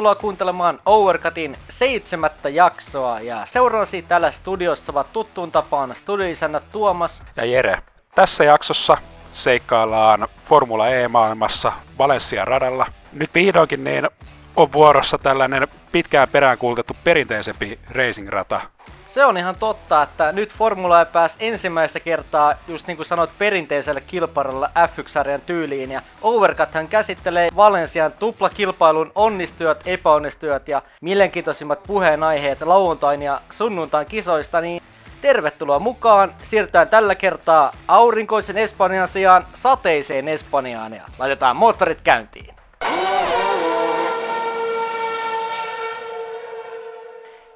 tervetuloa 0.00 0.20
kuuntelemaan 0.20 0.78
Overcutin 0.86 1.56
seitsemättä 1.68 2.48
jaksoa 2.48 3.20
ja 3.20 3.46
seuraavasi 3.46 4.02
täällä 4.02 4.30
studiossa 4.30 4.92
ovat 4.92 5.12
tuttuun 5.12 5.52
tapaan 5.52 5.94
studioisänä 5.94 6.60
Tuomas 6.60 7.22
ja 7.36 7.44
Jere. 7.44 7.78
Tässä 8.14 8.44
jaksossa 8.44 8.96
seikkaillaan 9.32 10.28
Formula 10.44 10.88
E-maailmassa 10.88 11.72
Valencia 11.98 12.44
radalla. 12.44 12.86
Nyt 13.12 13.30
vihdoinkin 13.34 13.84
niin 13.84 14.08
on 14.56 14.72
vuorossa 14.72 15.18
tällainen 15.18 15.68
pitkään 15.92 16.28
peräänkuultettu 16.28 16.96
perinteisempi 17.04 17.78
racing-rata, 17.90 18.60
se 19.10 19.24
on 19.24 19.36
ihan 19.38 19.56
totta, 19.56 20.02
että 20.02 20.32
nyt 20.32 20.52
Formula 20.52 21.00
E 21.00 21.04
pääsi 21.04 21.36
ensimmäistä 21.40 22.00
kertaa, 22.00 22.54
just 22.68 22.86
niin 22.86 22.96
kuin 22.96 23.06
sanoit, 23.06 23.30
perinteiselle 23.38 24.00
kilpailulle 24.00 24.66
F1-sarjan 24.66 25.40
tyyliin. 25.40 25.90
Ja 25.90 26.02
Overcut 26.22 26.74
hän 26.74 26.88
käsittelee 26.88 27.48
Valensian 27.56 28.12
tuplakilpailun 28.12 29.12
onnistujat, 29.14 29.82
epäonnistujat 29.86 30.68
ja 30.68 30.82
mielenkiintoisimmat 31.00 31.82
puheenaiheet 31.82 32.62
lauantain 32.62 33.22
ja 33.22 33.40
sunnuntain 33.50 34.06
kisoista, 34.06 34.60
niin 34.60 34.82
tervetuloa 35.20 35.78
mukaan. 35.78 36.34
Siirrytään 36.42 36.88
tällä 36.88 37.14
kertaa 37.14 37.72
aurinkoisen 37.88 38.58
Espanjan 38.58 39.08
sijaan 39.08 39.46
sateiseen 39.52 40.28
Espanjaan 40.28 40.92
ja 40.92 41.02
laitetaan 41.18 41.56
moottorit 41.56 42.00
käyntiin. 42.00 42.54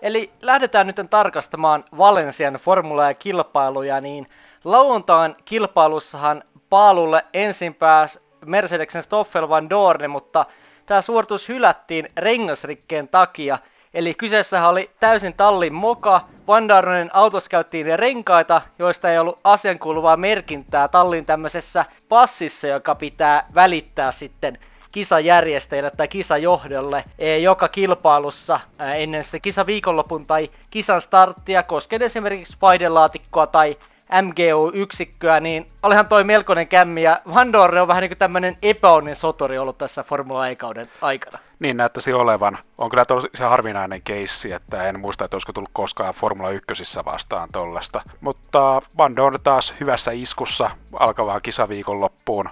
Eli 0.05 0.33
lähdetään 0.43 0.87
nyt 0.87 0.97
tarkastamaan 1.11 1.85
Valensian 1.99 2.55
Formula 2.55 3.05
ja 3.05 3.15
kilpailuja, 3.15 4.01
niin 4.01 4.27
lauantain 4.65 5.37
kilpailussahan 5.45 6.43
paalulle 6.71 7.25
ensin 7.35 7.75
pääsi 7.75 8.21
Mercedesen 8.47 9.03
Stoffel 9.03 9.49
van 9.49 9.71
Dorne, 9.71 10.09
mutta 10.09 10.47
tämä 10.87 11.03
suoritus 11.03 11.49
hylättiin 11.49 12.09
rengasrikkeen 12.17 13.09
takia. 13.09 13.59
Eli 13.95 14.15
kyseessä 14.15 14.69
oli 14.69 14.91
täysin 15.01 15.35
tallin 15.35 15.75
moka, 15.75 16.21
Van 16.47 16.69
Dornen 16.69 17.11
autos 17.13 17.49
käyttiin 17.49 17.99
renkaita, 17.99 18.63
joista 18.79 19.11
ei 19.11 19.19
ollut 19.19 19.41
asiankuuluvaa 19.45 20.17
merkintää 20.17 20.89
tallin 20.89 21.27
tämmöisessä 21.27 21.85
passissa, 22.09 22.67
joka 22.67 22.95
pitää 22.95 23.47
välittää 23.55 24.13
sitten 24.13 24.59
kisajärjestäjälle 24.95 25.91
tai 25.91 26.09
kisajohdolle 26.09 27.05
e, 27.19 27.39
joka 27.39 27.69
kilpailussa 27.69 28.61
ennen 28.97 29.25
sitä 29.25 29.39
kisaviikonlopun 29.39 30.27
tai 30.27 30.51
kisan 30.71 31.01
starttia, 31.01 31.63
koskien 31.63 32.03
esimerkiksi 32.03 32.57
vaidelaatikkoa 32.63 33.47
tai 33.47 33.77
MGU-yksikköä, 34.23 35.41
niin 35.41 35.67
olihan 35.83 36.09
toi 36.09 36.25
melkoinen 36.25 36.69
kämmi, 36.69 37.03
ja 37.03 37.21
Van 37.35 37.53
Dorn 37.53 37.79
on 37.79 37.89
vähän 37.89 38.01
niin 38.01 38.11
kuin 38.11 38.19
tämmöinen 38.19 38.57
epäonnen 38.63 39.17
sotori 39.17 39.59
ollut 39.59 39.79
tässä 39.79 40.03
Formula 40.03 40.49
E-kauden 40.49 40.87
aikana. 41.01 41.39
Niin 41.59 41.77
näyttäisi 41.77 42.13
olevan. 42.13 42.59
On 42.79 42.91
kyllä 42.91 43.05
se 43.35 43.45
harvinainen 43.45 44.01
keissi, 44.05 44.53
että 44.53 44.83
en 44.83 45.01
muista, 45.01 45.25
että 45.25 45.35
olisiko 45.35 45.53
tullut 45.53 45.71
koskaan 45.73 46.15
Formula 46.15 46.51
1 46.51 47.05
vastaan 47.05 47.49
tollasta. 47.53 48.03
Mutta 48.21 48.83
Van 48.99 49.17
Dorn 49.17 49.39
taas 49.43 49.75
hyvässä 49.81 50.11
iskussa 50.11 50.71
alkavaan 50.93 51.43
kisaviikon 51.43 52.01
loppuun 52.01 52.51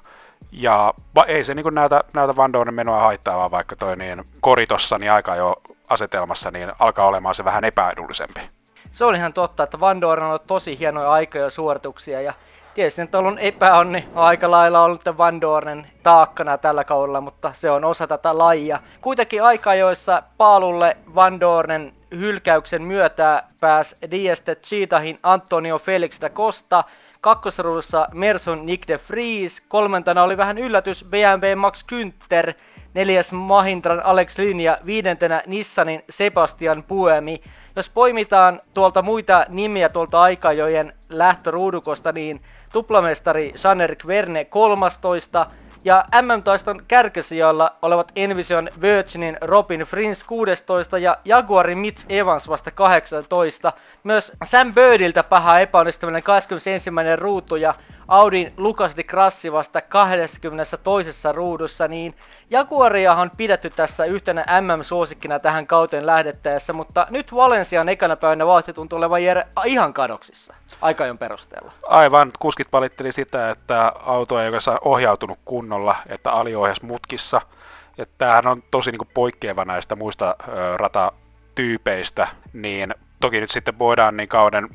ja 0.52 0.94
ei 1.26 1.44
se 1.44 1.54
niin 1.54 1.74
näytä, 1.74 2.00
näytä 2.14 2.36
Van 2.36 2.52
Dornen 2.52 2.74
menoa 2.74 3.00
haittaavaa, 3.00 3.50
vaikka 3.50 3.76
toi 3.76 3.96
niin 3.96 4.24
kori 4.40 4.66
tossa 4.66 4.98
niin 4.98 5.12
aika 5.12 5.36
jo 5.36 5.54
asetelmassa 5.88 6.50
niin 6.50 6.72
alkaa 6.78 7.06
olemaan 7.06 7.34
se 7.34 7.44
vähän 7.44 7.64
epäedullisempi. 7.64 8.40
Se 8.90 9.04
on 9.04 9.14
ihan 9.14 9.32
totta, 9.32 9.62
että 9.62 9.80
Van 9.80 10.00
Dorn 10.00 10.22
on 10.22 10.28
ollut 10.28 10.46
tosi 10.46 10.78
hienoja 10.78 11.12
aikoja 11.12 11.44
ja 11.44 11.50
suorituksia 11.50 12.20
ja 12.20 12.32
tietysti 12.74 13.02
että 13.02 13.18
on 13.18 13.26
ollut 13.26 13.40
epäonni 13.42 14.08
aika 14.14 14.50
lailla 14.50 14.84
ollut 14.84 15.02
Van 15.18 15.40
Dornen 15.40 15.86
taakkana 16.02 16.58
tällä 16.58 16.84
kaudella, 16.84 17.20
mutta 17.20 17.52
se 17.52 17.70
on 17.70 17.84
osa 17.84 18.06
tätä 18.06 18.38
lajia. 18.38 18.80
Kuitenkin 19.00 19.42
aika, 19.42 19.74
joissa 19.74 20.22
paalulle 20.36 20.96
Van 21.14 21.40
Dornen 21.40 21.92
hylkäyksen 22.10 22.82
myötä 22.82 23.42
pääsi 23.60 23.96
Dieste 24.10 24.54
Cheetahin 24.54 25.19
Antonio 25.22 25.78
Felix 25.78 26.20
da 26.20 26.30
Costa, 26.30 26.84
kakkosruudussa 27.22 28.08
Mersun 28.14 28.66
Nick 28.66 28.88
de 28.88 29.00
Vries, 29.10 29.60
kolmantena 29.60 30.22
oli 30.22 30.36
vähän 30.36 30.58
yllätys 30.58 31.04
BMW 31.10 31.54
Max 31.56 31.84
Günther, 31.92 32.52
neljäs 32.94 33.32
Mahindran 33.32 34.04
Alex 34.04 34.38
Linja, 34.38 34.78
viidentenä 34.86 35.42
Nissanin 35.46 36.02
Sebastian 36.10 36.82
Puemi. 36.82 37.42
Jos 37.76 37.90
poimitaan 37.90 38.60
tuolta 38.74 39.02
muita 39.02 39.46
nimiä 39.48 39.88
tuolta 39.88 40.22
aikajojen 40.22 40.92
lähtöruudukosta, 41.08 42.12
niin 42.12 42.42
tuplamestari 42.72 43.52
Jean-Eric 43.54 44.06
Verne 44.06 44.44
13, 44.44 45.46
ja 45.84 46.04
MM-taiston 46.22 46.82
kärkisijoilla 46.88 47.76
olevat 47.82 48.12
Envision 48.16 48.69
Virginin 48.81 49.38
Robin 49.41 49.81
Frins 49.81 50.25
16 50.25 50.98
ja 50.98 51.19
Jaguarin 51.25 51.78
Mitch 51.78 52.06
Evans 52.09 52.48
vasta 52.48 52.70
18. 52.70 53.72
Myös 54.04 54.32
Sam 54.44 54.75
Birdiltä 54.75 55.22
paha 55.22 55.60
epäonnistuminen 55.60 56.22
21. 56.22 56.91
ruutu 57.16 57.56
ja 57.56 57.75
Audin 58.12 58.52
Lukas 58.56 58.96
de 58.96 59.02
Grassi 59.02 59.52
vasta 59.52 59.80
22. 59.80 61.10
ruudussa, 61.32 61.88
niin 61.88 62.14
Jaguaria 62.50 63.14
on 63.14 63.30
pidetty 63.36 63.70
tässä 63.70 64.04
yhtenä 64.04 64.44
MM-suosikkina 64.60 65.38
tähän 65.38 65.66
kauteen 65.66 66.06
lähdettäessä, 66.06 66.72
mutta 66.72 67.06
nyt 67.10 67.34
Valensian 67.34 67.88
ekana 67.88 68.16
päivänä 68.16 68.46
vauhti 68.46 68.72
tuntuu 68.72 68.96
olevan 68.96 69.24
Jere 69.24 69.46
ihan 69.64 69.92
kadoksissa 69.92 70.54
aikajon 70.80 71.18
perusteella. 71.18 71.72
Aivan, 71.82 72.30
kuskit 72.38 72.72
valitteli 72.72 73.12
sitä, 73.12 73.50
että 73.50 73.92
auto 74.06 74.40
ei 74.40 74.46
oikeastaan 74.46 74.78
ohjautunut 74.84 75.38
kunnolla, 75.44 75.96
että 76.06 76.32
aliohjas 76.32 76.82
mutkissa. 76.82 77.40
Ja 77.98 78.04
tämähän 78.18 78.46
on 78.46 78.62
tosi 78.70 78.90
niin 78.90 78.98
kuin 78.98 79.10
poikkeava 79.14 79.64
näistä 79.64 79.96
muista 79.96 80.36
ö, 80.48 80.76
ratatyypeistä, 80.76 82.28
niin 82.52 82.94
toki 83.20 83.40
nyt 83.40 83.50
sitten 83.50 83.78
voidaan 83.78 84.16
niin 84.16 84.28
kauden 84.28 84.68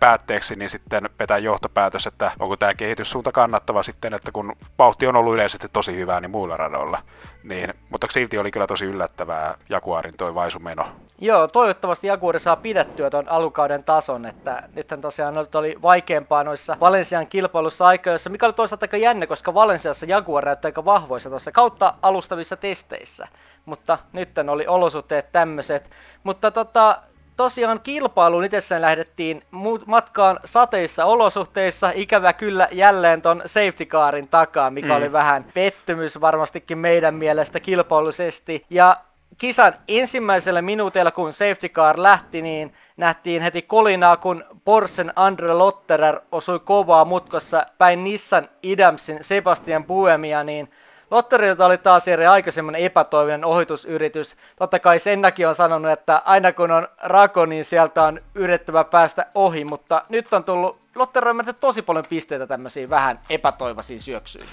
päätteeksi, 0.00 0.56
niin 0.56 0.70
sitten 0.70 1.10
vetää 1.18 1.38
johtopäätös, 1.38 2.06
että 2.06 2.30
onko 2.38 2.56
tämä 2.56 2.74
kehityssuunta 2.74 3.32
kannattava 3.32 3.82
sitten, 3.82 4.14
että 4.14 4.32
kun 4.32 4.56
vauhti 4.78 5.06
on 5.06 5.16
ollut 5.16 5.34
yleisesti 5.34 5.66
tosi 5.72 5.96
hyvää 5.96 6.20
niin 6.20 6.30
muilla 6.30 6.56
radoilla. 6.56 6.98
Niin, 7.42 7.74
mutta 7.90 8.06
silti 8.10 8.38
oli 8.38 8.50
kyllä 8.50 8.66
tosi 8.66 8.84
yllättävää 8.84 9.54
Jaguarin 9.68 10.16
toi 10.16 10.34
vaisumeno. 10.34 10.84
Joo, 11.20 11.48
toivottavasti 11.48 12.06
Jaguari 12.06 12.40
saa 12.40 12.56
pidettyä 12.56 13.10
tuon 13.10 13.28
alukauden 13.28 13.84
tason, 13.84 14.26
että 14.26 14.62
nythän 14.74 15.00
tosiaan 15.00 15.34
oli 15.54 15.76
vaikeampaa 15.82 16.44
noissa 16.44 16.76
Valensian 16.80 17.26
kilpailussa 17.26 17.86
aikoissa, 17.86 18.30
mikä 18.30 18.46
oli 18.46 18.52
toisaalta 18.52 18.84
aika 18.84 18.96
jännä, 18.96 19.26
koska 19.26 19.54
Valensiassa 19.54 20.06
Jaguar 20.06 20.44
näyttää 20.44 20.68
aika 20.68 20.84
vahvoissa 20.84 21.30
tuossa 21.30 21.52
kautta 21.52 21.94
alustavissa 22.02 22.56
testeissä. 22.56 23.28
Mutta 23.64 23.98
nyt 24.12 24.38
oli 24.50 24.66
olosuhteet 24.66 25.32
tämmöiset. 25.32 25.90
Mutta 26.24 26.50
tota, 26.50 27.02
tosiaan 27.38 27.80
kilpailuun 27.80 28.44
itsessään 28.44 28.82
lähdettiin 28.82 29.42
matkaan 29.86 30.40
sateissa 30.44 31.04
olosuhteissa, 31.04 31.92
ikävä 31.94 32.32
kyllä 32.32 32.68
jälleen 32.72 33.22
ton 33.22 33.42
safety 33.46 33.84
carin 33.84 34.28
takaa, 34.28 34.70
mikä 34.70 34.88
mm. 34.88 34.96
oli 34.96 35.12
vähän 35.12 35.44
pettymys 35.54 36.20
varmastikin 36.20 36.78
meidän 36.78 37.14
mielestä 37.14 37.60
kilpailullisesti. 37.60 38.64
Ja 38.70 38.96
kisan 39.38 39.74
ensimmäisellä 39.88 40.62
minuutilla, 40.62 41.10
kun 41.10 41.32
safety 41.32 41.68
car 41.68 42.02
lähti, 42.02 42.42
niin 42.42 42.72
nähtiin 42.96 43.42
heti 43.42 43.62
kolinaa, 43.62 44.16
kun 44.16 44.44
Porschen 44.64 45.12
Andre 45.16 45.52
Lotterer 45.52 46.20
osui 46.32 46.58
kovaa 46.58 47.04
mutkassa 47.04 47.66
päin 47.78 48.04
Nissan 48.04 48.48
Idamsin 48.62 49.24
Sebastian 49.24 49.84
Buemia, 49.84 50.44
niin 50.44 50.68
Lotterilta 51.10 51.66
oli 51.66 51.78
taas 51.78 52.08
eri 52.08 52.26
aika 52.26 52.52
semmoinen 52.52 52.82
epätoivinen 52.82 53.44
ohitusyritys. 53.44 54.36
Totta 54.56 54.78
kai 54.78 54.98
Sennakin 54.98 55.48
on 55.48 55.54
sanonut, 55.54 55.90
että 55.90 56.22
aina 56.24 56.52
kun 56.52 56.70
on 56.70 56.88
rako, 57.02 57.46
niin 57.46 57.64
sieltä 57.64 58.02
on 58.02 58.20
yritettävä 58.34 58.84
päästä 58.84 59.26
ohi, 59.34 59.64
mutta 59.64 60.02
nyt 60.08 60.32
on 60.32 60.44
tullut 60.44 60.78
Lotterilta 60.94 61.52
tosi 61.52 61.82
paljon 61.82 62.04
pisteitä 62.08 62.46
tämmöisiin 62.46 62.90
vähän 62.90 63.20
epätoivoisiin 63.30 64.00
syöksyyn. 64.00 64.44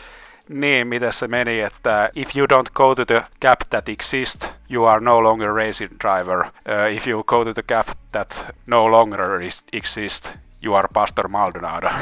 Niin, 0.49 0.87
miten 0.87 1.13
se 1.13 1.27
meni, 1.27 1.61
että 1.61 2.09
if 2.15 2.35
you 2.37 2.47
don't 2.47 2.71
go 2.73 2.95
to 2.95 3.05
the 3.05 3.23
gap 3.41 3.59
that 3.69 3.89
exists, 3.89 4.53
you 4.71 4.85
are 4.85 4.99
no 4.99 5.23
longer 5.23 5.53
racing 5.53 5.91
driver. 6.03 6.39
Uh, 6.39 6.91
if 6.91 7.07
you 7.07 7.23
go 7.23 7.43
to 7.43 7.53
the 7.53 7.63
gap 7.63 7.87
that 8.11 8.47
no 8.67 8.91
longer 8.91 9.41
exists, 9.73 10.37
you 10.63 10.75
are 10.75 10.87
Pastor 10.93 11.27
Maldonado. 11.27 11.89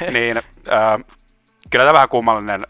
niin, 0.12 0.38
uh, 0.38 1.21
kyllä 1.72 1.84
tämä 1.84 1.94
vähän 1.94 2.08
kummallinen 2.08 2.66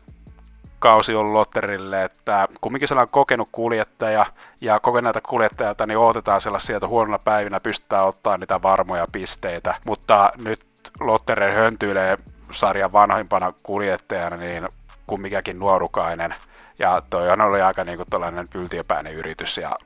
kausi 0.78 1.14
on 1.14 1.32
Lotterille, 1.32 2.04
että 2.04 2.48
kumminkin 2.60 2.88
sellainen 2.88 3.12
kokenut 3.12 3.48
kuljettaja 3.52 4.26
ja 4.60 4.80
kokeneita 4.80 5.20
kuljettajilta 5.20 5.86
niin 5.86 5.98
odotetaan 5.98 6.40
sellaisia, 6.40 6.76
että 6.76 6.86
huonolla 6.86 7.18
päivinä 7.18 7.60
pystytään 7.60 8.04
ottaa 8.04 8.38
niitä 8.38 8.62
varmoja 8.62 9.06
pisteitä, 9.12 9.74
mutta 9.84 10.32
nyt 10.44 10.60
Lottere 11.00 11.52
höntyilee 11.52 12.16
sarjan 12.50 12.92
vanhimpana 12.92 13.52
kuljettajana 13.62 14.36
niin 14.36 14.68
kuin 15.06 15.20
mikäkin 15.20 15.58
nuorukainen. 15.58 16.34
Ja 16.78 17.02
toi 17.10 17.30
on 17.30 17.40
ollut 17.40 17.60
aika 17.60 17.84
niin 17.84 17.98
kuin 17.98 18.48
yltiöpäinen 18.54 19.14
yritys 19.14 19.58
ja 19.58 19.76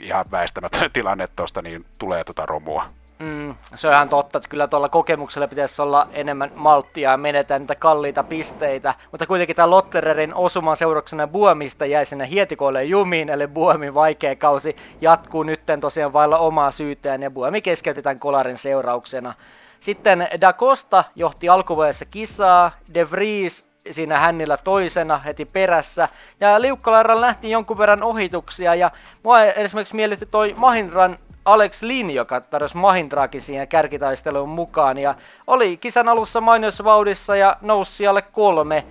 ihan 0.00 0.24
väistämätön 0.30 0.90
tilanne 0.92 1.28
tuosta, 1.36 1.62
niin 1.62 1.84
tulee 1.98 2.24
tuota 2.24 2.46
romua. 2.46 2.84
Mm, 3.18 3.54
se 3.74 3.88
on 3.88 3.94
ihan 3.94 4.08
totta, 4.08 4.38
että 4.38 4.48
kyllä 4.48 4.68
tuolla 4.68 4.88
kokemuksella 4.88 5.48
pitäisi 5.48 5.82
olla 5.82 6.08
enemmän 6.12 6.50
malttia 6.54 7.10
ja 7.10 7.16
menetä 7.16 7.58
niitä 7.58 7.74
kalliita 7.74 8.22
pisteitä. 8.22 8.94
Mutta 9.10 9.26
kuitenkin 9.26 9.56
tämä 9.56 9.70
Lottererin 9.70 10.34
osuman 10.34 10.76
seurauksena 10.76 11.26
Buomista 11.26 11.86
jäi 11.86 12.06
sinne 12.06 12.28
hietikoille 12.28 12.84
jumiin, 12.84 13.28
eli 13.28 13.46
Buomin 13.46 13.94
vaikea 13.94 14.36
kausi 14.36 14.76
jatkuu 15.00 15.42
nytten 15.42 15.80
tosiaan 15.80 16.12
vailla 16.12 16.38
omaa 16.38 16.70
syytään 16.70 17.22
ja 17.22 17.30
Buomi 17.30 17.62
keskeytetään 17.62 18.18
kolarin 18.18 18.58
seurauksena. 18.58 19.34
Sitten 19.80 20.28
Da 20.40 20.52
Costa 20.52 21.04
johti 21.14 21.48
alkuvaiheessa 21.48 22.04
kisaa, 22.04 22.70
De 22.94 23.10
Vries 23.10 23.66
siinä 23.90 24.18
hännillä 24.18 24.56
toisena 24.56 25.18
heti 25.18 25.44
perässä. 25.44 26.08
Ja 26.40 26.60
liukkalairalla 26.60 27.26
nähtiin 27.26 27.50
jonkun 27.50 27.78
verran 27.78 28.02
ohituksia 28.02 28.74
ja 28.74 28.90
mua 29.22 29.42
esimerkiksi 29.42 29.96
miellytti 29.96 30.26
toi 30.26 30.54
Mahindran 30.56 31.18
Alex 31.46 31.82
Lin, 31.82 32.10
joka 32.10 32.40
tarjosi 32.40 32.76
Mahindraakin 32.76 33.40
siihen 33.40 33.68
kärkitaisteluun 33.68 34.48
mukaan 34.48 34.98
ja 34.98 35.14
oli 35.46 35.76
kisan 35.76 36.08
alussa 36.08 36.40
mainiossa 36.40 36.84
vauhdissa 36.84 37.36
ja 37.36 37.56
nousi 37.60 37.92
siellä 37.92 38.22
kolme. 38.22 38.84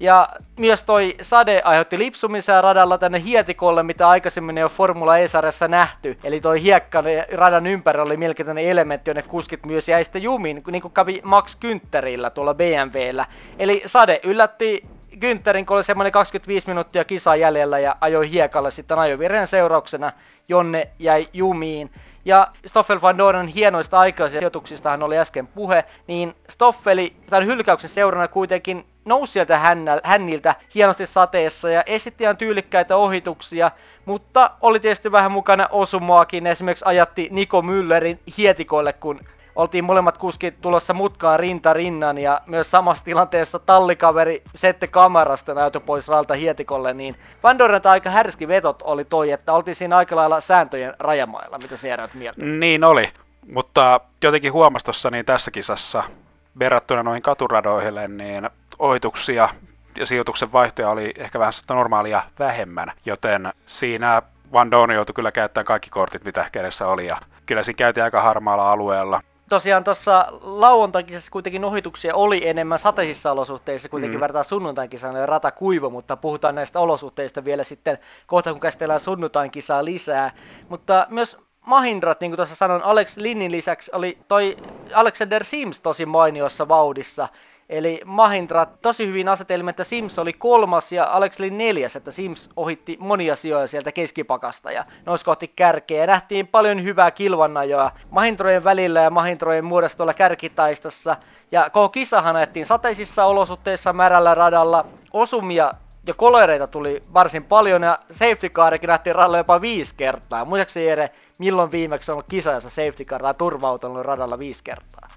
Ja 0.00 0.28
myös 0.58 0.82
toi 0.84 1.14
sade 1.22 1.62
aiheutti 1.64 1.98
lipsumisia 1.98 2.60
radalla 2.60 2.98
tänne 2.98 3.22
hietikolle, 3.22 3.82
mitä 3.82 4.08
aikaisemmin 4.08 4.58
ei 4.58 4.64
ole 4.64 4.70
Formula 4.70 5.18
E-sarjassa 5.18 5.68
nähty. 5.68 6.18
Eli 6.24 6.40
toi 6.40 6.62
hiekka 6.62 7.02
radan 7.32 7.66
ympärillä 7.66 8.04
oli 8.04 8.16
melkein 8.16 8.46
tänne 8.46 8.70
elementti, 8.70 9.10
jonne 9.10 9.22
kuskit 9.22 9.66
myös 9.66 9.88
jäi 9.88 10.04
sitten 10.04 10.22
jumiin, 10.22 10.62
niin 10.70 10.82
kuin 10.82 10.94
kävi 10.94 11.20
Max 11.24 11.56
Güntherillä 11.64 12.30
tuolla 12.30 12.54
BMWllä. 12.54 13.26
Eli 13.58 13.82
sade 13.86 14.20
yllätti 14.22 14.86
Güntterin, 15.20 15.66
kun 15.66 15.76
oli 15.76 15.84
semmoinen 15.84 16.12
25 16.12 16.68
minuuttia 16.68 17.04
kisa 17.04 17.36
jäljellä 17.36 17.78
ja 17.78 17.96
ajoi 18.00 18.30
hiekalle 18.30 18.70
sitten 18.70 18.98
ajovirheen 18.98 19.46
seurauksena, 19.46 20.12
jonne 20.48 20.88
jäi 20.98 21.28
jumiin. 21.32 21.90
Ja 22.24 22.48
Stoffel 22.66 23.00
van 23.02 23.18
Doren 23.18 23.46
hienoista 23.46 23.98
aikaisista 23.98 24.98
oli 25.04 25.18
äsken 25.18 25.46
puhe, 25.46 25.84
niin 26.06 26.34
Stoffeli 26.50 27.16
tämän 27.30 27.46
hylkäyksen 27.46 27.90
seurana 27.90 28.28
kuitenkin 28.28 28.86
nousi 29.04 29.32
sieltä 29.32 29.60
hänniltä 30.04 30.54
hienosti 30.74 31.06
sateessa 31.06 31.70
ja 31.70 31.82
esitti 31.86 32.24
ihan 32.24 32.36
tyylikkäitä 32.36 32.96
ohituksia, 32.96 33.70
mutta 34.04 34.50
oli 34.60 34.80
tietysti 34.80 35.12
vähän 35.12 35.32
mukana 35.32 35.68
osumoakin. 35.70 36.46
Esimerkiksi 36.46 36.84
ajatti 36.88 37.28
Niko 37.30 37.60
Müllerin 37.60 38.18
hietikoille, 38.38 38.92
kun 38.92 39.20
oltiin 39.56 39.84
molemmat 39.84 40.18
kuskit 40.18 40.60
tulossa 40.60 40.94
mutkaan 40.94 41.40
rinta 41.40 41.72
rinnan 41.72 42.18
ja 42.18 42.40
myös 42.46 42.70
samassa 42.70 43.04
tilanteessa 43.04 43.58
tallikaveri 43.58 44.42
Sette 44.54 44.86
Kamarasta 44.86 45.54
näytö 45.54 45.80
pois 45.80 46.08
ralta 46.08 46.34
hietikolle, 46.34 46.94
niin 46.94 47.16
Van 47.42 47.58
Doren 47.58 47.80
aika 47.84 48.10
härski 48.10 48.48
vetot 48.48 48.82
oli 48.82 49.04
toi, 49.04 49.30
että 49.30 49.52
oltiin 49.52 49.74
siinä 49.74 49.96
aika 49.96 50.16
lailla 50.16 50.40
sääntöjen 50.40 50.94
rajamailla, 50.98 51.56
mitä 51.62 51.86
järjät 51.86 52.14
mieltä? 52.14 52.44
Niin 52.44 52.84
oli, 52.84 53.08
mutta 53.52 54.00
jotenkin 54.24 54.52
huomasi 54.52 54.84
tuossa 54.84 55.10
niin 55.10 55.24
tässä 55.24 55.50
kisassa 55.50 56.02
verrattuna 56.58 57.02
noihin 57.02 57.22
katuradoihille, 57.22 58.08
niin 58.08 58.50
ohituksia 58.78 59.48
ja 59.96 60.06
sijoituksen 60.06 60.52
vaihtoja 60.52 60.90
oli 60.90 61.12
ehkä 61.16 61.38
vähän 61.38 61.52
sitä 61.52 61.74
normaalia 61.74 62.22
vähemmän, 62.38 62.92
joten 63.06 63.52
siinä 63.66 64.22
Van 64.52 64.70
Dorn 64.70 64.94
joutui 64.94 65.14
kyllä 65.14 65.32
käyttämään 65.32 65.66
kaikki 65.66 65.90
kortit, 65.90 66.24
mitä 66.24 66.46
kädessä 66.52 66.86
oli, 66.86 67.06
ja 67.06 67.16
kyllä 67.46 67.62
siinä 67.62 67.76
käytiin 67.76 68.04
aika 68.04 68.20
harmaalla 68.20 68.72
alueella 68.72 69.20
tosiaan 69.52 69.84
tuossa 69.84 70.26
lauantaikisessa 70.40 71.30
kuitenkin 71.30 71.64
ohituksia 71.64 72.14
oli 72.14 72.48
enemmän 72.48 72.78
sateisissa 72.78 73.32
olosuhteissa, 73.32 73.88
kuitenkin 73.88 74.18
mm. 74.18 74.20
vertaa 74.20 74.42
sunnuntain 74.42 74.90
kisaan 74.90 75.28
rata 75.28 75.50
kuiva, 75.50 75.90
mutta 75.90 76.16
puhutaan 76.16 76.54
näistä 76.54 76.80
olosuhteista 76.80 77.44
vielä 77.44 77.64
sitten 77.64 77.98
kohta, 78.26 78.52
kun 78.52 78.60
käsitellään 78.60 79.00
sunnuntain 79.00 79.50
kisaa 79.50 79.84
lisää. 79.84 80.30
Mutta 80.68 81.06
myös 81.10 81.36
Mahindrat, 81.66 82.20
niin 82.20 82.30
kuin 82.30 82.36
tuossa 82.36 82.54
sanoin, 82.54 82.82
Alex 82.82 83.16
Linnin 83.16 83.52
lisäksi 83.52 83.90
oli 83.94 84.18
toi 84.28 84.56
Alexander 84.94 85.44
Sims 85.44 85.80
tosi 85.80 86.06
mainiossa 86.06 86.68
vauhdissa. 86.68 87.28
Eli 87.72 88.00
Mahindra 88.04 88.66
tosi 88.66 89.06
hyvin 89.06 89.28
asetelma, 89.28 89.70
että 89.70 89.84
Sims 89.84 90.18
oli 90.18 90.32
kolmas 90.32 90.92
ja 90.92 91.04
Alex 91.04 91.40
oli 91.40 91.50
neljäs, 91.50 91.96
että 91.96 92.10
Sims 92.10 92.50
ohitti 92.56 92.96
monia 93.00 93.36
sijoja 93.36 93.66
sieltä 93.66 93.92
keskipakasta 93.92 94.72
ja 94.72 94.84
nousi 95.06 95.24
kohti 95.24 95.52
kärkeä. 95.56 96.00
Ja 96.00 96.06
nähtiin 96.06 96.46
paljon 96.46 96.84
hyvää 96.84 97.10
kilvannajoa 97.10 97.90
Mahindrojen 98.10 98.64
välillä 98.64 99.00
ja 99.00 99.10
Mahindrojen 99.10 99.64
muodostolla 99.64 100.14
kärkitaistossa. 100.14 101.16
Ja 101.52 101.70
koko 101.70 101.88
kisahan 101.88 102.36
ajettiin 102.36 102.66
sateisissa 102.66 103.24
olosuhteissa 103.24 103.92
märällä 103.92 104.34
radalla. 104.34 104.84
Osumia 105.12 105.72
ja 106.06 106.14
kolereita 106.14 106.66
tuli 106.66 107.02
varsin 107.14 107.44
paljon 107.44 107.82
ja 107.82 107.98
safety 108.10 108.48
carikin 108.48 108.88
nähtiin 108.88 109.16
radalla 109.16 109.38
jopa 109.38 109.60
viisi 109.60 109.94
kertaa. 109.96 110.44
Muistaakseni 110.44 110.86
Jere, 110.86 111.10
milloin 111.38 111.72
viimeksi 111.72 112.10
on 112.10 112.14
ollut 112.14 112.26
kisa, 112.28 112.52
jossa 112.52 112.70
safety 112.70 113.04
car 113.04 113.22
tai 113.22 113.34
turvautunut 113.34 114.06
radalla 114.06 114.38
viisi 114.38 114.64
kertaa? 114.64 115.08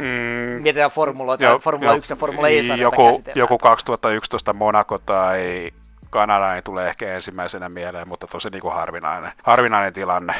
Mm, 0.00 0.62
Mietitään 0.62 0.90
formuloita, 0.90 1.44
jo, 1.44 1.58
Formula 1.58 1.90
jo, 1.90 1.96
1 1.96 2.12
ja 2.12 2.16
Formula 2.16 2.48
E 2.48 2.60
joku, 2.60 3.22
joku 3.34 3.58
2011 3.58 4.52
Monaco 4.52 4.98
tai 4.98 5.70
Kanada 6.10 6.52
niin 6.52 6.64
tulee 6.64 6.88
ehkä 6.88 7.14
ensimmäisenä 7.14 7.68
mieleen, 7.68 8.08
mutta 8.08 8.26
tosi 8.26 8.50
niin 8.50 8.62
kuin 8.62 8.74
harvinainen, 8.74 9.32
harvinainen 9.42 9.92
tilanne. 9.92 10.34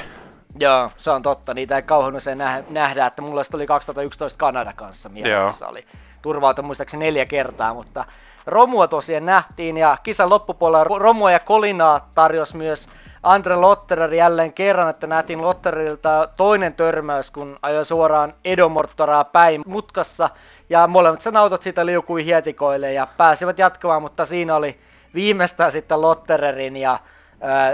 Joo, 0.58 0.90
se 0.96 1.10
on 1.10 1.22
totta. 1.22 1.54
Niitä 1.54 1.76
ei 1.76 1.82
kauhean 1.82 2.16
usein 2.16 2.38
nähdä, 2.70 3.06
että 3.06 3.22
mulla 3.22 3.42
oli 3.54 3.66
2011 3.66 4.38
Kanada 4.38 4.72
kanssa 4.72 5.08
mielessä. 5.08 5.68
Oli 5.68 5.86
turvautu 6.22 6.62
muistaakseni 6.62 7.04
neljä 7.04 7.26
kertaa, 7.26 7.74
mutta 7.74 8.04
Romua 8.46 8.88
tosiaan 8.88 9.26
nähtiin 9.26 9.76
ja 9.76 9.96
kisan 10.02 10.30
loppupuolella 10.30 10.98
Romua 10.98 11.30
ja 11.30 11.38
Kolinaa 11.38 12.10
tarjosi 12.14 12.56
myös 12.56 12.88
Andre 13.22 13.56
Lotterer 13.56 14.14
jälleen 14.14 14.52
kerran, 14.52 14.90
että 14.90 15.06
nähtiin 15.06 15.42
Lotterilta 15.42 16.28
toinen 16.36 16.74
törmäys, 16.74 17.30
kun 17.30 17.58
ajoi 17.62 17.84
suoraan 17.84 18.34
Edomortoraa 18.44 19.24
päin 19.24 19.62
mutkassa. 19.66 20.30
Ja 20.70 20.86
molemmat 20.86 21.20
sen 21.20 21.36
autot 21.36 21.62
siitä 21.62 21.86
liukui 21.86 22.24
hietikoille 22.24 22.92
ja 22.92 23.06
pääsivät 23.16 23.58
jatkamaan, 23.58 24.02
mutta 24.02 24.24
siinä 24.24 24.56
oli 24.56 24.78
viimeistään 25.14 25.72
sitten 25.72 26.00
Lottererin 26.00 26.76
ja 26.76 26.98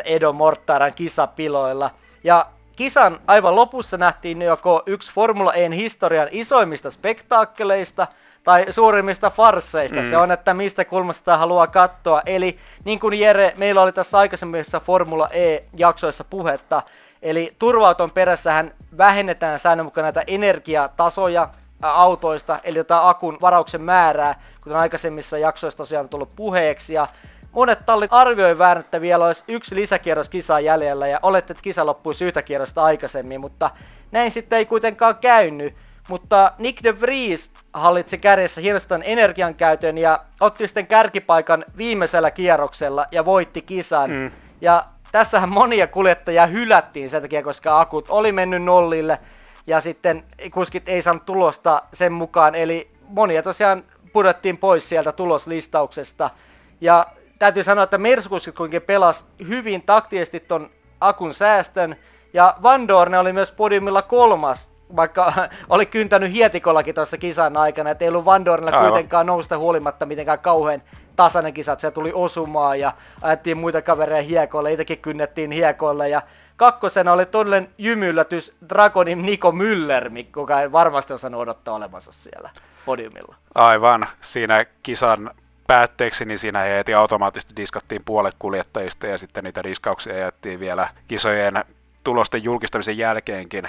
Edo 0.05 0.33
Mortaran 0.33 0.95
kisapiloilla. 0.95 1.91
Ja 2.25 2.47
kisan 2.77 3.19
aivan 3.27 3.57
lopussa 3.57 3.97
nähtiin 3.97 4.43
joko 4.43 4.83
yksi 4.87 5.13
Formula 5.13 5.55
E:n 5.55 5.73
historian 5.73 6.29
isoimmista 6.31 6.91
spektaakkeleista– 6.91 8.07
tai 8.47 8.73
suurimmista 8.73 9.31
farsseista. 9.31 10.03
Mm. 10.03 10.11
Se 10.11 10.17
on, 10.17 10.33
että 10.33 10.55
mistä 10.55 10.85
kulmasta 10.85 11.37
haluaa 11.37 11.67
katsoa. 11.67 12.23
Eli 12.27 12.59
niin 12.85 13.01
kuin 13.01 13.21
Jere, 13.21 13.53
meillä 13.57 13.83
oli 13.83 13.93
tässä 13.93 14.19
aikaisemmissa 14.19 14.81
Formula 14.81 15.29
E-jaksoissa 15.33 16.25
puhetta, 16.25 16.83
eli 17.23 17.55
turvauton 17.59 18.11
perässähän 18.11 18.71
vähennetään 18.99 19.59
säännönmukaan 19.59 20.03
näitä 20.03 20.23
energiatasoja 20.27 21.49
autoista, 21.83 22.59
eli 22.65 22.79
tätä 22.79 23.09
akun 23.09 23.39
varauksen 23.41 23.83
määrää, 23.83 24.35
kuten 24.63 24.79
aikaisemmissa 24.79 25.39
jaksoissa 25.39 25.79
tosiaan 25.79 26.05
on 26.05 26.09
tullut 26.09 26.37
puheeksi, 26.37 26.95
ja 26.95 27.07
monet 27.53 27.87
tallit 27.87 28.13
arvioi 28.13 28.59
vähän, 28.59 28.79
että 28.79 29.01
vielä 29.01 29.27
olisi 29.27 29.45
yksi 29.49 29.75
lisäkierros 29.75 30.29
kisaa 30.29 30.61
jäljellä, 30.61 31.07
ja 31.07 31.19
olette, 31.23 31.53
että 31.53 31.63
kisa 31.63 31.87
loppuisi 31.87 32.25
yhtä 32.25 32.43
kierrosta 32.43 32.85
aikaisemmin, 32.85 33.41
mutta 33.41 33.71
näin 34.13 34.31
sitten 34.31 34.59
ei 34.59 34.67
kuitenkaan 34.67 35.17
käynyt, 35.17 35.75
mutta 36.09 36.53
Nick 36.59 36.83
de 36.83 37.01
Vries 37.01 37.51
hallitsi 37.73 38.19
kärjessä 38.19 38.61
energian 39.05 39.55
käytön 39.55 39.99
ja 39.99 40.21
otti 40.41 40.69
sitten 40.69 40.87
kärkipaikan 40.87 41.65
viimeisellä 41.77 42.31
kierroksella 42.31 43.07
ja 43.13 43.25
voitti 43.25 43.63
kisan. 43.63 44.11
Mm. 44.11 44.31
Ja 44.61 44.85
tässähän 45.13 45.49
monia 45.49 45.87
kuljettajia 45.87 46.47
hylättiin 46.47 47.11
sen 47.11 47.23
takia, 47.23 47.43
koska 47.43 47.81
akut 47.81 48.11
oli 48.11 48.33
mennyt 48.33 48.63
nollille 48.63 49.19
ja 49.67 49.81
sitten 49.81 50.25
kuskit 50.51 50.89
ei 50.89 51.03
saanut 51.03 51.27
tulosta 51.27 51.83
sen 51.93 52.13
mukaan. 52.13 52.55
Eli 52.55 52.91
monia 53.09 53.43
tosiaan 53.43 53.85
pudottiin 54.13 54.59
pois 54.59 54.89
sieltä 54.89 55.13
tuloslistauksesta. 55.13 56.31
Ja 56.81 57.07
täytyy 57.39 57.63
sanoa, 57.63 57.85
että 57.85 57.99
Mersukuskit 57.99 58.55
kuitenkin 58.55 58.83
pelasi 58.83 59.25
hyvin 59.49 59.83
taktisesti 59.83 60.41
ton 60.41 60.71
akun 61.01 61.35
säästön. 61.35 61.97
Ja 62.33 62.57
Van 62.63 62.89
Dorne 62.89 63.19
oli 63.19 63.33
myös 63.33 63.53
podiumilla 63.53 64.03
kolmas 64.03 64.76
vaikka 64.97 65.33
oli 65.69 65.87
kyntänyt 65.87 66.33
hietikollakin 66.33 66.95
tuossa 66.95 67.19
kisan 67.19 67.57
aikana, 67.57 67.91
että 67.91 68.05
ei 68.05 68.09
ollut 68.09 68.25
Van 68.25 68.45
Dornilla 68.45 68.81
kuitenkaan 68.81 69.27
nousta 69.27 69.59
huolimatta 69.59 70.07
mitenkään 70.07 70.39
kauhean 70.39 70.83
tasainen 71.17 71.55
kisa, 71.55 71.73
että 71.73 71.81
se 71.81 71.91
tuli 71.91 72.13
osumaan 72.15 72.81
ja 72.81 72.93
ajettiin 73.23 73.59
muita 73.59 73.83
kavereja 73.83 74.23
hiekoille, 74.23 74.73
itsekin 74.73 74.99
kynnettiin 74.99 75.51
hiekoille 75.51 76.09
ja 76.09 76.23
kakkosena 76.57 77.13
oli 77.13 77.27
todellinen 77.27 77.71
jymyllätys 77.79 78.57
Dragonin 78.69 79.27
Niko 79.27 79.51
Müller, 79.51 80.11
kuka 80.35 80.61
ei 80.61 80.73
varmasti 80.73 81.13
osannut 81.13 81.41
odottaa 81.41 81.75
olevansa 81.75 82.13
siellä 82.13 82.51
podiumilla. 82.87 83.35
Aivan, 83.55 84.07
siinä 84.21 84.65
kisan 84.83 85.31
päätteeksi, 85.67 86.25
niin 86.25 86.39
siinä 86.39 86.61
heti 86.61 86.95
automaattisesti 86.95 87.57
diskattiin 87.57 88.03
puolet 88.05 88.35
kuljettajista 88.39 89.07
ja 89.07 89.19
sitten 89.19 89.45
niitä 89.45 89.65
diskauksia 89.65 90.17
jättiin 90.17 90.61
vielä 90.61 90.89
kisojen 91.09 91.65
tulosten 92.05 92.45
julkistamisen 92.45 92.99
jälkeenkin 92.99 93.69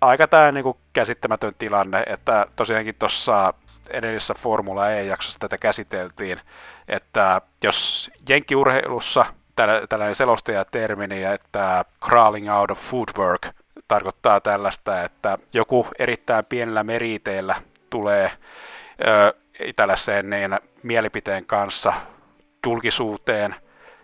aika 0.00 0.28
tämä 0.28 0.52
niin 0.52 0.64
kuin 0.64 0.76
käsittämätön 0.92 1.52
tilanne, 1.58 2.02
että 2.06 2.46
tosiaankin 2.56 2.94
tuossa 2.98 3.54
edellisessä 3.90 4.34
Formula 4.34 4.90
E-jaksossa 4.90 5.38
tätä 5.38 5.58
käsiteltiin, 5.58 6.40
että 6.88 7.40
jos 7.62 8.10
jenkkiurheilussa 8.28 9.26
tällainen 9.88 10.14
selostajatermini, 10.14 11.24
että 11.24 11.84
crawling 12.04 12.54
out 12.54 12.70
of 12.70 12.78
footwork 12.78 13.46
tarkoittaa 13.88 14.40
tällaista, 14.40 15.02
että 15.02 15.38
joku 15.52 15.86
erittäin 15.98 16.44
pienellä 16.48 16.84
meriteellä 16.84 17.54
tulee 17.90 18.30
tällaiseen 19.76 20.30
niin 20.30 20.58
mielipiteen 20.82 21.46
kanssa 21.46 21.92
julkisuuteen 22.66 23.54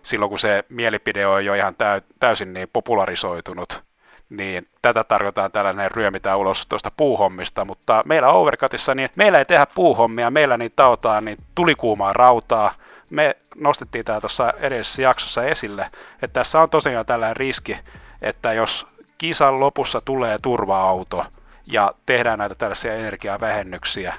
silloin, 0.03 0.29
kun 0.29 0.39
se 0.39 0.65
mielipide 0.69 1.27
on 1.27 1.45
jo 1.45 1.55
ihan 1.55 1.75
täysin 2.21 2.53
niin 2.53 2.69
popularisoitunut, 2.73 3.85
niin 4.31 4.67
tätä 4.83 5.05
tarkoitaan 5.05 5.53
tällainen 5.53 5.91
ryömitään 5.91 6.39
ulos 6.39 6.67
tuosta 6.67 6.91
puuhommista, 6.97 7.65
mutta 7.65 8.03
meillä 8.07 8.29
Overcutissa, 8.29 8.95
niin 8.95 9.11
meillä 9.17 9.39
ei 9.39 9.45
tehdä 9.45 9.67
puuhommia, 9.75 10.31
meillä 10.31 10.59
niin 10.59 10.73
tautaan 10.77 11.25
niin 11.25 11.39
tulikuumaa 11.55 12.13
rautaa, 12.13 12.75
me 13.11 13.37
nostettiin 13.55 14.05
tämä 14.05 14.21
tuossa 14.21 14.53
edellisessä 14.61 15.03
jaksossa 15.03 15.45
esille, 15.45 15.91
että 16.23 16.41
tässä 16.41 16.61
on 16.61 16.71
tosiaan 16.71 17.07
tällainen 17.07 17.37
riski, 17.37 17.79
että 18.23 18.53
jos 18.53 18.87
kisan 19.19 19.61
lopussa 19.61 20.01
tulee 20.01 20.39
turva-auto 20.43 21.27
ja 21.67 21.93
tehdään 22.07 22.39
näitä 22.39 22.55
tällaisia 22.55 22.95
energiavähennyksiä, 22.95 24.15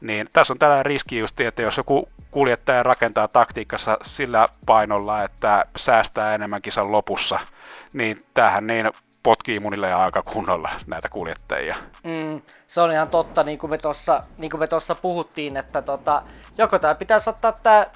niin 0.00 0.26
tässä 0.32 0.52
on 0.52 0.58
tällainen 0.58 0.86
riski 0.86 1.18
just, 1.18 1.40
että 1.40 1.62
jos 1.62 1.76
joku 1.76 2.08
kuljettaja 2.30 2.82
rakentaa 2.82 3.28
taktiikassa 3.28 3.98
sillä 4.02 4.48
painolla, 4.66 5.22
että 5.22 5.66
säästää 5.76 6.34
enemmän 6.34 6.62
kisan 6.62 6.92
lopussa, 6.92 7.38
niin 7.92 8.24
tähän 8.34 8.66
niin 8.66 8.90
potkii 9.26 9.60
munille 9.60 9.92
aika 9.92 10.22
kunnolla 10.22 10.70
näitä 10.86 11.08
kuljettajia. 11.08 11.76
Mm, 12.02 12.42
se 12.66 12.80
on 12.80 12.92
ihan 12.92 13.08
totta, 13.08 13.42
niin 13.42 13.58
kuin 13.58 13.70
me 13.70 13.78
tuossa 13.78 14.22
niin 14.38 14.50
puhuttiin, 15.02 15.56
että 15.56 15.82
tota, 15.82 16.22
joko 16.58 16.78
tämä 16.78 16.94
pitäisi 16.94 17.30
ottaa 17.30 17.52
tämä 17.52 17.86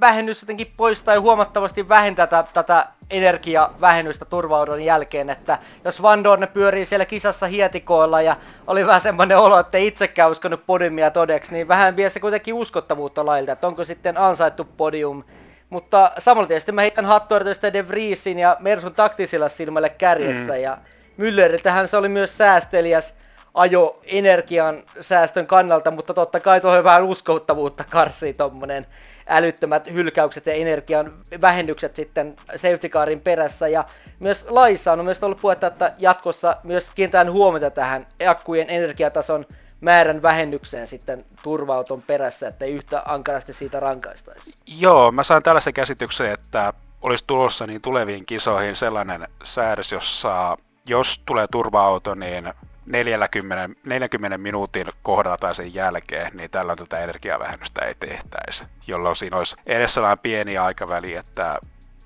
vähennys 0.00 0.42
jotenkin 0.42 0.72
pois 0.76 1.02
tai 1.02 1.16
huomattavasti 1.16 1.88
vähentää 1.88 2.26
tätä, 2.26 2.48
tätä 2.54 2.86
energiavähennystä 3.10 4.24
turvaudun 4.24 4.80
jälkeen, 4.80 5.30
että 5.30 5.58
jos 5.84 6.02
Van 6.02 6.24
Dorne 6.24 6.46
pyörii 6.46 6.86
siellä 6.86 7.06
kisassa 7.06 7.46
hietikoilla 7.46 8.22
ja 8.22 8.36
oli 8.66 8.86
vähän 8.86 9.00
semmoinen 9.00 9.38
olo, 9.38 9.58
että 9.58 9.78
itsekään 9.78 10.30
uskonut 10.30 10.66
podiumia 10.66 11.10
todeksi, 11.10 11.52
niin 11.52 11.68
vähän 11.68 11.96
vie 11.96 12.10
se 12.10 12.20
kuitenkin 12.20 12.54
uskottavuutta 12.54 13.26
lailta, 13.26 13.52
että 13.52 13.66
onko 13.66 13.84
sitten 13.84 14.18
ansaittu 14.18 14.64
podium. 14.76 15.24
Mutta 15.70 16.12
samalla 16.18 16.48
tietysti 16.48 16.72
mä 16.72 16.80
heitän 16.80 17.04
hattua 17.04 17.40
De 17.72 17.88
Vriesin 17.88 18.38
ja 18.38 18.56
Mersun 18.60 18.94
taktisilla 18.94 19.48
silmälle 19.48 19.88
kärjessä 19.88 20.52
mm. 20.52 20.60
ja 20.60 20.78
Mülleriltähän 21.16 21.88
se 21.88 21.96
oli 21.96 22.08
myös 22.08 22.38
säästeliäs 22.38 23.14
ajo 23.54 24.00
energian 24.04 24.82
säästön 25.00 25.46
kannalta, 25.46 25.90
mutta 25.90 26.14
totta 26.14 26.40
kai 26.40 26.60
tuohon 26.60 26.84
vähän 26.84 27.04
uskottavuutta 27.04 27.84
karsii 27.90 28.34
tuommoinen 28.34 28.86
älyttömät 29.28 29.92
hylkäykset 29.92 30.46
ja 30.46 30.52
energian 30.52 31.12
vähennykset 31.40 31.96
sitten 31.96 32.36
safety 32.56 32.88
carin 32.88 33.20
perässä. 33.20 33.68
Ja 33.68 33.84
myös 34.20 34.46
laissa 34.48 34.92
on 34.92 35.04
myös 35.04 35.22
ollut 35.22 35.40
puhetta, 35.40 35.66
että 35.66 35.92
jatkossa 35.98 36.56
myös 36.62 36.90
kiinnitetään 36.94 37.32
huomiota 37.32 37.70
tähän 37.70 38.06
akkujen 38.28 38.70
energiatason 38.70 39.46
määrän 39.80 40.22
vähennykseen 40.22 40.86
sitten 40.86 41.24
turvauton 41.42 42.02
perässä, 42.02 42.48
että 42.48 42.64
ei 42.64 42.72
yhtä 42.72 43.02
ankarasti 43.04 43.52
siitä 43.52 43.80
rankaistaisi. 43.80 44.54
Joo, 44.78 45.12
mä 45.12 45.22
saan 45.22 45.42
tällaisen 45.42 45.74
käsityksen, 45.74 46.32
että 46.32 46.72
olisi 47.02 47.24
tulossa 47.26 47.66
niin 47.66 47.82
tuleviin 47.82 48.26
kisoihin 48.26 48.76
sellainen 48.76 49.28
säädös, 49.42 49.92
jossa 49.92 50.56
jos 50.86 51.22
tulee 51.26 51.46
turva-auto, 51.50 52.14
niin 52.14 52.52
40, 52.86 53.80
40 53.86 54.38
minuutin 54.38 54.86
kohdalla 55.02 55.36
tai 55.36 55.54
sen 55.54 55.74
jälkeen, 55.74 56.36
niin 56.36 56.50
tällöin 56.50 56.78
tätä 56.78 56.98
energiavähennystä 56.98 57.84
ei 57.84 57.94
tehtäisi, 58.00 58.64
jolloin 58.86 59.16
siinä 59.16 59.36
olisi 59.36 59.56
edes 59.66 59.94
sellainen 59.94 60.22
pieni 60.22 60.58
aikaväli, 60.58 61.14
että 61.14 61.58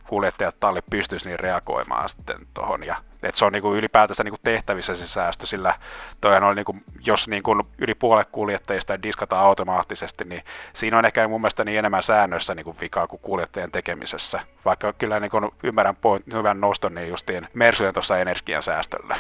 kuljettajat 0.09 0.57
talli 0.61 0.81
pystyisi 0.91 1.29
niin 1.29 1.41
reagoimaan 1.41 2.09
sitten 2.09 2.37
tuohon 2.55 2.85
ja 2.85 2.97
että 3.23 3.38
se 3.38 3.45
on 3.45 3.52
niin 3.52 3.62
kuin 3.62 3.79
ylipäätänsä 3.79 4.25
niin 4.25 4.33
kuin 4.33 4.41
tehtävissä 4.45 4.95
se 4.95 5.07
säästö, 5.07 5.47
sillä 5.47 5.75
toihan 6.21 6.45
on 6.45 6.57
niin 6.57 6.64
kuin, 6.64 6.85
jos 7.07 7.29
niin 7.29 7.43
kuin 7.43 7.62
yli 7.79 7.95
puolet 7.95 8.29
kuljettajista 8.33 9.02
diskataan 9.02 9.47
automaattisesti, 9.47 10.25
niin 10.25 10.43
siinä 10.73 10.99
on 10.99 11.05
ehkä 11.05 11.29
mun 11.29 11.41
mielestä 11.41 11.64
niin 11.64 11.79
enemmän 11.79 12.02
säännöissä 12.02 12.55
niin 12.55 12.64
kuin 12.64 12.76
vikaa 12.81 13.07
kuin 13.07 13.21
kuljettajien 13.21 13.71
tekemisessä. 13.71 14.41
Vaikka 14.64 14.93
kyllä 14.93 15.21
niin 15.21 15.31
kuin 15.31 15.50
ymmärrän 15.62 15.97
point, 15.97 16.25
hyvän 16.33 16.61
noston 16.61 16.95
niin 16.95 17.09
justiin 17.09 17.49
Mersujen 17.55 17.95
tuossa 17.95 18.19
energian 18.19 18.62
säästöllä. 18.62 19.17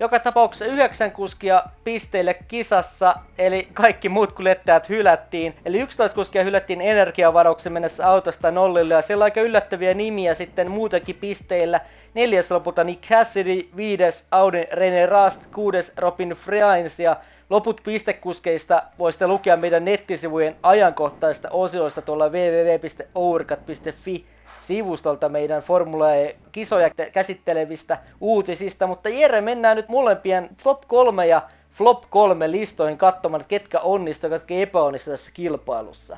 Joka 0.00 0.18
tapauksessa 0.18 0.64
yhdeksän 0.64 1.12
kuskia 1.12 1.62
pisteille 1.84 2.34
kisassa, 2.34 3.14
eli 3.38 3.68
kaikki 3.74 4.08
muut 4.08 4.32
kuljettajat 4.32 4.88
hylättiin. 4.88 5.56
Eli 5.64 5.80
11 5.80 6.14
kuskia 6.14 6.44
hylättiin 6.44 6.80
energiavarauksen 6.80 7.72
mennessä 7.72 8.08
autosta 8.08 8.50
nollille, 8.50 8.94
ja 8.94 9.02
siellä 9.02 9.22
on 9.22 9.26
aika 9.26 9.40
yllättäviä 9.40 9.94
nimiä 9.94 10.34
sitten 10.34 10.70
muutenkin 10.70 11.16
pisteillä. 11.16 11.80
Neljäs 12.16 12.50
lopulta 12.50 12.84
Nick 12.84 13.08
Cassidy, 13.08 13.68
viides 13.76 14.26
Audi 14.30 14.62
René 14.62 15.06
Rast, 15.08 15.40
kuudes 15.54 15.92
Robin 15.96 16.30
Freins 16.30 16.98
ja 16.98 17.16
loput 17.50 17.80
pistekuskeista 17.84 18.82
voisitte 18.98 19.26
lukea 19.26 19.56
meidän 19.56 19.84
nettisivujen 19.84 20.56
ajankohtaista 20.62 21.48
osioista 21.50 22.02
tuolla 22.02 22.28
www.overcut.fi 22.28 24.24
sivustolta 24.60 25.28
meidän 25.28 25.62
Formula 25.62 26.14
E-kisoja 26.14 26.90
käsittelevistä 27.12 27.98
uutisista, 28.20 28.86
mutta 28.86 29.08
Jere, 29.08 29.40
mennään 29.40 29.76
nyt 29.76 29.88
molempien 29.88 30.50
top 30.62 30.82
3 30.86 31.26
ja 31.26 31.42
flop 31.72 32.04
3 32.10 32.50
listoihin 32.50 32.98
katsomaan, 32.98 33.44
ketkä 33.48 33.80
onnistuivat 33.80 34.42
ketkä 34.42 34.54
epäonnistuivat 34.54 35.18
tässä 35.18 35.30
kilpailussa. 35.34 36.16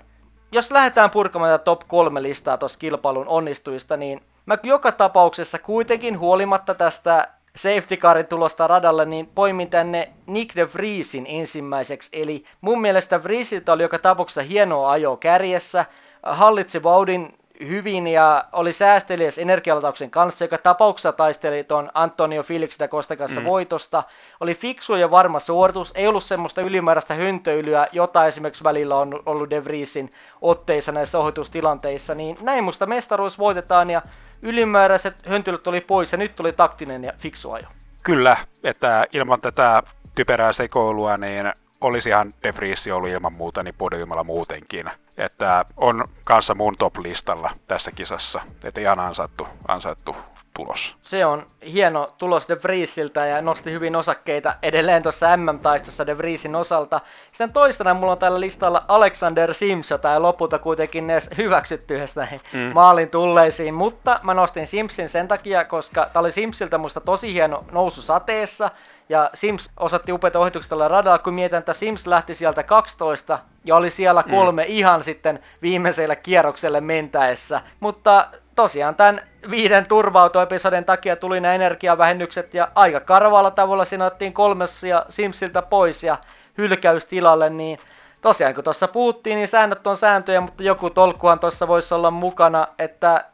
Jos 0.52 0.70
lähdetään 0.70 1.10
purkamaan 1.10 1.60
top 1.60 1.80
3 1.88 2.22
listaa 2.22 2.58
tuossa 2.58 2.78
kilpailun 2.78 3.28
onnistujista, 3.28 3.96
niin 3.96 4.20
mä 4.48 4.58
joka 4.62 4.92
tapauksessa 4.92 5.58
kuitenkin 5.58 6.18
huolimatta 6.18 6.74
tästä 6.74 7.28
safety 7.56 7.96
carin 7.96 8.26
tulosta 8.26 8.66
radalle, 8.66 9.04
niin 9.04 9.26
poimin 9.34 9.70
tänne 9.70 10.12
Nick 10.26 10.56
de 10.56 10.68
Vriesin 10.74 11.26
ensimmäiseksi. 11.28 12.10
Eli 12.12 12.44
mun 12.60 12.80
mielestä 12.80 13.22
Vriesiltä 13.22 13.72
oli 13.72 13.82
joka 13.82 13.98
tapauksessa 13.98 14.42
hienoa 14.42 14.90
ajo 14.90 15.16
kärjessä, 15.16 15.84
hallitsi 16.22 16.82
Vaudin 16.82 17.37
hyvin 17.60 18.06
ja 18.06 18.44
oli 18.52 18.72
säästeliäs 18.72 19.38
energialatauksen 19.38 20.10
kanssa, 20.10 20.44
joka 20.44 20.58
tapauksessa 20.58 21.12
taisteli 21.12 21.64
tuon 21.64 21.90
Antonio 21.94 22.42
Felix 22.42 22.78
da 22.78 22.88
Costa 22.88 23.16
kanssa 23.16 23.40
mm. 23.40 23.46
voitosta. 23.46 24.02
Oli 24.40 24.54
fiksu 24.54 24.96
ja 24.96 25.10
varma 25.10 25.40
suoritus, 25.40 25.92
ei 25.94 26.06
ollut 26.06 26.24
semmoista 26.24 26.60
ylimääräistä 26.60 27.14
höntöilyä, 27.14 27.86
jota 27.92 28.26
esimerkiksi 28.26 28.64
välillä 28.64 28.96
on 28.96 29.22
ollut 29.26 29.50
De 29.50 29.64
Vriesin 29.64 30.12
otteissa 30.40 30.92
näissä 30.92 31.18
ohitustilanteissa, 31.18 32.14
niin 32.14 32.36
näin 32.40 32.64
musta 32.64 32.86
mestaruus 32.86 33.38
voitetaan 33.38 33.90
ja 33.90 34.02
ylimääräiset 34.42 35.14
höntöilyt 35.26 35.66
oli 35.66 35.80
pois 35.80 36.12
ja 36.12 36.18
nyt 36.18 36.34
tuli 36.34 36.52
taktinen 36.52 37.04
ja 37.04 37.12
fiksu 37.18 37.52
ajo. 37.52 37.66
Kyllä, 38.02 38.36
että 38.64 39.06
ilman 39.12 39.40
tätä 39.40 39.82
typerää 40.14 40.52
sekoilua, 40.52 41.16
niin 41.16 41.52
olisihan 41.80 42.34
De 42.42 42.54
Vries 42.56 42.88
ollut 42.88 43.10
ilman 43.10 43.32
muuta 43.32 43.62
niin 43.62 43.74
podiumilla 43.74 44.24
muutenkin. 44.24 44.90
Että 45.16 45.64
on 45.76 46.08
kanssa 46.24 46.54
mun 46.54 46.76
top-listalla 46.76 47.50
tässä 47.66 47.90
kisassa. 47.90 48.40
Että 48.64 48.80
ihan 48.80 49.00
ansaittu, 49.00 49.48
ansaittu 49.68 50.16
tulos. 50.58 50.96
Se 51.02 51.26
on 51.26 51.46
hieno 51.72 52.08
tulos 52.18 52.48
De 52.48 52.56
Vriesiltä 52.62 53.26
ja 53.26 53.42
nosti 53.42 53.72
hyvin 53.72 53.96
osakkeita 53.96 54.54
edelleen 54.62 55.02
tuossa 55.02 55.36
MM-taistossa 55.36 56.06
De 56.06 56.18
Vriesin 56.18 56.54
osalta. 56.54 57.00
Sitten 57.32 57.52
toistana 57.52 57.94
mulla 57.94 58.12
on 58.12 58.18
tällä 58.18 58.40
listalla 58.40 58.84
Alexander 58.88 59.54
Sims, 59.54 59.90
jota 59.90 60.12
ei 60.12 60.20
lopulta 60.20 60.58
kuitenkin 60.58 61.10
edes 61.10 61.30
hyväksytty 61.36 61.94
yhdessä 61.94 62.28
mm. 62.52 62.58
maalin 62.74 63.10
tulleisiin, 63.10 63.74
mutta 63.74 64.20
mä 64.22 64.34
nostin 64.34 64.66
Simsin 64.66 65.08
sen 65.08 65.28
takia, 65.28 65.64
koska 65.64 66.10
tämä 66.12 66.20
oli 66.20 66.32
Simsiltä 66.32 66.78
musta 66.78 67.00
tosi 67.00 67.32
hieno 67.32 67.64
nousu 67.72 68.02
sateessa, 68.02 68.70
ja 69.08 69.30
Sims 69.34 69.70
osatti 69.76 70.12
upeita 70.12 70.38
ohituksia 70.38 70.68
tällä 70.68 70.88
radalla, 70.88 71.18
kun 71.18 71.34
mietin, 71.34 71.58
että 71.58 71.72
Sims 71.72 72.06
lähti 72.06 72.34
sieltä 72.34 72.62
12 72.62 73.38
ja 73.64 73.76
oli 73.76 73.90
siellä 73.90 74.22
mm. 74.26 74.30
kolme 74.30 74.62
mm. 74.62 74.68
ihan 74.70 75.04
sitten 75.04 75.40
viimeiselle 75.62 76.16
kierrokselle 76.16 76.80
mentäessä. 76.80 77.60
Mutta 77.80 78.28
tosiaan 78.58 78.94
tämän 78.94 79.20
viiden 79.50 79.86
turvautoepisodin 79.88 80.84
takia 80.84 81.16
tuli 81.16 81.40
nämä 81.40 81.54
energiavähennykset 81.54 82.54
ja 82.54 82.68
aika 82.74 83.00
karvalla 83.00 83.50
tavalla 83.50 83.84
siinä 83.84 84.06
otettiin 84.06 84.32
kolmessa 84.32 85.04
Simsiltä 85.08 85.62
pois 85.62 86.02
ja 86.02 86.18
hylkäystilalle, 86.58 87.50
niin 87.50 87.78
tosiaan 88.20 88.54
kun 88.54 88.64
tuossa 88.64 88.88
puhuttiin, 88.88 89.36
niin 89.36 89.48
säännöt 89.48 89.86
on 89.86 89.96
sääntöjä, 89.96 90.40
mutta 90.40 90.62
joku 90.62 90.90
tolkkuhan 90.90 91.38
tuossa 91.38 91.68
voisi 91.68 91.94
olla 91.94 92.10
mukana, 92.10 92.68
että 92.78 93.24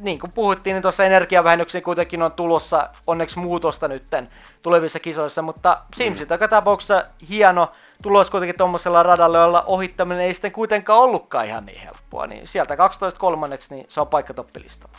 niin 0.00 0.18
kuin 0.18 0.32
puhuttiin, 0.32 0.74
niin 0.74 0.82
tuossa 0.82 1.04
energiavähennyksiin 1.04 1.84
kuitenkin 1.84 2.22
on 2.22 2.32
tulossa 2.32 2.88
onneksi 3.06 3.38
muutosta 3.38 3.88
nytten 3.88 4.28
tulevissa 4.62 5.00
kisoissa, 5.00 5.42
mutta 5.42 5.80
Simsit 5.96 6.28
mm. 6.28 6.48
tapauksessa 6.50 7.04
hieno 7.28 7.72
tulos 8.02 8.30
kuitenkin 8.30 8.58
tuommoisella 8.58 9.02
radalla, 9.02 9.38
jolla 9.38 9.62
ohittaminen 9.66 10.24
ei 10.24 10.34
sitten 10.34 10.52
kuitenkaan 10.52 11.00
ollutkaan 11.00 11.46
ihan 11.46 11.66
niin 11.66 11.80
helppoa, 12.14 12.26
niin 12.26 12.48
sieltä 12.48 12.76
12 12.76 13.20
kolmanneksi, 13.20 13.74
niin 13.74 13.86
se 13.88 14.00
on 14.00 14.06
paikka 14.06 14.34
toppilistalla. 14.34 14.98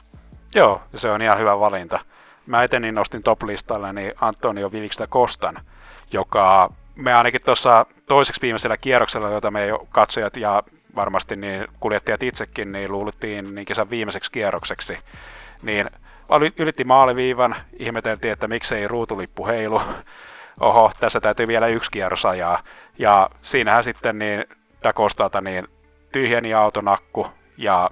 Joo, 0.55 0.81
se 0.95 1.11
on 1.11 1.21
ihan 1.21 1.39
hyvä 1.39 1.59
valinta. 1.59 1.99
Mä 2.45 2.63
etenin 2.63 2.95
nostin 2.95 3.23
top-listalle 3.23 3.93
niin 3.93 4.13
Antonio 4.21 4.71
Vilikstä 4.71 5.07
Kostan, 5.07 5.55
joka 6.11 6.69
me 6.95 7.13
ainakin 7.13 7.41
tuossa 7.45 7.85
toiseksi 8.07 8.41
viimeisellä 8.41 8.77
kierroksella, 8.77 9.29
jota 9.29 9.51
me 9.51 9.67
katsojat 9.89 10.37
ja 10.37 10.63
varmasti 10.95 11.35
niin 11.35 11.67
kuljettajat 11.79 12.23
itsekin 12.23 12.71
niin 12.71 12.91
luulittiin 12.91 13.55
niin 13.55 13.65
kesän 13.65 13.89
viimeiseksi 13.89 14.31
kierrokseksi, 14.31 14.97
niin 15.61 15.89
ylitti 16.57 16.83
maaliviivan, 16.83 17.55
ihmeteltiin, 17.79 18.33
että 18.33 18.47
miksei 18.47 18.87
ruutulippu 18.87 19.47
heilu. 19.47 19.81
Oho, 20.59 20.91
tässä 20.99 21.21
täytyy 21.21 21.47
vielä 21.47 21.67
yksi 21.67 21.91
kierros 21.91 22.25
ajaa. 22.25 22.59
Ja 22.99 23.29
siinähän 23.41 23.83
sitten 23.83 24.19
niin 24.19 24.45
Dakostalta 24.83 25.41
niin 25.41 25.67
tyhjeni 26.15 26.53
autonakku 26.53 27.27
ja 27.57 27.89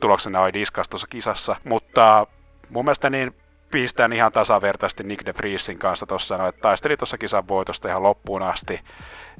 tuloksena 0.00 0.40
oli 0.40 0.52
diskas 0.52 0.88
tuossa 0.88 1.06
kisassa. 1.06 1.56
Mutta 1.64 2.26
mun 2.70 2.84
mielestä 2.84 3.10
niin 3.10 3.34
pistään 3.70 4.12
ihan 4.12 4.32
tasavertaisesti 4.32 5.04
Nick 5.04 5.26
de 5.26 5.34
Vriesin 5.38 5.78
kanssa 5.78 6.06
tuossa, 6.06 6.38
no, 6.38 6.46
että 6.46 6.60
taisteli 6.60 6.96
tuossa 6.96 7.18
kisan 7.18 7.48
voitosta 7.48 7.88
ihan 7.88 8.02
loppuun 8.02 8.42
asti, 8.42 8.80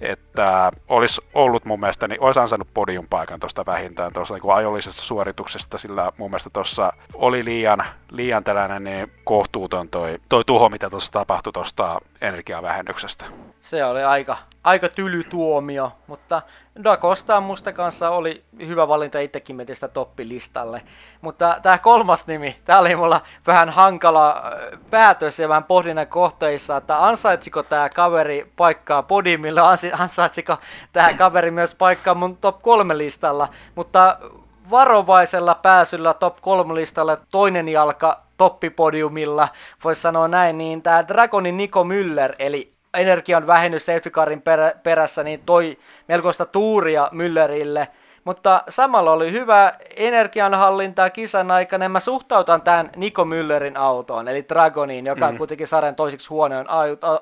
että 0.01 0.71
olisi 0.89 1.21
ollut 1.35 1.65
mun 1.65 1.81
mielestä, 1.81 2.09
niin 2.09 2.21
olisi 2.21 2.41
ansainnut 2.41 2.75
podium 2.75 3.07
paikan 3.11 3.41
tuosta 3.41 3.67
vähintään 3.67 4.13
tuossa 4.13 4.35
niin 4.35 4.53
ajollisesta 4.55 5.03
suorituksesta, 5.03 5.79
sillä 5.79 6.13
mun 6.17 6.31
mielestä 6.31 6.51
tuossa 6.53 6.93
oli 7.15 7.45
liian, 7.45 7.85
liian 8.11 8.45
tällainen 8.45 8.85
niin 8.85 9.13
kohtuuton 9.25 9.89
toi, 9.89 10.19
toi 10.29 10.45
tuho, 10.45 10.69
mitä 10.69 10.91
tuossa 10.91 11.13
tapahtui 11.13 11.53
tuosta 11.53 11.99
energiavähennyksestä. 12.21 13.25
Se 13.61 13.85
oli 13.85 14.03
aika, 14.03 14.37
aika 14.64 14.88
tyly 14.88 15.25
tuomio, 15.25 15.93
mutta 16.07 16.43
Da 16.85 16.97
Costa 16.97 17.40
musta 17.40 17.73
kanssa 17.73 18.11
oli 18.11 18.45
hyvä 18.67 18.88
valinta 18.88 19.19
itsekin 19.19 19.57
metin 19.57 19.75
sitä 19.75 19.88
toppilistalle. 19.88 20.83
Mutta 21.21 21.57
tämä 21.62 21.79
kolmas 21.79 22.26
nimi, 22.26 22.57
tämä 22.64 22.79
oli 22.79 22.97
mulla 22.97 23.21
vähän 23.47 23.69
hankala 23.69 24.43
päätös 24.90 25.38
ja 25.38 25.49
vähän 25.49 25.64
pohdinnan 25.64 26.07
kohteissa, 26.07 26.76
että 26.76 27.07
ansaitsiko 27.07 27.62
tämä 27.62 27.88
kaveri 27.88 28.52
paikkaa 28.57 29.02
podiumilla, 29.02 29.76
ansaitsiko 29.99 30.57
tämä 30.93 31.14
kaveri 31.14 31.50
myös 31.50 31.75
paikkaa 31.75 32.14
mun 32.14 32.37
top 32.37 32.62
kolme 32.62 32.99
listalla, 32.99 33.49
mutta 33.75 34.19
varovaisella 34.71 35.55
pääsyllä 35.55 36.14
top 36.14 36.37
3 36.40 36.75
listalle 36.75 37.19
toinen 37.31 37.69
jalka 37.69 38.23
toppipodiumilla, 38.37 39.49
voisi 39.85 40.00
sanoa 40.00 40.29
näin, 40.29 40.59
niin 40.59 40.83
tämä 40.83 41.09
Dragonin 41.09 41.57
Niko 41.57 41.85
Müller, 41.85 42.35
eli 42.38 42.80
energian 42.95 43.47
vähennys 43.47 43.87
safety 43.87 44.11
carin 44.11 44.43
perä, 44.43 44.73
perässä, 44.83 45.23
niin 45.23 45.43
toi 45.47 45.79
melkoista 46.09 46.47
tuuria 46.47 47.09
Müllerille. 47.13 47.87
Mutta 48.25 48.63
samalla 48.69 49.13
oli 49.13 49.33
hyvä 49.33 49.73
energianhallinta 49.97 51.11
kisan 51.11 51.51
aikana. 51.51 51.89
Mä 51.89 52.01
suhtautan 52.01 52.63
tämän 52.63 52.91
Niko 52.97 53.25
Müllerin 53.25 53.79
autoon, 53.79 54.29
eli 54.29 54.45
Dragoniin, 54.49 55.07
joka 55.07 55.27
on 55.27 55.35
mm. 55.35 55.39
kuitenkin 55.39 55.67
sarjan 55.67 55.95
toiseksi 55.95 56.29
huonoin 56.29 56.67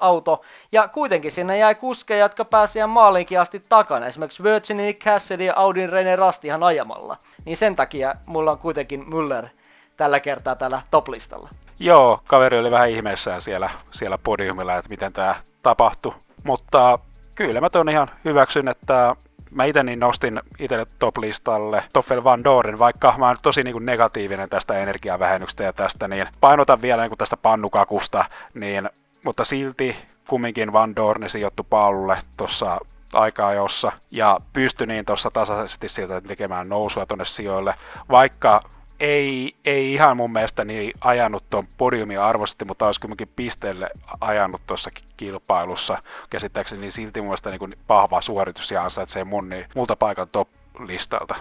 auto. 0.01 0.43
Ja 0.73 0.89
kuitenkin 0.89 1.31
sinne 1.31 1.59
jäi 1.59 1.75
kuskeja, 1.75 2.25
jotka 2.25 2.45
pääsivät 2.45 2.91
maalinkin 2.91 3.41
asti 3.41 3.63
takana. 3.69 4.07
Esimerkiksi 4.07 4.43
Virginia 4.43 4.93
Cassidy 4.93 5.45
ja 5.45 5.53
Audin 5.57 5.91
René 5.91 6.17
Rast 6.17 6.45
ihan 6.45 6.63
ajamalla. 6.63 7.17
Niin 7.45 7.57
sen 7.57 7.77
takia 7.77 8.15
mulla 8.27 8.53
on 8.53 8.59
kuitenkin 8.59 9.05
Müller 9.07 9.49
tällä 9.97 10.21
kertaa 10.21 10.57
tällä 10.57 10.83
toplistalla. 10.91 11.49
Joo, 11.79 12.21
kaveri 12.27 12.59
oli 12.59 12.71
vähän 12.71 12.91
ihmeessään 12.91 13.41
siellä, 13.41 13.71
siellä 13.91 14.19
podiumilla, 14.19 14.77
että 14.77 14.91
miten 14.91 15.13
tämä 15.13 15.35
tapahtui. 15.63 16.15
Mutta 16.45 16.99
kyllä 17.35 17.61
mä 17.61 17.71
ton 17.71 17.89
ihan 17.89 18.11
hyväksyn, 18.25 18.69
että 18.69 19.17
mä 19.51 19.65
itse 19.65 19.83
niin 19.83 20.01
nostin 20.01 20.41
itselle 20.59 20.87
top-listalle 20.99 21.83
Toffel 21.93 22.25
Van 22.25 22.45
Doren, 22.45 22.79
vaikka 22.79 23.15
mä 23.19 23.27
oon 23.27 23.37
tosi 23.43 23.63
niin 23.63 23.73
kuin 23.73 23.87
negatiivinen 23.87 24.49
tästä 24.49 24.75
energiavähennyksestä 24.75 25.65
ja 25.65 25.73
tästä, 25.73 26.09
niin 26.09 26.27
painotan 26.41 26.83
vielä 26.83 27.03
niin 27.03 27.11
kuin 27.11 27.19
tästä 27.19 27.37
pannukakusta, 27.37 28.25
niin, 28.55 28.91
mutta 29.25 29.45
silti 29.45 29.97
kumminkin 30.29 30.73
Van 30.73 30.97
Dorn 30.97 31.31
sijoittui 31.31 31.67
Paululle 31.71 32.19
tuossa 32.37 32.79
aikaa 33.15 33.55
jossa 33.55 33.93
ja 34.11 34.41
pystyi 34.53 34.87
niin 34.87 35.05
tuossa 35.05 35.31
tasaisesti 35.31 35.89
sieltä 35.89 36.21
tekemään 36.21 36.69
nousua 36.69 37.07
tuonne 37.07 37.25
sijoille, 37.25 37.75
vaikka 38.11 38.61
ei, 39.01 39.55
ei 39.65 39.95
ihan 39.95 40.17
mun 40.17 40.33
mielestä 40.33 40.65
niin 40.65 40.93
ajanut 41.01 41.45
tuon 41.51 41.67
podiumia 41.79 42.27
arvoisesti, 42.27 42.65
mutta 42.65 42.87
olisi 42.87 43.01
kuitenkin 43.01 43.33
pisteelle 43.37 43.89
ajanut 44.21 44.63
tuossa 44.67 44.91
kilpailussa. 45.17 45.99
Käsittääkseni 46.31 46.81
niin 46.81 46.93
silti 46.93 47.21
mun 47.21 47.29
mielestä 47.29 47.51
niin 47.51 47.79
vahva 47.89 48.21
suoritus 48.21 48.71
ja 48.71 48.83
ansaitsee 48.83 49.25
mun 49.25 49.49
niin 49.49 49.67
multa 49.75 49.97
paikan 49.97 50.29
top-listalta 50.29 51.35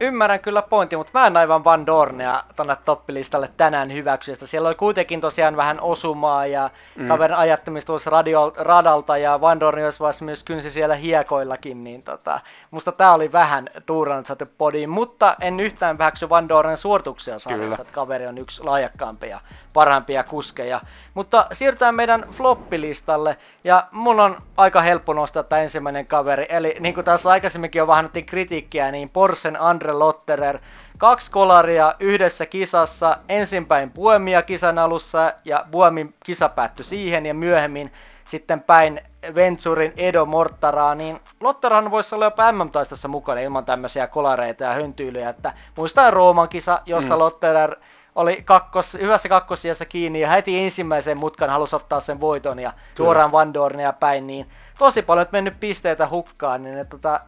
ymmärrän 0.00 0.40
kyllä 0.40 0.62
pointti, 0.62 0.96
mutta 0.96 1.10
mä 1.14 1.26
en 1.26 1.36
aivan 1.36 1.64
Van 1.64 1.86
Dornea 1.86 2.42
tonne 2.56 2.76
toppilistalle 2.84 3.50
tänään 3.56 3.92
hyväksystä. 3.92 4.46
Siellä 4.46 4.68
oli 4.68 4.74
kuitenkin 4.74 5.20
tosiaan 5.20 5.56
vähän 5.56 5.80
osumaa 5.80 6.46
ja 6.46 6.70
mm. 6.96 7.08
kaverin 7.08 7.36
ajattamista 7.36 7.86
tuossa 7.86 8.10
radio, 8.10 8.52
radalta 8.56 9.18
ja 9.18 9.40
Van 9.40 9.60
Dorn 9.60 9.78
olisi 10.00 10.24
myös 10.24 10.42
kynsi 10.42 10.70
siellä 10.70 10.94
hiekoillakin, 10.94 11.84
niin 11.84 12.02
tota, 12.02 12.40
musta 12.70 12.92
tää 12.92 13.14
oli 13.14 13.32
vähän 13.32 13.68
tuurannut 13.86 14.26
saatu 14.26 14.44
podiin, 14.58 14.90
mutta 14.90 15.36
en 15.40 15.60
yhtään 15.60 15.98
vähäksy 15.98 16.28
Van 16.28 16.48
Dornen 16.48 16.76
suorituksia 16.76 17.38
saadessa, 17.38 17.82
että 17.82 17.94
kaveri 17.94 18.26
on 18.26 18.38
yksi 18.38 18.64
laajakkaampia 18.64 19.40
parhaimpia 19.76 20.24
kuskeja. 20.24 20.80
Mutta 21.14 21.46
siirrytään 21.52 21.94
meidän 21.94 22.24
floppilistalle, 22.30 23.36
ja 23.64 23.86
mun 23.90 24.20
on 24.20 24.36
aika 24.56 24.80
helppo 24.80 25.12
nostaa 25.12 25.42
tämä 25.42 25.62
ensimmäinen 25.62 26.06
kaveri, 26.06 26.46
eli 26.48 26.76
niin 26.80 26.94
kuin 26.94 27.04
tässä 27.04 27.30
aikaisemminkin 27.30 27.78
jo 27.78 27.86
vähän 27.86 28.10
kritiikkiä, 28.26 28.90
niin 28.90 29.10
Porsen 29.10 29.60
Andre 29.60 29.85
Lotterer, 29.92 30.58
kaksi 30.98 31.30
kolaria 31.30 31.94
yhdessä 32.00 32.46
kisassa, 32.46 33.18
ensinpäin 33.28 33.90
Buemia 33.90 34.42
kisan 34.42 34.78
alussa, 34.78 35.32
ja 35.44 35.64
Buemin 35.70 36.14
kisa 36.24 36.48
päättyi 36.48 36.84
siihen, 36.84 37.26
ja 37.26 37.34
myöhemmin 37.34 37.92
sitten 38.24 38.60
päin 38.60 39.00
Venturin 39.34 39.92
Edo 39.96 40.26
Mortaraa, 40.26 40.94
niin 40.94 41.20
Lotterahan 41.40 41.90
voisi 41.90 42.14
olla 42.14 42.24
jopa 42.24 42.52
MM-taistossa 42.52 43.08
mukana 43.08 43.40
ilman 43.40 43.64
tämmöisiä 43.64 44.06
kolareita 44.06 44.64
ja 44.64 44.74
höntyilyjä, 44.74 45.28
että 45.28 45.52
muistaa 45.76 46.10
Rooman 46.10 46.48
kisa, 46.48 46.80
jossa 46.86 47.14
mm. 47.14 47.18
Lotterer 47.18 47.76
oli 48.14 48.42
kakkos, 48.44 48.94
hyvässä 48.94 49.28
kakkosijassa 49.28 49.84
kiinni 49.84 50.20
ja 50.20 50.30
heti 50.30 50.58
ensimmäisen 50.58 51.18
mutkan 51.18 51.50
halusi 51.50 51.76
ottaa 51.76 52.00
sen 52.00 52.20
voiton 52.20 52.58
ja 52.58 52.72
suoraan 52.96 53.32
Van 53.32 53.54
Dornia 53.54 53.92
päin, 53.92 54.26
niin 54.26 54.46
tosi 54.78 55.02
paljon 55.02 55.22
nyt 55.22 55.32
mennyt 55.32 55.60
pisteitä 55.60 56.08
hukkaan, 56.08 56.62
niin 56.62 56.78
että 56.78 56.90
tota, 56.96 57.20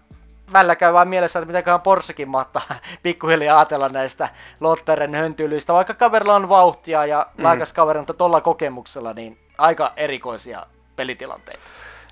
välillä 0.52 0.76
käy 0.76 0.92
vaan 0.92 1.08
mielessä, 1.08 1.38
että 1.38 1.46
mitenköhän 1.46 1.80
Porschekin 1.80 2.28
mahtaa 2.28 2.62
pikkuhiljaa 3.02 3.58
ajatella 3.58 3.88
näistä 3.88 4.28
Lotteren 4.60 5.14
höntyilyistä, 5.14 5.72
vaikka 5.72 5.94
kaverilla 5.94 6.34
on 6.34 6.48
vauhtia 6.48 7.06
ja 7.06 7.26
mm. 7.38 7.44
laikas 7.44 7.72
kaveri, 7.72 7.98
mutta 7.98 8.14
tuolla 8.14 8.40
kokemuksella 8.40 9.12
niin 9.12 9.38
aika 9.58 9.92
erikoisia 9.96 10.66
pelitilanteita. 10.96 11.60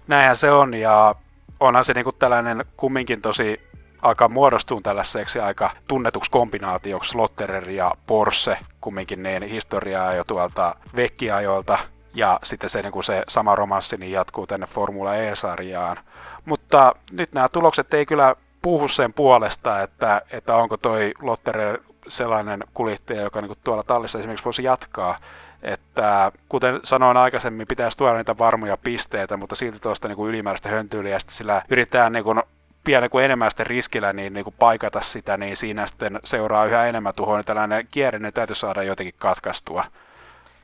Näinhän 0.07 0.37
se 0.37 0.51
on 0.51 0.75
ja 0.75 1.15
onhan 1.61 1.85
se 1.85 1.95
niinku 1.95 2.13
tällainen 2.13 2.65
kumminkin 2.77 3.23
tosi 3.23 3.61
alkaa 4.03 4.29
muodostua 4.29 4.81
tällaiseksi 4.83 5.41
aika 5.41 5.71
tunnetuksi 5.89 6.31
kombinaatioksi 6.31 7.17
Lotterer 7.17 7.71
ja 7.71 7.93
Porsche, 8.07 8.59
kumminkin 8.81 9.23
niin 9.23 9.43
historiaa 9.43 10.15
jo 10.15 10.25
tuolta 10.25 10.75
vekkiajoilta, 10.97 11.79
ja 12.17 12.39
sitten 12.43 12.71
se, 12.71 12.83
niin 12.83 12.93
kuin 12.93 13.05
se 13.05 13.23
sama 13.29 13.55
romanssi 13.55 13.97
niin 13.97 14.13
jatkuu 14.13 14.47
tänne 14.47 14.67
Formula 14.67 15.15
E-sarjaan. 15.15 15.97
Mutta 16.45 16.56
nyt 17.13 17.33
nämä 17.33 17.49
tulokset 17.49 17.95
ei 17.95 18.07
kyllä 18.07 18.35
puhu 18.63 18.89
sen 18.89 19.13
puolesta, 19.13 19.83
että, 19.83 20.23
että 20.33 20.57
onko 20.57 20.77
toi 20.77 21.13
Lotterer 21.23 21.81
sellainen 22.09 22.65
kuljettaja, 22.75 23.23
joka 23.23 23.41
niin 23.41 23.53
tuolla 23.65 23.83
tallissa 23.83 24.19
esimerkiksi 24.19 24.45
voisi 24.45 24.63
jatkaa. 24.63 25.19
Että 25.63 26.33
kuten 26.49 26.81
sanoin 26.85 27.17
aikaisemmin, 27.17 27.67
pitäisi 27.67 27.99
tuoda 27.99 28.17
niitä 28.17 28.39
varmoja 28.39 28.77
pisteitä, 28.77 29.37
mutta 29.37 29.55
silti 29.55 29.81
tuosta 29.81 30.09
niin 30.09 30.29
ylimääräistä 30.29 30.69
höntyyliä 30.69 31.19
sillä 31.29 31.63
yritetään 31.69 32.13
niin 32.13 32.25
kuin 32.25 32.43
pienen 32.85 33.11
kuin 33.11 33.25
enemmän 33.25 33.51
sitten 33.51 33.67
riskillä 33.67 34.13
niin, 34.13 34.33
niin 34.33 34.45
kuin 34.45 34.55
paikata 34.59 35.01
sitä, 35.01 35.37
niin 35.37 35.57
siinä 35.57 35.87
sitten 35.87 36.19
seuraa 36.25 36.65
yhä 36.65 36.87
enemmän 36.87 37.15
tuhoa, 37.15 37.37
niin 37.37 37.45
tällainen 37.45 37.87
kierre 37.91 38.19
niin 38.19 38.33
täytyy 38.33 38.57
saada 38.57 38.83
jotenkin 38.83 39.15
katkaistua, 39.19 39.85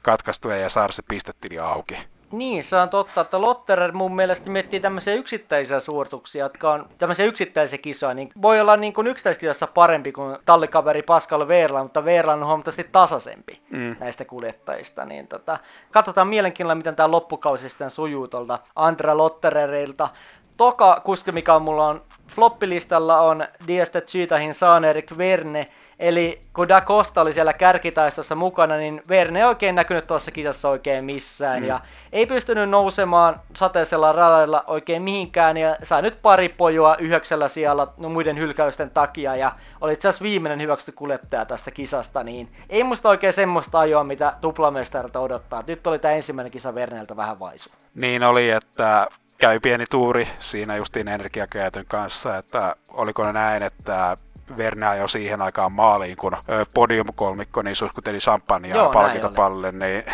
katkaistua 0.02 0.54
ja 0.54 0.68
saada 0.68 0.92
se 0.92 1.02
pistetili 1.08 1.58
auki. 1.58 2.11
Niin, 2.32 2.64
se 2.64 2.76
on 2.76 2.88
totta, 2.88 3.20
että 3.20 3.40
Lotterer 3.40 3.92
mun 3.92 4.16
mielestä 4.16 4.50
miettii 4.50 4.80
tämmöisiä 4.80 5.14
yksittäisiä 5.14 5.80
suorituksia, 5.80 6.44
jotka 6.44 6.72
on 6.72 6.88
tämmöisiä 6.98 7.26
yksittäisiä 7.26 7.78
kisoja, 7.78 8.14
niin 8.14 8.28
voi 8.42 8.60
olla 8.60 8.76
niin 8.76 8.92
kuin 8.92 9.06
yksittäiskisassa 9.06 9.66
parempi 9.66 10.12
kuin 10.12 10.38
tallikaveri 10.44 11.02
Pascal 11.02 11.48
Verlan, 11.48 11.84
mutta 11.84 12.04
Verlan 12.04 12.40
on 12.40 12.46
huomattavasti 12.46 12.86
tasaisempi 12.92 13.60
mm. 13.70 13.96
näistä 14.00 14.24
kuljettajista. 14.24 15.04
Niin 15.04 15.28
tota, 15.28 15.58
katsotaan 15.90 16.28
mielenkiinnolla, 16.28 16.74
miten 16.74 16.96
tämä 16.96 17.10
loppukausi 17.10 17.68
sitten 17.68 17.90
sujuu 17.90 18.28
tuolta 18.28 18.58
Andra 18.76 19.16
Lottererilta 19.16 20.08
toka 20.56 21.00
kuski, 21.04 21.32
mikä 21.32 21.54
on 21.54 21.62
mulla 21.62 21.88
on 21.88 22.02
floppilistalla 22.28 23.20
on 23.20 23.44
Dieste 23.66 24.00
Zytahin 24.00 24.54
Saanerik 24.54 25.18
Verne, 25.18 25.68
Eli 26.02 26.40
kun 26.52 26.68
Da 26.68 26.80
Costa 26.80 27.20
oli 27.20 27.32
siellä 27.32 27.52
kärkitaistossa 27.52 28.34
mukana, 28.34 28.76
niin 28.76 29.02
Verne 29.08 29.38
ei 29.38 29.44
oikein 29.44 29.74
näkynyt 29.74 30.06
tuossa 30.06 30.30
kisassa 30.30 30.68
oikein 30.68 31.04
missään. 31.04 31.60
Mm. 31.62 31.68
Ja 31.68 31.80
ei 32.12 32.26
pystynyt 32.26 32.70
nousemaan 32.70 33.40
sateisella 33.54 34.12
radalla 34.12 34.64
oikein 34.66 35.02
mihinkään. 35.02 35.56
Ja 35.56 35.76
sai 35.82 36.02
nyt 36.02 36.22
pari 36.22 36.48
pojua 36.48 36.96
yhdeksällä 36.98 37.48
siellä 37.48 37.86
no, 37.96 38.08
muiden 38.08 38.38
hylkäysten 38.38 38.90
takia. 38.90 39.36
Ja 39.36 39.52
oli 39.80 39.92
itse 39.92 40.08
asiassa 40.08 40.22
viimeinen 40.22 40.60
hyväksytty 40.60 40.92
kuljettaja 40.92 41.44
tästä 41.44 41.70
kisasta. 41.70 42.24
Niin 42.24 42.48
ei 42.70 42.84
musta 42.84 43.08
oikein 43.08 43.32
semmoista 43.32 43.78
ajoa, 43.78 44.04
mitä 44.04 44.34
tuplamestarilta 44.40 45.20
odottaa. 45.20 45.64
Nyt 45.66 45.86
oli 45.86 45.98
tämä 45.98 46.14
ensimmäinen 46.14 46.52
kisa 46.52 46.74
Verneltä 46.74 47.16
vähän 47.16 47.40
vaisu. 47.40 47.70
Niin 47.94 48.22
oli, 48.22 48.50
että 48.50 49.06
käy 49.38 49.60
pieni 49.60 49.84
tuuri 49.90 50.28
siinä 50.38 50.76
justiin 50.76 51.08
energiakäytön 51.08 51.84
kanssa, 51.88 52.36
että 52.36 52.76
oliko 52.88 53.32
näin, 53.32 53.62
että 53.62 54.16
Verne 54.56 54.96
jo 54.96 55.08
siihen 55.08 55.42
aikaan 55.42 55.72
maaliin, 55.72 56.16
kun 56.16 56.36
podiumkolmikko 56.74 57.62
niin 57.62 57.76
suhkuteli 57.76 58.18
champagnea 58.18 58.88
palkintopalle, 58.88 59.72
niin 59.72 60.04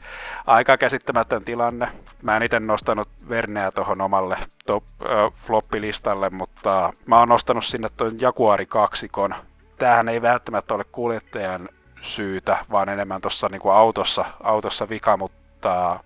aika 0.46 0.76
käsittämätön 0.76 1.44
tilanne. 1.44 1.88
Mä 2.22 2.36
en 2.36 2.42
itse 2.42 2.60
nostanut 2.60 3.08
Verneä 3.28 3.70
tuohon 3.70 4.00
omalle 4.00 4.36
top, 4.66 4.84
äh, 5.02 5.32
floppilistalle, 5.36 6.30
mutta 6.30 6.92
mä 7.06 7.18
oon 7.18 7.28
nostanut 7.28 7.64
sinne 7.64 7.88
tuon 7.96 8.20
Jaguari 8.20 8.66
kaksikon. 8.66 9.34
Tämähän 9.78 10.08
ei 10.08 10.22
välttämättä 10.22 10.74
ole 10.74 10.84
kuljettajan 10.92 11.68
syytä, 12.00 12.56
vaan 12.70 12.88
enemmän 12.88 13.20
tuossa 13.20 13.48
niin 13.48 13.60
autossa, 13.72 14.24
autossa 14.42 14.88
vika, 14.88 15.16
mutta 15.16 16.00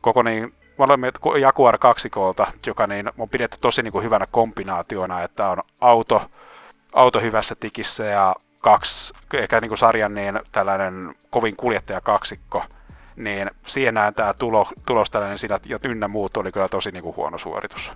koko 0.00 0.22
niin 0.22 0.54
molemmat 0.78 1.14
Jaguar 1.40 1.78
kaksikolta, 1.78 2.46
joka 2.66 2.86
niin 2.86 3.10
on 3.18 3.28
pidetty 3.28 3.58
tosi 3.60 3.82
niin 3.82 3.92
kuin 3.92 4.04
hyvänä 4.04 4.26
kombinaationa, 4.30 5.22
että 5.22 5.48
on 5.48 5.58
auto, 5.80 6.30
auto 6.94 7.20
hyvässä 7.20 7.54
tikissä 7.60 8.04
ja 8.04 8.34
kaksi, 8.60 9.14
ehkä 9.34 9.60
niin 9.60 9.68
kuin 9.68 9.78
sarjan 9.78 10.14
niin 10.14 10.40
tällainen 10.52 11.14
kovin 11.30 11.56
kuljettaja 11.56 12.00
kaksikko, 12.00 12.64
niin 13.16 13.50
siihen 13.66 13.94
näen 13.94 14.14
tämä 14.14 14.34
tulo, 14.34 14.68
tulos 14.86 15.10
tällainen 15.10 15.38
siinä, 15.38 15.58
ja 15.66 15.78
ynnä 15.84 16.08
muut 16.08 16.36
oli 16.36 16.52
kyllä 16.52 16.68
tosi 16.68 16.90
niin 16.90 17.02
kuin 17.02 17.16
huono 17.16 17.38
suoritus. 17.38 17.92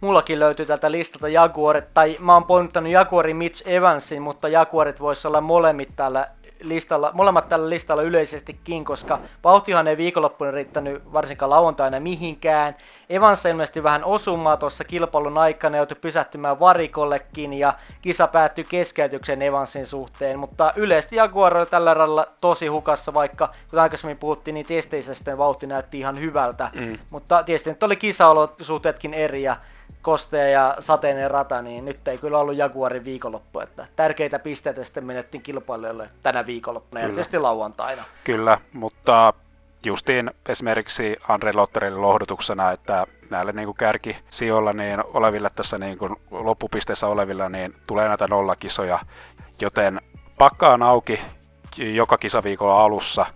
Mullakin 0.00 0.40
löytyy 0.40 0.66
tältä 0.66 0.90
listalta 0.90 1.28
Jaguarit, 1.28 1.94
tai 1.94 2.16
mä 2.20 2.34
oon 2.34 2.44
pointtanut 2.44 2.92
Jaguari 2.92 3.34
Mitch 3.34 3.68
Evansin, 3.68 4.22
mutta 4.22 4.48
Jaguarit 4.48 5.00
voisi 5.00 5.28
olla 5.28 5.40
molemmit 5.40 5.96
täällä 5.96 6.28
listalla, 6.62 7.10
molemmat 7.14 7.48
tällä 7.48 7.70
listalla 7.70 8.02
yleisestikin, 8.02 8.84
koska 8.84 9.18
vauhtihan 9.44 9.88
ei 9.88 9.96
viikonloppuna 9.96 10.50
riittänyt 10.50 11.12
varsinkaan 11.12 11.50
lauantaina 11.50 12.00
mihinkään. 12.00 12.76
Evans 13.10 13.44
ilmeisesti 13.44 13.82
vähän 13.82 14.04
osumaa 14.04 14.56
tuossa 14.56 14.84
kilpailun 14.84 15.38
aikana, 15.38 15.76
joutui 15.76 15.96
pysähtymään 16.00 16.60
varikollekin 16.60 17.52
ja 17.52 17.74
kisa 18.02 18.26
päättyi 18.26 18.64
keskeytyksen 18.64 19.42
Evansin 19.42 19.86
suhteen, 19.86 20.38
mutta 20.38 20.72
yleisesti 20.76 21.16
Jaguar 21.16 21.56
oli 21.56 21.66
tällä 21.66 21.94
radalla 21.94 22.26
tosi 22.40 22.66
hukassa, 22.66 23.14
vaikka 23.14 23.46
kuten 23.64 23.80
aikaisemmin 23.80 24.18
puhuttiin, 24.18 24.54
niin 24.54 24.66
testeissä 24.66 25.14
sitten 25.14 25.38
vauhti 25.38 25.66
näytti 25.66 25.98
ihan 25.98 26.20
hyvältä, 26.20 26.70
mm. 26.74 26.98
mutta 27.10 27.42
tietysti 27.42 27.70
nyt 27.70 27.82
oli 27.82 27.96
kisaolosuhteetkin 27.96 29.14
eri 29.14 29.42
ja 29.42 29.56
kostea 30.02 30.48
ja 30.48 30.76
sateinen 30.78 31.30
rata, 31.30 31.62
niin 31.62 31.84
nyt 31.84 32.08
ei 32.08 32.18
kyllä 32.18 32.38
ollut 32.38 32.56
Jaguarin 32.56 33.04
viikonloppu, 33.04 33.60
että 33.60 33.86
tärkeitä 33.96 34.38
pisteitä 34.38 34.84
sitten 34.84 35.04
menettiin 35.04 35.42
kilpailijoille 35.42 36.08
tänä 36.22 36.46
viikonloppuna, 36.46 37.02
ja 37.02 37.08
tietysti 37.08 37.38
lauantaina. 37.38 38.02
Kyllä, 38.24 38.58
mutta 38.72 39.32
justiin 39.86 40.30
esimerkiksi 40.48 41.16
Andre 41.28 41.52
Lotterille 41.52 41.98
lohdutuksena, 42.00 42.70
että 42.70 43.06
näille 43.30 43.52
niin 43.52 43.66
kuin 43.66 43.76
kärkisijoilla 43.76 44.72
niin 44.72 45.04
oleville 45.06 45.50
tässä 45.54 45.78
niin 45.78 45.98
kuin 45.98 46.16
loppupisteessä 46.30 47.06
olevilla 47.06 47.48
niin 47.48 47.74
tulee 47.86 48.08
näitä 48.08 48.26
nollakisoja, 48.28 48.98
joten 49.60 50.00
pakka 50.38 50.72
on 50.72 50.82
auki 50.82 51.20
joka 51.78 52.18
kisaviikolla 52.18 52.84
alussa, 52.84 53.26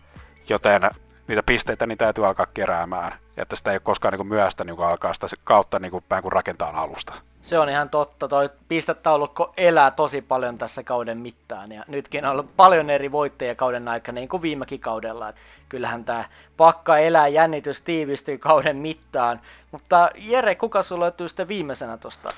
joten 0.48 0.90
niitä 1.28 1.42
pisteitä 1.42 1.86
niin 1.86 1.98
täytyy 1.98 2.26
alkaa 2.26 2.46
keräämään. 2.46 3.12
Ja 3.36 3.42
että 3.42 3.56
sitä 3.56 3.70
ei 3.70 3.74
ole 3.74 3.80
koskaan 3.80 4.12
niin 4.12 4.18
kuin 4.18 4.28
myöstä 4.28 4.64
niin 4.64 4.76
kuin 4.76 4.88
alkaa 4.88 5.14
sitä 5.14 5.26
kautta 5.44 5.78
niin 5.78 5.90
kuin 5.90 6.04
päin 6.08 6.22
kuin 6.22 6.32
rakentaa 6.32 6.82
alusta. 6.82 7.14
Se 7.42 7.58
on 7.58 7.68
ihan 7.68 7.90
totta. 7.90 8.28
Toi 8.28 8.50
pistetaulukko 8.68 9.52
elää 9.56 9.90
tosi 9.90 10.22
paljon 10.22 10.58
tässä 10.58 10.82
kauden 10.82 11.18
mittaan. 11.18 11.72
Ja 11.72 11.84
nytkin 11.88 12.24
on 12.24 12.30
ollut 12.30 12.56
paljon 12.56 12.90
eri 12.90 13.12
voittajia 13.12 13.54
kauden 13.54 13.88
aikana, 13.88 14.14
niin 14.14 14.28
kuin 14.28 14.42
viimekin 14.42 14.80
kaudella. 14.80 15.32
Kyllähän 15.68 16.04
tämä 16.04 16.24
pakka 16.56 16.98
elää, 16.98 17.28
jännitys 17.28 17.82
tiivistyy 17.82 18.38
kauden 18.38 18.76
mittaan. 18.76 19.40
Mutta 19.70 20.10
Jere, 20.14 20.54
kuka 20.54 20.82
sulla 20.82 21.04
löytyy 21.04 21.28
sitten 21.28 21.48
viimeisenä 21.48 21.96
tuosta 21.96 22.32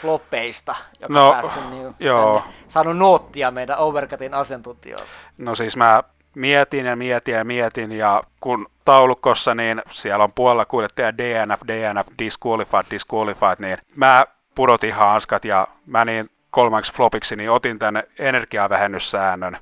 floppeista, 0.00 0.76
joka 1.00 1.14
no, 1.14 1.32
päästy 1.32 1.60
niin 1.70 1.94
joo. 1.98 2.42
saanut 2.68 2.96
noottia 2.96 3.50
meidän 3.50 3.78
Overcutin 3.78 4.34
asiantuntijoilta? 4.34 5.06
No 5.38 5.54
siis 5.54 5.76
mä 5.76 6.02
mietin 6.36 6.86
ja 6.86 6.96
mietin 6.96 7.34
ja 7.34 7.44
mietin 7.44 7.92
ja 7.92 8.22
kun 8.40 8.66
taulukossa 8.84 9.54
niin 9.54 9.82
siellä 9.88 10.24
on 10.24 10.34
puolella 10.34 10.64
kuljettaja 10.64 11.18
DNF, 11.18 11.60
DNF, 11.68 12.06
disqualified, 12.18 12.84
disqualified, 12.90 13.56
niin 13.58 13.78
mä 13.96 14.26
pudotin 14.54 14.94
hanskat 14.94 15.44
ja 15.44 15.66
mä 15.86 16.04
niin 16.04 16.26
kolmanneksi 16.50 16.92
flopiksi 16.92 17.36
niin 17.36 17.50
otin 17.50 17.78
tänne 17.78 18.04
energiavähennyssäännön, 18.18 19.58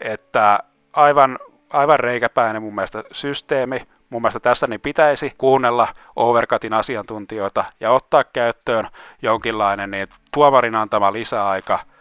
että 0.00 0.58
aivan, 0.92 1.38
aivan 1.70 2.00
reikäpäinen 2.00 2.62
mun 2.62 2.74
mielestä 2.74 3.04
systeemi, 3.12 3.82
mun 4.10 4.22
mielestä 4.22 4.40
tässä 4.40 4.66
niin 4.66 4.80
pitäisi 4.80 5.34
kuunnella 5.38 5.88
Overcutin 6.16 6.72
asiantuntijoita 6.72 7.64
ja 7.80 7.90
ottaa 7.90 8.24
käyttöön 8.24 8.88
jonkinlainen 9.22 9.90
niin 9.90 10.08
tuomarin 10.34 10.74
antama 10.74 11.12
lisäaika– 11.12 11.78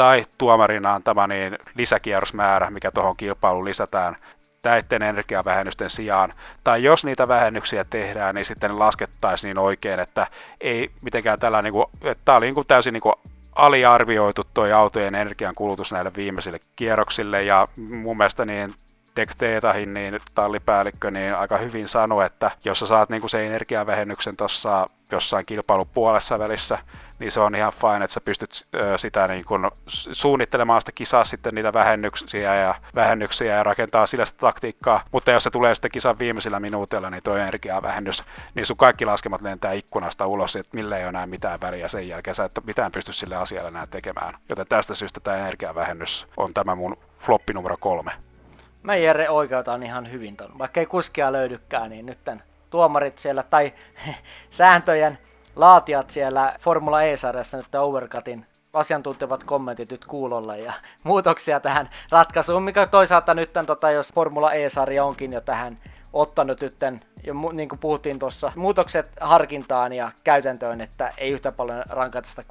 tai 0.00 0.24
tuomarin 0.38 0.86
antama 0.86 1.26
niin 1.26 1.58
lisäkierrosmäärä, 1.74 2.70
mikä 2.70 2.90
tuohon 2.90 3.16
kilpailuun 3.16 3.64
lisätään 3.64 4.16
näiden 4.64 5.02
energiavähennysten 5.02 5.90
sijaan. 5.90 6.32
Tai 6.64 6.82
jos 6.82 7.04
niitä 7.04 7.28
vähennyksiä 7.28 7.84
tehdään, 7.84 8.34
niin 8.34 8.44
sitten 8.44 8.78
laskettaisiin 8.78 9.48
niin 9.48 9.58
oikein, 9.58 10.00
että 10.00 10.26
ei 10.60 10.90
mitenkään 11.02 11.38
tällä, 11.38 11.62
niin 11.62 11.72
kuin, 11.72 11.86
että 12.02 12.22
tämä 12.24 12.38
oli 12.38 12.46
niin 12.46 12.54
kuin 12.54 12.66
täysin 12.66 12.92
niin 12.92 13.00
kuin 13.00 13.14
aliarvioitu 13.52 14.42
tuo 14.54 14.74
autojen 14.74 15.14
energian 15.14 15.54
kulutus 15.54 15.92
näille 15.92 16.12
viimeisille 16.16 16.60
kierroksille 16.76 17.42
ja 17.42 17.68
mun 17.76 18.16
mielestä 18.16 18.44
niin 18.44 18.74
Tech 19.14 19.36
niin 19.86 20.20
tallipäällikkö 20.34 21.10
niin 21.10 21.34
aika 21.34 21.56
hyvin 21.56 21.88
sanoi, 21.88 22.26
että 22.26 22.50
jos 22.64 22.78
sä 22.78 22.86
saat 22.86 23.10
niin 23.10 23.20
kuin 23.20 23.30
se 23.30 23.46
energiavähennyksen 23.46 24.36
tuossa 24.36 24.88
jossain 25.12 25.46
kilpailun 25.46 25.88
puolessa 25.94 26.38
välissä, 26.38 26.78
niin 27.20 27.30
se 27.32 27.40
on 27.40 27.54
ihan 27.54 27.72
fine, 27.72 28.04
että 28.04 28.14
sä 28.14 28.20
pystyt 28.20 28.50
sitä 28.96 29.28
niin 29.28 29.44
kun 29.44 29.70
suunnittelemaan 29.86 30.80
sitä 30.80 30.92
kisaa 30.92 31.24
sitten 31.24 31.54
niitä 31.54 31.72
vähennyksiä 31.72 32.54
ja 32.54 32.74
vähennyksiä 32.94 33.56
ja 33.56 33.62
rakentaa 33.62 34.06
sillä 34.06 34.26
sitä 34.26 34.38
taktiikkaa, 34.38 35.02
mutta 35.12 35.30
jos 35.30 35.44
se 35.44 35.50
tulee 35.50 35.74
sitten 35.74 35.90
kisan 35.90 36.18
viimeisillä 36.18 36.60
minuutilla, 36.60 37.10
niin 37.10 37.22
tuo 37.22 37.36
energiavähennys, 37.36 38.24
niin 38.54 38.66
sun 38.66 38.76
kaikki 38.76 39.04
laskemat 39.04 39.42
lentää 39.42 39.72
ikkunasta 39.72 40.26
ulos, 40.26 40.56
että 40.56 40.76
millä 40.76 40.96
ei 40.96 41.02
ole 41.02 41.08
enää 41.08 41.26
mitään 41.26 41.60
väliä 41.60 41.88
sen 41.88 42.08
jälkeen, 42.08 42.34
sä 42.34 42.44
et 42.44 42.60
mitään 42.64 42.92
pysty 42.92 43.12
sille 43.12 43.36
asialle 43.36 43.68
enää 43.68 43.86
tekemään. 43.86 44.34
Joten 44.48 44.66
tästä 44.68 44.94
syystä 44.94 45.20
tämä 45.20 45.36
energiavähennys 45.36 46.26
on 46.36 46.54
tämä 46.54 46.74
mun 46.74 46.96
floppi 47.18 47.52
numero 47.52 47.76
kolme. 47.76 48.12
Mä 48.82 48.96
Jere 48.96 49.30
oikeutan 49.30 49.82
ihan 49.82 50.12
hyvin 50.12 50.36
ton. 50.36 50.58
Vaikka 50.58 50.80
ei 50.80 50.86
kuskia 50.86 51.32
löydykään, 51.32 51.90
niin 51.90 52.06
nyt 52.06 52.18
tuomarit 52.70 53.18
siellä 53.18 53.42
tai 53.42 53.72
sääntöjen 54.50 55.18
laatijat 55.56 56.10
siellä 56.10 56.54
Formula 56.60 57.02
E-sarjassa 57.02 57.56
nyt 57.56 57.74
Overcutin 57.74 58.46
asiantuntevat 58.72 59.44
kommentit 59.44 59.90
nyt 59.90 60.04
kuulolle 60.04 60.58
ja 60.58 60.72
muutoksia 61.04 61.60
tähän 61.60 61.90
ratkaisuun, 62.10 62.62
mikä 62.62 62.86
toisaalta 62.86 63.34
nyt, 63.34 63.50
tota, 63.66 63.90
jos 63.90 64.12
Formula 64.12 64.52
E-sarja 64.52 65.04
onkin 65.04 65.32
jo 65.32 65.40
tähän 65.40 65.78
ottanut 66.12 66.60
nyt, 66.60 66.74
jo 67.24 67.34
niin 67.52 67.68
kuin 67.68 67.78
puhuttiin 67.78 68.18
tuossa, 68.18 68.52
muutokset 68.56 69.10
harkintaan 69.20 69.92
ja 69.92 70.10
käytäntöön, 70.24 70.80
että 70.80 71.12
ei 71.18 71.30
yhtä 71.30 71.52
paljon 71.52 71.82
rankata 71.88 72.28
sitä 72.28 72.44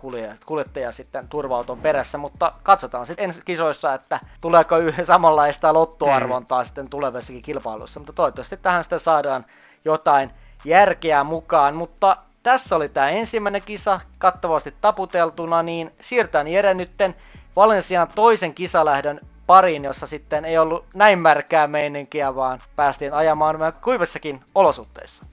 kuljettajaa 0.46 0.92
sitten 0.92 1.28
turvauton 1.28 1.80
perässä, 1.80 2.18
mutta 2.18 2.52
katsotaan 2.64 3.06
sitten 3.06 3.24
ensi 3.24 3.42
kisoissa, 3.46 3.94
että 3.94 4.20
tuleeko 4.42 4.76
samanlaista 5.04 5.74
lottoarvontaa 5.74 6.62
mm. 6.62 6.66
sitten 6.66 6.90
tulevissakin 6.90 7.42
kilpailuissa, 7.42 8.00
mutta 8.00 8.14
toivottavasti 8.14 8.58
tähän 8.58 8.84
sitten 8.84 9.00
saadaan 9.00 9.46
jotain 9.86 10.32
järkeä 10.66 11.24
mukaan, 11.24 11.76
mutta 11.76 12.18
tässä 12.43 12.75
oli 12.75 12.89
tämä 12.89 13.10
ensimmäinen 13.10 13.62
kisa 13.62 13.99
kattavasti 14.17 14.73
taputeltuna, 14.82 15.63
niin 15.63 15.91
siirtään 16.02 16.47
Jere 16.47 16.73
nytten 16.73 17.15
Valensian 17.56 18.08
toisen 18.15 18.54
kisalähdön 18.54 19.19
pariin, 19.47 19.84
jossa 19.84 20.08
sitten 20.08 20.45
ei 20.45 20.58
ollut 20.58 20.86
näin 20.93 21.19
märkää 21.19 21.67
meininkiä, 21.67 22.36
vaan 22.36 22.60
päästiin 22.75 23.13
ajamaan 23.13 23.73
kuivassakin 23.84 24.41
olosuhteissa. 24.56 25.25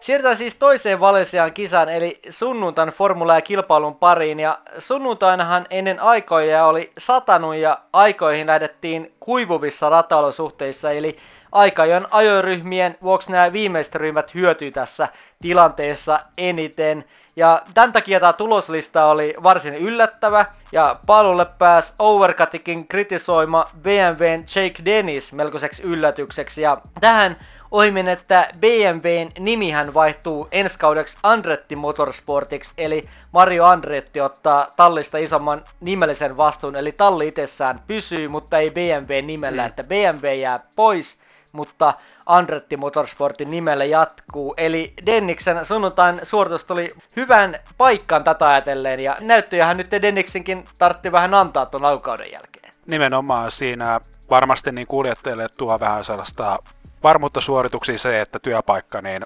Siirrytään 0.00 0.36
siis 0.36 0.54
toiseen 0.54 1.00
Valensian 1.00 1.52
kisaan, 1.52 1.88
eli 1.88 2.20
sunnuntain 2.30 2.88
formula 2.88 3.34
ja 3.34 3.40
kilpailun 3.40 3.94
pariin. 3.94 4.40
Ja 4.40 4.58
sunnuntainahan 4.78 5.66
ennen 5.70 6.00
aikoja 6.00 6.66
oli 6.66 6.92
satanut 6.98 7.54
ja 7.54 7.78
aikoihin 7.92 8.46
lähdettiin 8.46 9.14
kuivuvissa 9.20 9.88
rataolosuhteissa, 9.88 10.90
eli 10.90 11.16
aikajan 11.52 12.06
ajoryhmien 12.10 12.96
vuoksi 13.02 13.32
nämä 13.32 13.52
viimeiset 13.52 13.94
ryhmät 13.94 14.34
hyötyy 14.34 14.70
tässä 14.70 15.08
tilanteessa 15.42 16.20
eniten. 16.38 17.04
Ja 17.36 17.62
tämän 17.74 17.92
takia 17.92 18.20
tämä 18.20 18.32
tuloslista 18.32 19.04
oli 19.04 19.34
varsin 19.42 19.74
yllättävä, 19.74 20.46
ja 20.72 20.96
palulle 21.06 21.46
pääsi 21.58 21.94
Overcutikin 21.98 22.88
kritisoima 22.88 23.64
BMWn 23.82 24.44
Jake 24.56 24.84
Dennis 24.84 25.32
melkoiseksi 25.32 25.82
yllätykseksi, 25.82 26.62
ja 26.62 26.80
tähän 27.00 27.36
ohimin, 27.70 28.08
että 28.08 28.48
BMWn 28.58 29.30
nimihän 29.38 29.94
vaihtuu 29.94 30.48
ensi 30.52 30.78
kaudeksi 30.78 31.18
Andretti 31.22 31.76
Motorsportiksi, 31.76 32.74
eli 32.78 33.08
Mario 33.32 33.64
Andretti 33.64 34.20
ottaa 34.20 34.66
tallista 34.76 35.18
isomman 35.18 35.64
nimellisen 35.80 36.36
vastuun, 36.36 36.76
eli 36.76 36.92
talli 36.92 37.28
itsessään 37.28 37.80
pysyy, 37.86 38.28
mutta 38.28 38.58
ei 38.58 38.70
BMW 38.70 39.22
nimellä, 39.22 39.62
mm. 39.62 39.66
että 39.66 39.84
BMW 39.84 40.26
jää 40.40 40.60
pois, 40.76 41.18
mutta 41.52 41.94
Andretti 42.26 42.76
Motorsportin 42.76 43.50
nimellä 43.50 43.84
jatkuu. 43.84 44.54
Eli 44.56 44.92
Denniksen 45.06 45.66
sunnuntain 45.66 46.20
suoritus 46.22 46.64
tuli 46.64 46.94
hyvän 47.16 47.56
paikkaan 47.78 48.24
tätä 48.24 48.48
ajatellen, 48.48 49.00
ja 49.00 49.16
näyttöjähän 49.20 49.76
nyt 49.76 49.90
Denniksenkin 49.90 50.64
tartti 50.78 51.12
vähän 51.12 51.34
antaa 51.34 51.66
tuon 51.66 51.84
alkauden 51.84 52.32
jälkeen. 52.32 52.72
Nimenomaan 52.86 53.50
siinä 53.50 54.00
varmasti 54.30 54.72
niin 54.72 54.86
kuljettajille 54.86 55.46
tuo 55.56 55.80
vähän 55.80 56.04
sellaista 56.04 56.58
varmuutta 57.02 57.40
suorituksiin 57.40 57.98
se, 57.98 58.20
että 58.20 58.38
työpaikka 58.38 59.02
niin 59.02 59.24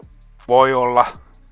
voi 0.48 0.74
olla 0.74 1.06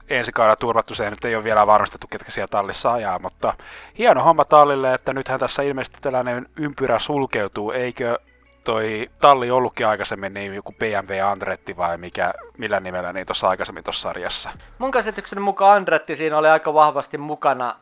ensi 0.08 0.32
kaudella 0.32 0.56
turvattu, 0.56 0.94
se 0.94 1.10
nyt 1.10 1.24
ei 1.24 1.36
ole 1.36 1.44
vielä 1.44 1.66
varmistettu, 1.66 2.06
ketkä 2.06 2.30
siellä 2.30 2.48
tallissa 2.48 2.92
ajaa, 2.92 3.18
mutta 3.18 3.54
hieno 3.98 4.22
homma 4.22 4.44
tallille, 4.44 4.94
että 4.94 5.12
nythän 5.12 5.40
tässä 5.40 5.62
ilmeisesti 5.62 5.98
tällainen 6.00 6.46
ympyrä 6.56 6.98
sulkeutuu, 6.98 7.70
eikö 7.70 8.18
toi 8.64 9.10
talli 9.20 9.50
ollutkin 9.50 9.86
aikaisemmin 9.86 10.34
niin 10.34 10.54
joku 10.54 10.72
BMW 10.72 11.20
Andretti 11.24 11.76
vai 11.76 11.98
mikä, 11.98 12.32
millä 12.58 12.80
nimellä 12.80 13.12
niin 13.12 13.26
tuossa 13.26 13.48
aikaisemmin 13.48 13.84
tuossa 13.84 14.02
sarjassa? 14.02 14.50
Mun 14.78 14.90
käsityksen 14.90 15.42
mukaan 15.42 15.76
Andretti 15.76 16.16
siinä 16.16 16.38
oli 16.38 16.48
aika 16.48 16.74
vahvasti 16.74 17.18
mukana 17.18 17.74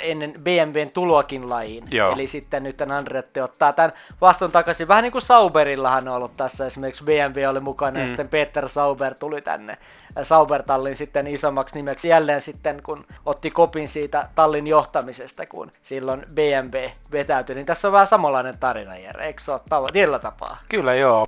ennen 0.00 0.34
BMWn 0.42 0.90
tuloakin 0.94 1.50
lajiin. 1.50 1.84
Joo. 1.90 2.12
Eli 2.12 2.26
sitten 2.26 2.62
nyt 2.62 2.80
Andretti 2.80 3.40
ottaa 3.40 3.72
tämän 3.72 3.92
vastuun 4.20 4.52
takaisin. 4.52 4.88
Vähän 4.88 5.02
niin 5.02 5.12
kuin 5.12 5.22
Sauberillahan 5.22 6.08
on 6.08 6.16
ollut 6.16 6.36
tässä. 6.36 6.66
Esimerkiksi 6.66 7.04
BMW 7.04 7.48
oli 7.48 7.60
mukana 7.60 7.96
mm. 7.96 8.02
ja 8.02 8.08
sitten 8.08 8.28
Peter 8.28 8.68
Sauber 8.68 9.14
tuli 9.14 9.42
tänne 9.42 9.78
Sauber-tallin 10.22 10.94
sitten 10.94 11.26
isommaksi 11.26 11.74
nimeksi 11.74 12.08
jälleen 12.08 12.40
sitten, 12.40 12.82
kun 12.82 13.04
otti 13.26 13.50
kopin 13.50 13.88
siitä 13.88 14.28
tallin 14.34 14.66
johtamisesta, 14.66 15.46
kun 15.46 15.72
silloin 15.82 16.22
BMW 16.34 16.76
vetäytyi. 17.12 17.54
Niin 17.54 17.66
tässä 17.66 17.88
on 17.88 17.92
vähän 17.92 18.06
samanlainen 18.06 18.58
tarina, 18.58 18.96
Jere. 18.96 19.26
Eikö 19.26 19.42
se 19.42 19.52
ole 19.52 19.60
tava- 19.60 20.18
tapaa? 20.18 20.56
Kyllä 20.68 20.94
joo. 20.94 21.26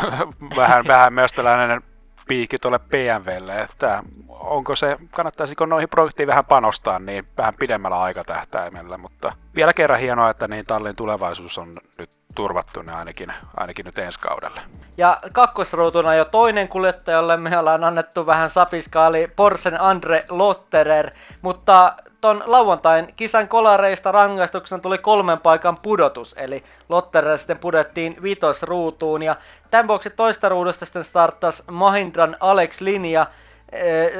vähän, 0.56 0.84
vähän 0.86 1.12
myös 1.12 1.32
tällainen 1.32 1.82
piikki 2.30 2.58
tuolle 2.58 2.78
BMWlle, 2.78 3.60
että 3.60 4.00
onko 4.28 4.76
se, 4.76 4.96
kannattaisiko 5.10 5.66
noihin 5.66 5.88
projektiin 5.88 6.26
vähän 6.26 6.44
panostaa 6.44 6.98
niin 6.98 7.24
vähän 7.38 7.54
pidemmällä 7.58 8.00
aikatähtäimellä, 8.02 8.98
mutta 8.98 9.32
vielä 9.54 9.72
kerran 9.72 10.00
hienoa, 10.00 10.30
että 10.30 10.48
niin 10.48 10.66
tallin 10.66 10.96
tulevaisuus 10.96 11.58
on 11.58 11.78
nyt 11.98 12.10
turvattu 12.34 12.82
ne 12.82 12.92
ainakin, 12.92 13.32
ainakin 13.56 13.84
nyt 13.84 13.98
ensi 13.98 14.20
kaudelle. 14.20 14.60
Ja 14.96 15.18
kakkosruutuna 15.32 16.14
jo 16.14 16.24
toinen 16.24 16.68
kuljettaja, 16.68 17.16
jolle 17.16 17.36
me 17.36 17.58
ollaan 17.58 17.84
annettu 17.84 18.26
vähän 18.26 18.50
sapiskaa, 18.50 19.06
oli 19.06 19.30
Porsen 19.36 19.80
Andre 19.80 20.24
Lotterer, 20.28 21.10
mutta 21.42 21.96
ton 22.20 22.42
lauantain 22.46 23.08
kisan 23.16 23.48
kolareista 23.48 24.12
rangaistuksena 24.12 24.82
tuli 24.82 24.98
kolmen 24.98 25.40
paikan 25.40 25.76
pudotus, 25.76 26.34
eli 26.38 26.64
Lotterer 26.88 27.38
sitten 27.38 27.58
pudettiin 27.58 28.16
vitosruutuun, 28.22 29.22
ja 29.22 29.36
tämän 29.70 29.88
vuoksi 29.88 30.10
toista 30.10 30.48
ruudusta 30.48 30.84
sitten 30.84 31.04
starttas 31.04 31.62
Mahindran 31.70 32.36
Alex 32.40 32.80
Linja, 32.80 33.26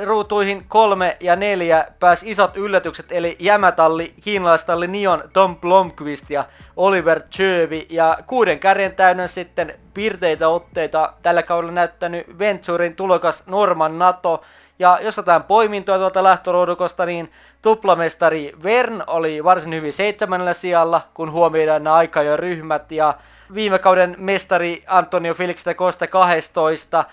ruutuihin 0.04 0.64
kolme 0.68 1.16
ja 1.20 1.36
neljä 1.36 1.86
pääsi 2.00 2.30
isot 2.30 2.56
yllätykset, 2.56 3.06
eli 3.12 3.36
jämätalli, 3.38 4.14
kiinalaistalli 4.22 4.86
Nion, 4.86 5.22
Tom 5.32 5.56
Blomqvist 5.56 6.30
ja 6.30 6.44
Oliver 6.76 7.20
Tjövi. 7.36 7.86
Ja 7.90 8.18
kuuden 8.26 8.58
kärjen 8.58 8.94
täynnä 8.94 9.26
sitten 9.26 9.74
piirteitä 9.94 10.48
otteita 10.48 11.12
tällä 11.22 11.42
kaudella 11.42 11.72
näyttänyt 11.72 12.38
Venturin 12.38 12.96
tulokas 12.96 13.46
Norman 13.46 13.98
Nato. 13.98 14.42
Ja 14.80 14.98
jos 15.02 15.18
otetaan 15.18 15.44
poimintoa 15.44 15.98
tuolta 15.98 16.22
lähtöruudukosta, 16.22 17.06
niin 17.06 17.32
tuplamestari 17.62 18.52
Vern 18.62 19.02
oli 19.06 19.44
varsin 19.44 19.74
hyvin 19.74 19.92
seitsemännellä 19.92 20.54
sijalla, 20.54 21.00
kun 21.14 21.32
huomioidaan 21.32 21.84
nämä 21.84 21.96
aika 21.96 22.22
ja 22.22 22.36
ryhmät. 22.36 22.92
Ja 22.92 23.14
viime 23.54 23.78
kauden 23.78 24.14
mestari 24.18 24.82
Antonio 24.86 25.34
Felix 25.34 25.66
de 25.66 25.74
Costa 25.74 26.06
12 26.06 27.04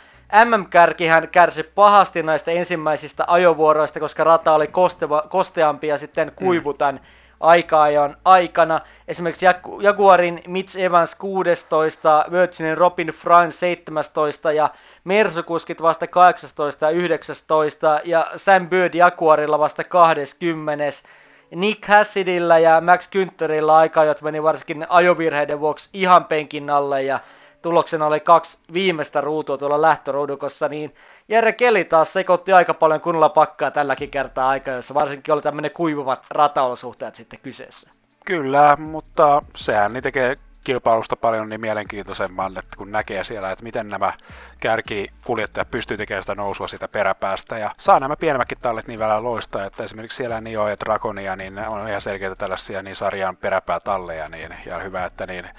MM-kärkihän 0.46 1.28
kärsi 1.28 1.64
pahasti 1.64 2.24
näistä 2.24 2.52
ensimmäisistä 2.52 3.24
ajovuoroista, 3.28 4.00
koska 4.00 4.24
rata 4.24 4.54
oli 4.54 4.68
kosteva, 4.68 5.24
kosteampi 5.30 5.88
ja 5.88 5.98
sitten 5.98 6.32
kuivu 6.36 6.74
tämän 6.74 6.96
mm. 6.96 7.02
aika-ajan 7.40 8.16
aikana. 8.26 8.82
Esimerkiksi 9.08 9.46
Jaguarin 9.82 10.42
Mitch 10.48 10.78
Evans 10.80 11.16
16, 11.16 12.26
Virginin 12.32 12.78
Robin 12.78 13.08
Franz 13.08 13.56
17 13.56 14.52
ja 14.52 14.70
Mersukuskit 15.08 15.82
vasta 15.82 16.08
18 16.08 16.86
ja 16.86 16.91
19 16.91 18.00
ja 18.04 18.32
Sam 18.36 18.70
Bird 18.70 18.93
Jaguarilla 18.93 19.60
vasta 19.60 19.84
20. 19.84 20.84
Nick 21.56 21.88
Hassidillä 21.88 22.60
ja 22.60 22.82
Max 22.82 23.10
Güntherillä 23.15 23.70
aika 23.74 24.02
meni 24.22 24.43
varsinkin 24.43 24.86
ajovirheiden 24.89 25.60
vuoksi 25.60 25.89
ihan 25.93 26.26
penkin 26.26 26.70
alle 26.70 27.04
ja 27.04 27.20
tuloksena 27.62 28.06
oli 28.06 28.20
kaksi 28.20 28.58
viimeistä 28.74 29.22
ruutua 29.22 29.58
tuolla 29.58 29.82
lähtöruudukossa, 29.82 30.67
niin 30.67 30.96
Jere 31.30 31.54
Keli 31.54 31.84
taas 31.84 32.13
sekoitti 32.13 32.54
aika 32.54 32.74
paljon 32.74 33.02
kunnolla 33.02 33.30
pakkaa 33.30 33.72
tälläkin 33.72 34.10
kertaa 34.10 34.50
aika, 34.50 34.72
jossa 34.72 34.93
varsinkin 34.93 35.34
oli 35.34 35.41
tämmöinen 35.41 35.72
kuivuvat 35.72 36.26
rataolosuhteet 36.32 37.15
sitten 37.15 37.39
kyseessä. 37.43 37.91
Kyllä, 38.26 38.76
mutta 38.80 39.41
sehän 39.56 39.93
niin 39.93 40.04
tekee 40.04 40.38
kilpailusta 40.68 41.16
paljon 41.16 41.50
niin 41.50 41.62
mielenkiintoisemman, 41.62 42.58
että 42.58 42.78
kun 42.78 42.92
näkee 42.92 43.24
siellä, 43.24 43.52
että 43.52 43.64
miten 43.64 43.88
nämä 43.90 44.14
kärkikuljettajat 44.60 45.72
pystyy 45.72 45.98
tekemään 45.98 46.24
sitä 46.24 46.36
nousua 46.36 46.68
sitä 46.68 46.88
peräpäästä. 46.88 47.58
Ja 47.58 47.72
saa 47.78 48.00
nämä 48.00 48.16
pienemmätkin 48.16 48.58
tallit 48.62 48.88
niin 48.88 49.00
välillä 49.00 49.24
loistaa, 49.24 49.66
että 49.66 49.84
esimerkiksi 49.84 50.16
siellä 50.16 50.42
Nio 50.42 50.68
ja 50.68 50.80
Dragonia, 50.80 51.36
niin 51.36 51.58
on 51.58 51.90
ihan 51.90 52.02
selkeitä 52.02 52.36
tällaisia 52.36 52.84
niin 52.84 52.96
sarjan 52.96 53.38
peräpäätalleja, 53.38 54.30
niin 54.30 54.56
ja 54.66 54.80
hyvä, 54.80 55.06
että 55.06 55.28
niin 55.28 55.50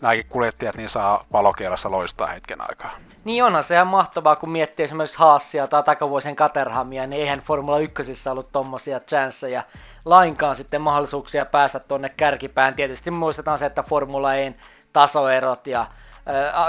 nämäkin 0.00 0.26
kuljettajat 0.28 0.76
niin 0.76 0.88
saa 0.88 1.24
valokielessä 1.32 1.90
loistaa 1.90 2.26
hetken 2.26 2.60
aikaa. 2.60 2.90
Niin 3.24 3.44
onhan 3.44 3.64
se 3.64 3.74
ihan 3.74 3.86
mahtavaa, 3.86 4.36
kun 4.36 4.50
miettii 4.50 4.84
esimerkiksi 4.84 5.18
Haassia 5.18 5.66
tai 5.66 5.82
takavuosien 5.82 6.36
Caterhamia, 6.36 7.06
niin 7.06 7.22
eihän 7.22 7.40
Formula 7.40 7.78
1 7.78 8.30
ollut 8.30 8.52
tommosia 8.52 9.00
chanceja 9.00 9.62
lainkaan 10.04 10.56
sitten 10.56 10.80
mahdollisuuksia 10.80 11.44
päästä 11.44 11.78
tuonne 11.78 12.08
kärkipään. 12.08 12.74
Tietysti 12.74 13.10
muistetaan 13.10 13.58
se, 13.58 13.66
että 13.66 13.82
Formula 13.82 14.34
E 14.34 14.54
tasoerot 14.92 15.66
ja 15.66 15.86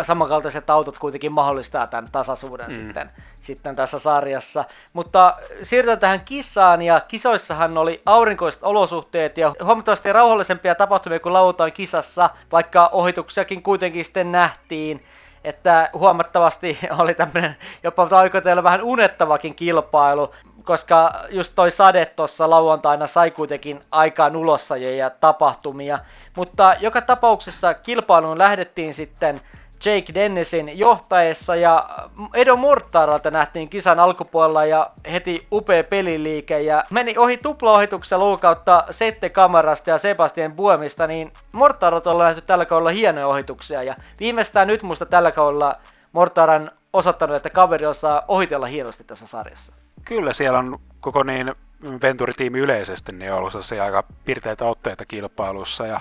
samankaltaiset 0.02 0.70
autot 0.70 0.98
kuitenkin 0.98 1.32
mahdollistaa 1.32 1.88
tämän 1.88 2.12
tasaisuuden 2.12 2.68
mm. 2.68 2.74
sitten, 2.74 3.10
sitten 3.40 3.76
tässä 3.76 4.00
sarjassa. 4.00 4.66
Mutta 4.94 5.38
siirrytään 5.64 6.00
tähän 6.00 6.22
kisaan, 6.26 6.82
ja 6.82 7.00
kisoissahan 7.00 7.78
oli 7.78 8.02
aurinkoiset 8.06 8.64
olosuhteet 8.64 9.38
ja 9.38 9.54
huomattavasti 9.64 10.14
rauhallisempia 10.14 10.76
tapahtumia 10.76 11.20
kuin 11.20 11.34
lauantain 11.34 11.74
kisassa, 11.74 12.30
vaikka 12.52 12.90
ohituksiakin 12.92 13.64
kuitenkin 13.64 14.06
sitten 14.06 14.32
nähtiin 14.32 15.04
että 15.44 15.90
huomattavasti 15.94 16.78
oli 17.00 17.14
tämmöinen 17.14 17.56
jopa 17.84 18.08
aikoitella 18.12 18.64
vähän 18.64 18.84
unettavakin 18.84 19.56
kilpailu 19.56 20.34
koska 20.68 21.14
just 21.30 21.54
toi 21.56 21.72
sade 21.72 22.06
tuossa 22.06 22.50
lauantaina 22.50 23.08
sai 23.08 23.32
kuitenkin 23.32 23.82
aikaan 23.92 24.34
ja 24.98 25.10
tapahtumia. 25.10 26.00
Mutta 26.36 26.76
joka 26.80 27.02
tapauksessa 27.02 27.74
kilpailuun 27.74 28.38
lähdettiin 28.38 28.94
sitten 28.94 29.42
Jake 29.86 30.14
Dennisin 30.14 30.80
johtaessa 30.80 31.56
ja 31.56 31.90
Edo 32.34 32.56
Mortaralta 32.56 33.32
nähtiin 33.32 33.70
kisan 33.70 34.00
alkupuolella 34.00 34.66
ja 34.66 34.90
heti 35.12 35.48
upea 35.52 35.84
peliliike 35.84 36.62
ja 36.62 36.84
meni 36.90 37.18
ohi 37.18 37.38
tuplaohituksessa 37.38 38.18
luukautta 38.18 38.84
Sette 38.90 39.30
Kamarasta 39.30 39.90
ja 39.90 39.98
Sebastian 39.98 40.54
Buemista, 40.54 41.08
niin 41.08 41.34
Mortarat 41.52 42.08
on 42.08 42.20
nähty 42.20 42.42
tällä 42.42 42.66
kaudella 42.66 42.90
hienoja 42.90 43.28
ohituksia 43.28 43.84
ja 43.84 43.96
viimeistään 44.20 44.68
nyt 44.68 44.84
musta 44.84 45.06
tällä 45.06 45.32
kaudella 45.32 45.76
Mortaran 46.12 46.72
osoittanut, 46.94 47.36
että 47.36 47.50
kaveri 47.50 47.86
osaa 47.86 48.24
ohitella 48.28 48.66
hienosti 48.66 49.04
tässä 49.04 49.28
sarjassa. 49.28 49.87
Kyllä, 50.08 50.34
siellä 50.34 50.60
on 50.60 50.80
koko 51.00 51.24
niin 51.24 51.56
Venturi-tiimi 52.02 52.60
yleisesti 52.60 53.12
niin 53.12 53.32
on 53.32 53.38
ollut 53.38 53.54
aika 53.84 54.04
pirteitä 54.26 54.66
otteita 54.66 55.06
kilpailussa 55.06 55.86
ja 55.86 56.00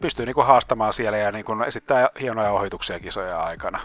pystyy 0.00 0.26
niin 0.26 0.34
kuin 0.34 0.46
haastamaan 0.46 0.92
siellä 0.92 1.18
ja 1.18 1.32
niin 1.32 1.44
kuin 1.44 1.62
esittää 1.62 2.08
hienoja 2.20 2.50
ohituksia 2.50 3.00
kisoja 3.00 3.40
aikana. 3.40 3.80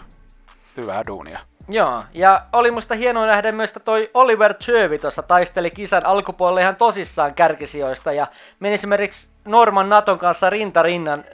Hyvää 0.76 1.06
duunia. 1.06 1.38
Joo, 1.68 2.04
ja 2.14 2.42
oli 2.52 2.70
musta 2.70 2.94
hienoa 2.94 3.26
nähdä 3.26 3.52
myös, 3.52 3.70
että 3.70 3.80
toi 3.80 4.10
Oliver 4.14 4.54
Tjövi 4.54 4.98
tuossa 4.98 5.22
taisteli 5.22 5.70
kisan 5.70 6.06
alkupuolella 6.06 6.60
ihan 6.60 6.76
tosissaan 6.76 7.34
kärkisijoista 7.34 8.12
ja 8.12 8.26
meni 8.60 8.74
esimerkiksi 8.74 9.30
Norman 9.44 9.88
Naton 9.88 10.18
kanssa 10.18 10.50
rintarinnan 10.50 11.24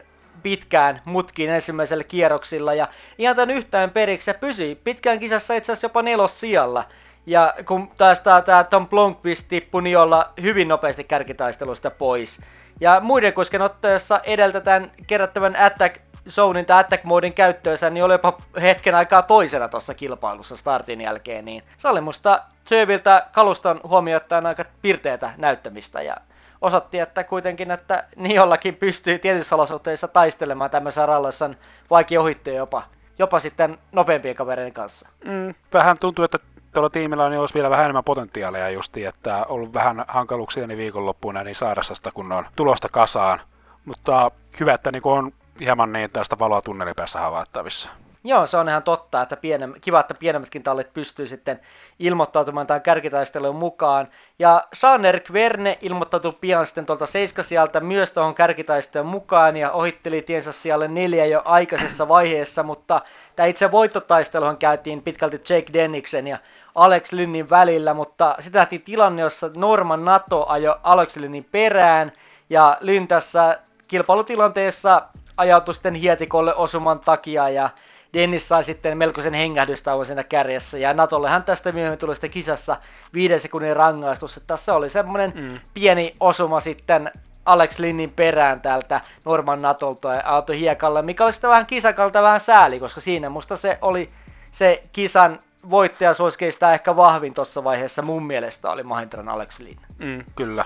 pitkään 0.43 1.01
mutkiin 1.05 1.51
ensimmäisellä 1.51 2.05
kierroksilla 2.05 2.75
ja 2.75 2.89
ihan 3.19 3.37
tämän 3.37 3.51
yhtään 3.51 3.91
periksi 3.91 4.31
ja 4.31 4.35
pysyi 4.35 4.75
pitkään 4.75 5.19
kisassa 5.19 5.55
itse 5.55 5.73
asiassa 5.73 5.85
jopa 5.85 6.03
nelos 6.03 6.41
sijalla. 6.41 6.85
Ja 7.27 7.55
kun 7.67 7.91
taas 7.97 8.21
tämä 8.21 8.65
Tom 8.71 8.89
Blomqvist 8.89 9.49
tippui 9.49 9.83
niin 9.83 9.99
olla 9.99 10.33
hyvin 10.43 10.69
nopeasti 10.69 11.05
kärkitaistelusta 11.05 11.91
pois. 11.91 12.41
Ja 12.81 13.01
muiden 13.01 13.33
kusken 13.33 13.63
otteessa 13.63 14.21
edeltetään 14.25 14.93
kerättävän 15.07 15.57
attack 15.57 16.01
zonein 16.31 16.67
tai 16.67 16.81
attack 16.81 17.05
modin 17.05 17.33
käyttöönsä, 17.33 17.91
niin 17.91 18.05
oli 18.05 18.15
jopa 18.15 18.39
hetken 18.61 18.95
aikaa 18.95 19.23
toisena 19.23 19.69
tuossa 19.69 19.95
kilpailussa 19.95 20.57
startin 20.57 21.01
jälkeen, 21.01 21.45
niin 21.45 21.63
se 21.77 21.89
oli 21.89 22.01
musta 22.01 22.43
Töviltä 22.69 23.27
kaluston 23.33 23.81
huomioittaen 23.85 24.47
aika 24.47 24.65
pirteetä 24.83 25.31
näyttämistä 25.37 26.03
ja 26.03 26.17
osoitti, 26.61 26.99
että 26.99 27.25
kuitenkin, 27.25 27.71
että 27.71 28.05
niin 28.17 28.35
jollakin 28.35 28.77
pystyy 28.77 29.19
tietyissä 29.19 29.55
olosuhteissa 29.55 30.09
taistelemaan 30.09 30.71
tämmöisessä 30.71 31.07
ralloissa 31.07 31.51
vaikea 31.91 32.21
ohittaa 32.21 32.55
jopa 32.55 32.83
jopa 33.19 33.41
sitten 33.41 33.79
nopeampien 33.93 34.35
kavereiden 34.35 34.73
kanssa. 34.73 35.09
Mm, 35.25 35.55
vähän 35.73 35.99
tuntuu, 35.99 36.25
että 36.25 36.39
tuolla 36.77 36.91
tiimillä 36.91 37.31
niin 37.31 37.41
olisi 37.41 37.55
vielä 37.55 37.71
vähän 37.71 37.85
enemmän 37.85 38.05
potentiaalia 38.05 38.71
justi, 38.71 39.05
että 39.05 39.37
on 39.37 39.45
ollut 39.49 39.75
vähän 39.75 40.05
hankaluuksia 40.09 40.67
niin 40.67 40.79
viikonloppuun 40.79 41.35
niin 41.35 41.55
Saarassasta, 41.55 42.13
kun 42.13 42.33
on 42.33 42.47
tulosta 42.57 42.89
kasaan. 42.89 43.41
Mutta 43.85 44.31
hyvä, 44.61 44.75
että 44.75 44.93
niin 44.93 45.03
on 45.05 45.33
hieman 45.61 45.93
niin 45.93 46.11
tästä 46.13 46.39
valoa 46.39 46.63
tunnelipäässä 46.63 47.21
havaittavissa. 47.21 47.91
Joo, 48.25 48.47
se 48.47 48.57
on 48.57 48.69
ihan 48.69 48.83
totta, 48.83 49.23
että 49.23 49.37
pienem, 49.37 49.75
kiva, 49.81 50.01
että 50.01 50.15
pienemmätkin 50.15 50.63
tallit 50.63 50.95
pystyy 50.95 51.27
sitten 51.27 51.61
ilmoittautumaan 51.99 52.67
tämän 52.67 52.83
kärkitaisteluun 52.83 53.57
mukaan. 53.57 54.09
Ja 54.39 54.65
Jean-Eric 54.83 55.33
Verne 55.33 55.79
ilmoittautui 55.81 56.33
pian 56.41 56.67
sitten 56.67 56.87
tuolta 56.87 57.07
seiskasijalta 57.07 57.81
myös 57.81 58.13
tuohon 58.13 58.35
kärkitaisteluun 58.35 59.11
mukaan 59.11 59.57
ja 59.57 59.71
ohitteli 59.71 60.23
tiensä 60.23 60.53
siellä 60.53 60.89
neljä 60.89 61.27
jo 61.27 61.43
aikaisessa 61.45 62.09
vaiheessa, 62.09 62.63
mutta 62.63 63.01
tämä 63.37 63.47
itse 63.47 63.71
voittotaisteluhan 63.71 64.57
käytiin 64.57 65.03
pitkälti 65.03 65.37
Jake 65.37 65.73
Denniksen 65.73 66.27
ja 66.27 66.39
Alex 66.77 67.13
Lynnin 67.13 67.51
välillä, 67.51 67.95
mutta 67.95 68.35
sitten 68.39 68.59
lähti 68.59 68.79
tilanne, 68.79 69.23
jossa 69.23 69.51
Norman 69.57 70.05
Nato 70.05 70.47
ajoi 70.49 70.77
Alex 70.83 71.17
Lynnin 71.17 71.45
perään 71.45 72.13
ja 72.51 72.77
Lynn 72.81 73.09
tässä 73.09 73.59
kilpailutilanteessa 73.89 75.03
ajautui 75.37 75.75
sitten 75.75 75.95
hietikolle 75.95 76.55
osuman 76.55 77.01
takia 77.01 77.49
ja 77.49 77.71
Dennis 78.15 78.49
sai 78.49 78.65
sitten 78.65 78.99
melkoisen 78.99 79.35
hengähdystauon 79.35 80.07
siinä 80.07 80.25
kärjessä, 80.25 80.79
ja 80.79 80.95
Natollehan 80.95 81.43
tästä 81.43 81.73
myöhemmin 81.73 81.99
tuli 81.99 82.15
sitten 82.15 82.31
kisassa 82.31 82.77
viiden 83.15 83.41
sekunnin 83.41 83.77
rangaistus, 83.77 84.37
että 84.37 84.47
tässä 84.47 84.75
oli 84.75 84.91
semmoinen 84.91 85.33
mm. 85.35 85.61
pieni 85.75 86.17
osuma 86.21 86.61
sitten 86.61 87.11
Alex 87.47 87.79
Linnin 87.79 88.13
perään 88.17 88.61
täältä 88.61 89.01
Norman 89.25 89.63
Natolta 89.63 90.15
ja 90.15 90.23
auto 90.25 90.53
hiekalle, 90.53 91.03
mikä 91.03 91.25
oli 91.25 91.33
sitten 91.33 91.51
vähän 91.51 91.67
kisakalta 91.67 92.23
vähän 92.23 92.41
sääli, 92.41 92.81
koska 92.81 93.01
siinä 93.01 93.31
musta 93.31 93.57
se 93.57 93.79
oli 93.83 94.11
se 94.51 94.83
kisan 94.93 95.39
voittajasuoskeista 95.71 96.73
ehkä 96.73 96.97
vahvin 96.97 97.35
tuossa 97.35 97.65
vaiheessa 97.65 98.03
mun 98.03 98.27
mielestä 98.27 98.71
oli 98.71 98.83
Mahindran 98.83 99.29
Alex 99.29 99.59
Lin. 99.59 99.79
Mm, 99.99 100.25
kyllä. 100.37 100.65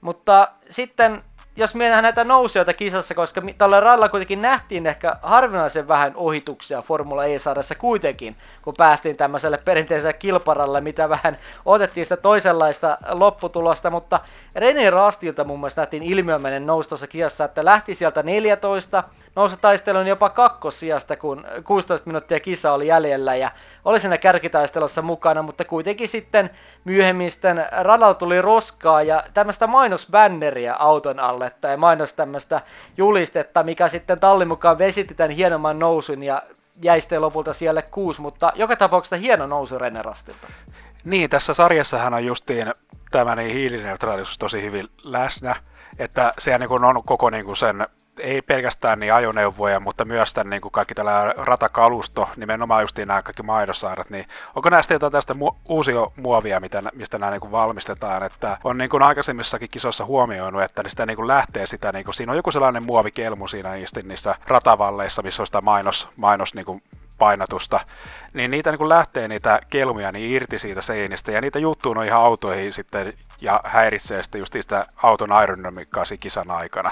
Mutta 0.00 0.48
sitten 0.70 1.22
jos 1.56 1.74
mietitään 1.74 2.02
näitä 2.02 2.24
nousijoita 2.24 2.72
kisassa, 2.72 3.14
koska 3.14 3.42
tällä 3.58 3.80
radalla 3.80 4.08
kuitenkin 4.08 4.42
nähtiin 4.42 4.86
ehkä 4.86 5.16
harvinaisen 5.22 5.88
vähän 5.88 6.12
ohituksia 6.14 6.82
Formula 6.82 7.24
E-sarjassa 7.24 7.74
kuitenkin, 7.74 8.36
kun 8.62 8.74
päästiin 8.78 9.16
tämmöiselle 9.16 9.58
perinteiselle 9.58 10.12
kilparalle, 10.12 10.80
mitä 10.80 11.08
vähän 11.08 11.38
otettiin 11.64 12.06
sitä 12.06 12.16
toisenlaista 12.16 12.98
lopputulosta, 13.10 13.90
mutta 13.90 14.20
René 14.58 14.90
Rastilta 14.90 15.44
mun 15.44 15.60
mielestä 15.60 15.80
nähtiin 15.82 16.02
ilmiömäinen 16.02 16.66
nousi 16.66 16.88
tuossa 16.88 17.06
kisassa, 17.06 17.44
että 17.44 17.64
lähti 17.64 17.94
sieltä 17.94 18.22
14, 18.22 19.04
nousi 19.34 19.56
taistelun 19.60 20.06
jopa 20.06 20.28
kakkosijasta, 20.28 21.16
kun 21.16 21.44
16 21.64 22.06
minuuttia 22.06 22.40
kisa 22.40 22.72
oli 22.72 22.86
jäljellä 22.86 23.34
ja 23.34 23.50
oli 23.84 24.00
siinä 24.00 24.18
kärkitaistelussa 24.18 25.02
mukana, 25.02 25.42
mutta 25.42 25.64
kuitenkin 25.64 26.08
sitten 26.08 26.50
myöhemmin 26.84 27.30
sitten 27.30 27.66
radalla 27.72 28.14
tuli 28.14 28.42
roskaa 28.42 29.02
ja 29.02 29.22
tämmöistä 29.34 29.66
mainosbänneriä 29.66 30.74
auton 30.74 31.20
alle 31.20 31.52
tai 31.60 31.76
mainos 31.76 32.12
tämmöistä 32.12 32.60
julistetta, 32.96 33.62
mikä 33.62 33.88
sitten 33.88 34.20
tallin 34.20 34.48
mukaan 34.48 34.78
vesitti 34.78 35.14
tämän 35.14 35.30
hienomman 35.30 35.78
nousun 35.78 36.22
ja 36.22 36.42
jäi 36.82 37.00
sitten 37.00 37.20
lopulta 37.20 37.52
siellä 37.52 37.82
kuusi, 37.82 38.20
mutta 38.20 38.52
joka 38.54 38.76
tapauksessa 38.76 39.16
hieno 39.16 39.46
nousu 39.46 39.78
René 39.78 40.02
Rastilta. 40.02 40.46
Niin, 41.04 41.30
tässä 41.30 41.54
sarjassahan 41.54 42.14
on 42.14 42.24
justiin 42.24 42.74
tämä 43.10 43.36
niin 43.36 43.52
hiilineutraalisuus 43.52 44.38
tosi 44.38 44.62
hyvin 44.62 44.88
läsnä, 45.02 45.56
että 45.98 46.34
se 46.38 46.58
niin 46.58 46.84
on 46.84 47.04
koko 47.04 47.30
niin 47.30 47.44
kuin 47.44 47.56
sen 47.56 47.86
ei 48.18 48.42
pelkästään 48.42 49.00
niin 49.00 49.14
ajoneuvoja, 49.14 49.80
mutta 49.80 50.04
myös 50.04 50.34
tämän 50.34 50.50
niin 50.50 50.60
kuin 50.60 50.72
kaikki 50.72 50.94
tällä 50.94 51.34
ratakalusto, 51.36 52.28
nimenomaan 52.36 52.82
just 52.82 52.98
nämä 52.98 53.22
kaikki 53.22 53.42
maidossaarat, 53.42 54.10
niin 54.10 54.24
onko 54.54 54.70
näistä 54.70 54.94
jotain 54.94 55.12
tästä 55.12 55.34
mu- 55.34 55.56
uusia 55.68 56.06
muovia, 56.16 56.60
mitä, 56.60 56.82
mistä 56.94 57.18
nämä 57.18 57.30
niin 57.32 57.40
kuin 57.40 57.52
valmistetaan, 57.52 58.22
että 58.22 58.58
on 58.64 58.78
niin 58.78 58.90
kuin 58.90 59.02
aikaisemmissakin 59.02 59.70
kisoissa 59.70 60.04
huomioinut, 60.04 60.62
että 60.62 60.82
sitä 60.86 61.06
niin 61.06 61.16
kuin 61.16 61.28
lähtee 61.28 61.66
sitä, 61.66 61.92
niin 61.92 62.04
kuin, 62.04 62.14
siinä 62.14 62.32
on 62.32 62.36
joku 62.36 62.50
sellainen 62.50 62.82
muovikelmu 62.82 63.48
siinä 63.48 63.72
niistä, 63.72 64.00
niissä 64.02 64.34
ratavalleissa, 64.46 65.22
missä 65.22 65.42
on 65.42 65.46
sitä 65.46 65.60
mainos, 65.60 66.08
mainos 66.16 66.54
niin 66.54 66.66
kuin 66.66 66.82
painatusta, 67.18 67.80
niin 68.32 68.50
niitä 68.50 68.70
niin 68.70 68.78
kuin 68.78 68.88
lähtee 68.88 69.28
niitä 69.28 69.60
kelmuja 69.70 70.12
niin 70.12 70.30
irti 70.30 70.58
siitä 70.58 70.82
seinistä, 70.82 71.32
ja 71.32 71.40
niitä 71.40 71.58
juttuu 71.58 71.94
noihin 71.94 72.14
autoihin 72.14 72.72
sitten, 72.72 73.12
ja 73.40 73.60
häiritsee 73.64 74.22
sitten 74.22 74.38
just 74.38 74.52
sitä 74.60 74.86
auton 75.02 75.32
aerodynamiikkaa 75.32 76.04
kisan 76.20 76.50
aikana. 76.50 76.90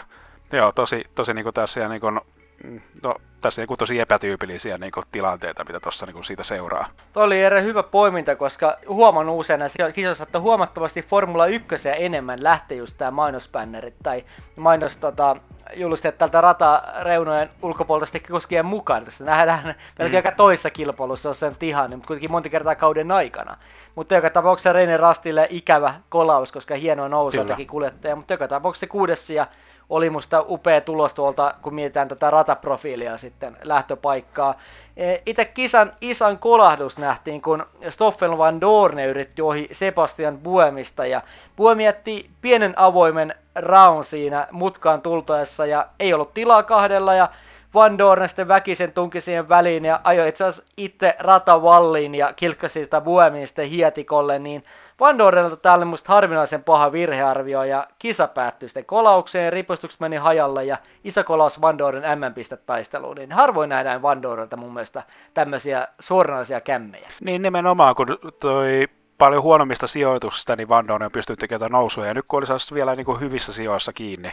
Joo, 0.52 0.72
tosi, 0.72 1.04
tosi 1.14 1.34
niin 1.34 1.42
kuin 1.42 1.54
tässä, 1.54 1.88
niin 1.88 2.00
kuin, 2.00 2.20
mm, 2.64 2.80
no, 3.02 3.14
tässä 3.40 3.62
niin 3.62 3.78
tosi 3.78 4.00
epätyypillisiä 4.00 4.78
niin 4.78 4.92
kuin, 4.92 5.06
tilanteita, 5.12 5.64
mitä 5.64 5.80
tuossa 5.80 6.06
niin 6.06 6.24
siitä 6.24 6.44
seuraa. 6.44 6.86
Tuo 7.12 7.22
oli 7.22 7.42
eri 7.42 7.62
hyvä 7.62 7.82
poiminta, 7.82 8.36
koska 8.36 8.76
huomannut 8.88 9.38
usein 9.38 9.60
näissä 9.60 9.92
kisoissa, 9.92 10.24
että 10.24 10.40
huomattavasti 10.40 11.02
Formula 11.02 11.46
1 11.46 11.66
enemmän 11.98 12.42
lähtee 12.42 12.78
just 12.78 12.98
tämä 12.98 13.10
mainosbännerit 13.10 13.94
tai 14.02 14.24
mainos 14.56 14.96
tota, 14.96 15.36
julisteet 15.76 16.18
tältä 16.18 16.40
ratareunojen 16.40 17.50
ulkopuolelta 17.62 18.06
sitten 18.06 18.32
kuskien 18.32 18.66
mukaan. 18.66 19.04
Tästä 19.04 19.24
nähdään 19.24 19.64
mm. 19.98 20.14
aika 20.14 20.32
toisessa 20.32 20.70
kilpailussa 20.70 21.28
on 21.28 21.34
sen 21.34 21.56
tihan, 21.56 21.90
mutta 21.90 22.06
kuitenkin 22.06 22.30
monta 22.30 22.48
kertaa 22.48 22.74
kauden 22.74 23.12
aikana. 23.12 23.56
Mutta 23.94 24.14
joka 24.14 24.30
tapauksessa 24.30 24.72
Reine 24.72 24.96
Rastille 24.96 25.46
ikävä 25.50 25.94
kolaus, 26.08 26.52
koska 26.52 26.74
hienoa 26.74 27.08
nousua 27.08 27.44
teki 27.44 27.66
kuljettaja, 27.66 28.16
mutta 28.16 28.32
joka 28.32 28.48
tapauksessa 28.48 28.86
kuudes 28.86 29.30
ja 29.30 29.46
oli 29.90 30.10
musta 30.10 30.44
upea 30.48 30.80
tulos 30.80 31.14
tuolta, 31.14 31.54
kun 31.62 31.74
mietitään 31.74 32.08
tätä 32.08 32.30
rataprofiilia 32.30 33.16
sitten 33.16 33.56
lähtöpaikkaa. 33.62 34.54
E, 34.96 35.16
Itse 35.26 35.44
kisan 35.44 35.92
isan 36.00 36.38
kolahdus 36.38 36.98
nähtiin, 36.98 37.42
kun 37.42 37.66
Stoffel 37.88 38.38
van 38.38 38.60
Dorne 38.60 39.06
yritti 39.06 39.42
ohi 39.42 39.68
Sebastian 39.72 40.38
Buemista 40.38 41.06
ja 41.06 41.22
Buemi 41.56 41.84
jätti 41.84 42.30
pienen 42.40 42.72
avoimen 42.76 43.34
raun 43.54 44.04
siinä 44.04 44.48
mutkaan 44.50 45.02
tultaessa 45.02 45.66
ja 45.66 45.86
ei 46.00 46.14
ollut 46.14 46.34
tilaa 46.34 46.62
kahdella 46.62 47.14
ja 47.14 47.28
Van 47.74 47.98
Dorn 47.98 48.28
sitten 48.28 48.48
väkisen 48.48 48.92
tunki 48.92 49.20
siihen 49.20 49.48
väliin 49.48 49.84
ja 49.84 50.00
ajoi 50.04 50.28
itse 50.28 50.44
asiassa 50.44 50.72
itse 50.76 51.16
ratavalliin 51.18 52.14
ja 52.14 52.32
kilkkasi 52.32 52.84
sitä 52.84 53.00
Buemin 53.00 53.46
sitten 53.46 53.68
hietikolle, 53.68 54.38
niin 54.38 54.64
Van 55.00 55.18
Dornelta 55.18 55.56
täällä 55.56 55.84
musta 55.84 56.12
harvinaisen 56.12 56.64
paha 56.64 56.92
virhearvio 56.92 57.62
ja 57.62 57.86
kisa 57.98 58.26
päättyi 58.26 58.68
sitten 58.68 58.84
kolaukseen, 58.84 59.52
ripustukset 59.52 60.00
meni 60.00 60.16
hajalle 60.16 60.64
ja 60.64 60.76
iso 61.04 61.24
kolaus 61.24 61.60
Van 61.60 61.78
Dornen 61.78 62.18
M-pistetaisteluun, 62.18 63.16
niin 63.16 63.32
harvoin 63.32 63.68
nähdään 63.68 64.02
Van 64.02 64.22
Dornelta 64.22 64.56
mun 64.56 64.72
mielestä 64.72 65.02
tämmöisiä 65.34 65.88
suoranaisia 66.00 66.60
kämmejä. 66.60 67.08
Niin 67.20 67.42
nimenomaan, 67.42 67.94
kun 67.94 68.18
toi 68.40 68.88
paljon 69.18 69.42
huonommista 69.42 69.86
sijoituksista, 69.86 70.56
niin 70.56 70.68
Van 70.68 70.88
Dorn 70.88 71.10
pystyy 71.12 71.36
tekemään 71.36 71.70
nousuja, 71.70 72.06
ja 72.06 72.14
nyt 72.14 72.24
kun 72.28 72.42
olisi 72.52 72.74
vielä 72.74 72.96
niin 72.96 73.06
kuin 73.06 73.20
hyvissä 73.20 73.52
sijoissa 73.52 73.92
kiinni, 73.92 74.32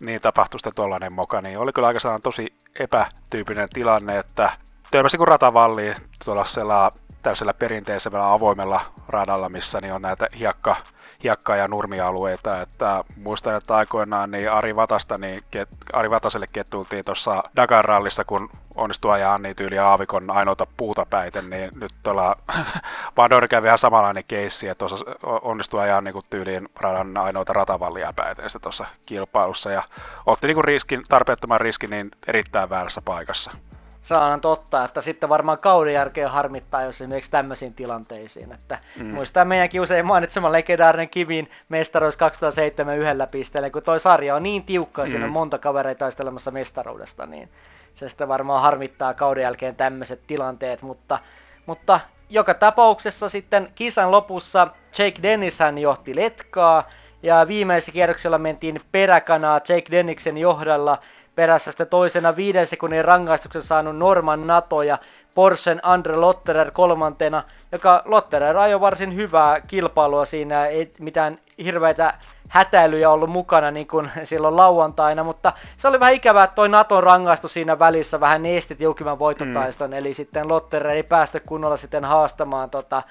niin 0.00 0.20
tapahtui 0.20 0.60
sitten 0.60 0.74
tuollainen 0.74 1.12
moka, 1.12 1.40
niin 1.40 1.58
oli 1.58 1.72
kyllä 1.72 1.88
aika 1.88 2.20
tosi 2.22 2.54
epätyypinen 2.80 3.68
tilanne, 3.68 4.18
että 4.18 4.50
törmäsi 4.90 5.16
kuin 5.16 5.28
ratavalliin 5.28 5.94
tuollaisella 6.24 6.92
täysellä 7.22 7.54
perinteisellä 7.54 8.32
avoimella 8.32 8.80
radalla, 9.08 9.48
missä 9.48 9.80
niin 9.80 9.94
on 9.94 10.02
näitä 10.02 10.28
hiekka, 10.38 10.76
hiekka- 11.22 11.56
ja 11.56 11.68
nurmialueita. 11.68 12.60
Että 12.60 13.04
muistan, 13.16 13.54
että 13.54 13.76
aikoinaan 13.76 14.30
niin 14.30 14.52
Ari, 14.52 14.76
Vatasta, 14.76 15.18
niin 15.18 15.42
ket, 15.50 15.68
Ari 15.92 16.10
Vataselle 16.10 16.46
kettuiltiin 16.52 17.04
tuossa 17.04 17.42
Dakar-rallissa, 17.56 18.24
kun 18.26 18.50
onnistui 18.78 19.12
ajaa 19.12 19.38
niin 19.38 19.56
tyyli 19.56 19.78
aavikon 19.78 20.30
ainoita 20.30 20.66
puuta 20.76 21.06
päiten, 21.10 21.50
niin 21.50 21.70
nyt 21.80 21.92
tuolla 22.02 22.36
Vandor 23.16 23.48
kävi 23.48 23.66
ihan 23.66 23.78
samanlainen 23.78 24.24
keissi, 24.28 24.68
että 24.68 24.78
tuossa 24.78 25.04
onnistui 25.22 25.80
ajaa 25.80 26.00
niin 26.00 26.14
tyyliin 26.30 26.68
radan 26.80 27.16
ainoita 27.16 27.52
ratavallia 27.52 28.12
päiten 28.16 28.44
tuossa 28.62 28.86
kilpailussa 29.06 29.70
ja 29.70 29.82
otti 30.26 30.46
niin 30.46 30.64
riskin, 30.64 31.02
tarpeettoman 31.08 31.60
riskin 31.60 31.90
niin 31.90 32.10
erittäin 32.26 32.70
väärässä 32.70 33.02
paikassa 33.02 33.50
se 34.08 34.14
on 34.14 34.40
totta, 34.40 34.84
että 34.84 35.00
sitten 35.00 35.28
varmaan 35.28 35.58
kauden 35.58 35.94
jälkeen 35.94 36.30
harmittaa, 36.30 36.82
jos 36.82 36.94
esimerkiksi 36.94 37.30
tämmöisiin 37.30 37.74
tilanteisiin. 37.74 38.52
Että 38.52 38.78
mm. 38.96 39.06
Muistaa 39.06 39.44
meidänkin 39.44 39.80
usein 39.80 40.06
mainitsema 40.06 40.52
legendaarinen 40.52 41.08
Kivin 41.08 41.50
mestaruus 41.68 42.16
2007 42.16 42.98
yhdellä 42.98 43.26
pisteellä, 43.26 43.70
kun 43.70 43.82
toi 43.82 44.00
sarja 44.00 44.36
on 44.36 44.42
niin 44.42 44.64
tiukka, 44.64 45.04
mm. 45.04 45.10
siinä 45.10 45.24
on 45.24 45.32
monta 45.32 45.58
kavereita 45.58 45.98
taistelemassa 45.98 46.50
mestaruudesta, 46.50 47.26
niin 47.26 47.48
se 47.98 48.08
sitten 48.08 48.28
varmaan 48.28 48.62
harmittaa 48.62 49.14
kauden 49.14 49.42
jälkeen 49.42 49.76
tämmöiset 49.76 50.20
tilanteet, 50.26 50.82
mutta, 50.82 51.18
mutta 51.66 52.00
joka 52.28 52.54
tapauksessa 52.54 53.28
sitten 53.28 53.68
kisan 53.74 54.10
lopussa 54.10 54.68
Jake 54.98 55.22
Dennis 55.22 55.58
hän 55.58 55.78
johti 55.78 56.16
letkaa, 56.16 56.88
ja 57.22 57.48
viimeisellä 57.48 57.92
kierroksella 57.92 58.38
mentiin 58.38 58.80
peräkanaa 58.92 59.60
Jake 59.68 59.90
Denniksen 59.90 60.38
johdalla, 60.38 60.98
perässä 61.34 61.70
sitten 61.70 61.86
toisena 61.86 62.36
viiden 62.36 62.66
sekunnin 62.66 63.04
rangaistuksen 63.04 63.62
saanut 63.62 63.96
Norman 63.96 64.46
Nato 64.46 64.82
ja 64.82 64.98
Porschen 65.34 65.80
Andre 65.82 66.16
Lotterer 66.16 66.70
kolmantena, 66.70 67.42
joka 67.72 68.02
Lotterer 68.04 68.56
ajoi 68.56 68.80
varsin 68.80 69.14
hyvää 69.16 69.60
kilpailua 69.60 70.24
siinä, 70.24 70.66
ei 70.66 70.92
mitään 70.98 71.38
hirveitä 71.64 72.14
hätäilyjä 72.48 73.10
ollut 73.10 73.30
mukana 73.30 73.70
niin 73.70 73.86
kuin 73.86 74.10
silloin 74.24 74.56
lauantaina, 74.56 75.24
mutta 75.24 75.52
se 75.76 75.88
oli 75.88 76.00
vähän 76.00 76.14
ikävää, 76.14 76.44
että 76.44 76.54
toi 76.54 76.68
Naton 76.68 77.02
rangaistus 77.02 77.52
siinä 77.52 77.78
välissä 77.78 78.20
vähän 78.20 78.46
esti 78.46 78.74
tiukimman 78.74 79.18
voittotaiston, 79.18 79.90
mm. 79.90 79.96
eli 79.96 80.14
sitten 80.14 80.48
Lotterer 80.48 80.90
ei 80.90 81.02
päästä 81.02 81.40
kunnolla 81.40 81.76
sitten 81.76 82.04
haastamaan 82.04 82.70
tota, 82.70 83.02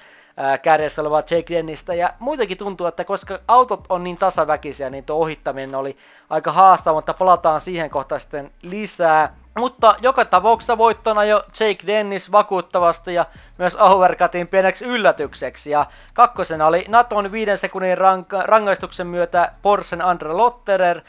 kärjessä 0.62 1.02
olevaa 1.02 1.22
Jake 1.30 1.54
Dennistä. 1.54 1.94
Ja 1.94 2.14
muutenkin 2.18 2.58
tuntuu, 2.58 2.86
että 2.86 3.04
koska 3.04 3.38
autot 3.48 3.84
on 3.88 4.04
niin 4.04 4.16
tasaväkisiä, 4.16 4.90
niin 4.90 5.04
tuo 5.04 5.16
ohittaminen 5.16 5.74
oli 5.74 5.96
aika 6.30 6.52
haastava, 6.52 6.94
mutta 6.94 7.14
palataan 7.14 7.60
siihen 7.60 7.90
kohtaan 7.90 8.20
sitten 8.20 8.50
lisää. 8.62 9.34
Mutta 9.58 9.94
joka 10.00 10.24
tapauksessa 10.24 10.78
voittona 10.78 11.24
jo 11.24 11.42
Jake 11.60 11.86
Dennis 11.86 12.32
vakuuttavasti 12.32 13.14
ja 13.14 13.26
myös 13.58 13.76
Overcutin 13.76 14.48
pieneksi 14.48 14.84
yllätykseksi. 14.84 15.70
Ja 15.70 15.86
kakkosena 16.14 16.66
oli 16.66 16.84
Naton 16.88 17.32
viiden 17.32 17.58
sekunnin 17.58 17.98
ranka- 17.98 18.42
rangaistuksen 18.44 19.06
myötä 19.06 19.52
Porschen 19.62 20.02
Andre 20.02 20.32
Lotterer, 20.32 21.00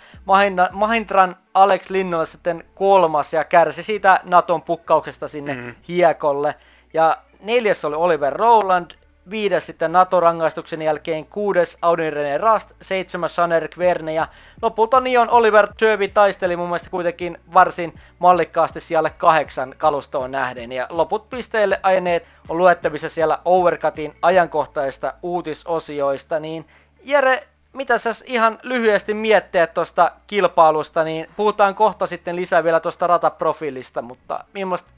Mahindran 0.71 1.35
Alex 1.53 1.89
Linnolle 1.89 2.25
sitten 2.25 2.63
kolmas 2.75 3.33
ja 3.33 3.43
kärsi 3.43 3.83
siitä 3.83 4.19
Naton 4.23 4.61
pukkauksesta 4.61 5.27
sinne 5.27 5.53
mm. 5.53 5.75
hiekolle. 5.87 6.55
Ja 6.93 7.17
neljäs 7.43 7.85
oli 7.85 7.95
Oliver 7.95 8.33
Rowland, 8.33 8.91
viides 9.29 9.65
sitten 9.65 9.91
NATO-rangaistuksen 9.91 10.81
jälkeen, 10.81 11.25
kuudes 11.25 11.77
Audin 11.81 12.13
René 12.13 12.37
Rast, 12.41 12.71
seitsemäs 12.81 13.35
Saner 13.35 13.67
Kverne 13.67 14.13
ja 14.13 14.27
lopulta 14.61 15.01
Nion 15.01 15.29
Oliver 15.29 15.67
Tjövi 15.77 16.07
taisteli 16.07 16.55
mun 16.55 16.67
mielestä 16.67 16.89
kuitenkin 16.89 17.37
varsin 17.53 17.99
mallikkaasti 18.19 18.79
siellä 18.79 19.09
kahdeksan 19.09 19.75
kalustoon 19.77 20.31
nähden 20.31 20.71
ja 20.71 20.87
loput 20.89 21.29
pisteille 21.29 21.79
aineet 21.83 22.25
on 22.49 22.57
luettavissa 22.57 23.09
siellä 23.09 23.39
Overcutin 23.45 24.15
ajankohtaista 24.21 25.13
uutisosioista, 25.21 26.39
niin 26.39 26.65
Jere, 27.03 27.39
mitä 27.73 27.97
sä 27.97 28.11
ihan 28.25 28.59
lyhyesti 28.63 29.13
miettiä 29.13 29.67
tuosta 29.67 30.11
kilpailusta, 30.27 31.03
niin 31.03 31.27
puhutaan 31.35 31.75
kohta 31.75 32.07
sitten 32.07 32.35
lisää 32.35 32.63
vielä 32.63 32.79
tuosta 32.79 33.07
rataprofiilista, 33.07 34.01
mutta 34.01 34.43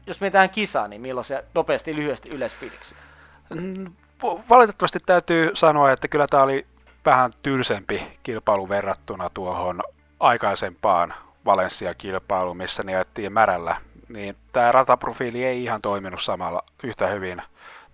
jos 0.07 0.21
mietitään 0.21 0.49
kisaa, 0.49 0.87
niin 0.87 1.01
milloin 1.01 1.25
se 1.25 1.43
nopeasti 1.53 1.95
lyhyesti 1.95 2.29
yleisfiiliksi? 2.29 2.95
Valitettavasti 4.49 4.99
täytyy 5.05 5.51
sanoa, 5.53 5.91
että 5.91 6.07
kyllä 6.07 6.27
tämä 6.27 6.43
oli 6.43 6.67
vähän 7.05 7.31
tylsempi 7.43 8.17
kilpailu 8.23 8.69
verrattuna 8.69 9.29
tuohon 9.33 9.83
aikaisempaan 10.19 11.13
Valencia-kilpailuun, 11.45 12.57
missä 12.57 12.83
ne 12.83 12.91
jättiin 12.91 13.33
märällä. 13.33 13.75
Niin 14.09 14.35
tämä 14.51 14.71
rataprofiili 14.71 15.45
ei 15.45 15.63
ihan 15.63 15.81
toiminut 15.81 16.21
samalla 16.21 16.63
yhtä 16.83 17.07
hyvin 17.07 17.41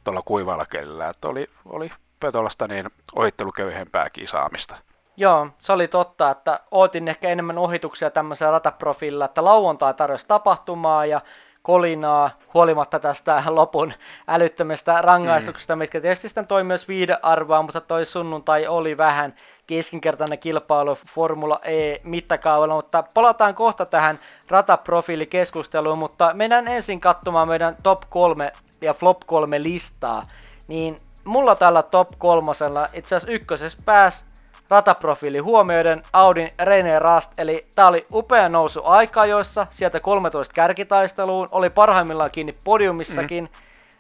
tuolla 0.03 0.21
kuivalla 0.25 0.65
kelillä. 0.65 1.09
Että 1.09 1.28
oli, 1.28 1.47
oli 1.65 1.91
Petolasta 2.19 2.67
niin 2.67 2.89
ohitteluköyhempää 3.15 4.09
kisaamista. 4.09 4.75
Joo, 5.17 5.47
se 5.59 5.73
oli 5.73 5.88
totta, 5.88 6.32
että 6.32 6.59
ootin 6.71 7.07
ehkä 7.07 7.30
enemmän 7.30 7.57
ohituksia 7.57 8.11
tämmöisellä 8.11 8.51
rataprofiililla, 8.51 9.25
että 9.25 9.43
lauantai 9.43 9.93
tarjosi 9.93 10.28
tapahtumaa 10.28 11.05
ja 11.05 11.21
kolinaa 11.68 12.30
huolimatta 12.53 12.99
tästä 12.99 13.43
lopun 13.47 13.93
älyttömästä 14.28 15.01
rangaistuksesta, 15.01 15.76
mm. 15.76 15.80
mitkä 15.80 16.01
tietysti 16.01 16.30
sitten 16.30 16.47
toi 16.47 16.63
myös 16.63 16.88
arvoa, 17.22 17.61
mutta 17.61 17.82
toi 17.82 18.05
sunnuntai 18.05 18.68
oli 18.68 18.97
vähän 18.97 19.36
keskinkertainen 19.68 20.39
kilpailu 20.39 20.97
Formula 21.07 21.59
E 21.63 21.95
mittakaavalla, 22.03 22.76
mutta 22.76 23.03
palataan 23.13 23.55
kohta 23.55 23.86
tähän 23.86 24.20
rataprofiilikeskusteluun, 24.49 25.97
mutta 25.97 26.32
mennään 26.34 26.68
ensin 26.68 27.01
katsomaan 27.01 27.47
meidän 27.47 27.78
top 27.84 28.01
3 28.09 28.51
ja 28.82 28.93
flop 28.93 29.18
3 29.26 29.63
listaa, 29.63 30.28
niin 30.68 31.01
mulla 31.24 31.55
tällä 31.55 31.84
top 31.84 32.09
kolmosella 32.18 32.88
itse 32.93 33.15
asiassa 33.15 33.34
ykkösessä 33.34 33.78
pääsi 33.86 34.24
rataprofiili 34.70 35.39
huomioiden 35.39 36.03
Audin 36.13 36.51
René 36.63 36.99
Rast, 36.99 37.32
eli 37.38 37.65
tää 37.76 37.88
oli 37.88 38.05
upea 38.13 38.49
nousu 38.49 38.82
aikajoissa, 38.86 39.68
sieltä 39.70 39.99
13 39.99 40.53
kärkitaisteluun, 40.53 41.47
oli 41.51 41.70
parhaimmillaan 41.70 42.32
kiinni 42.32 42.55
podiumissakin, 42.63 43.49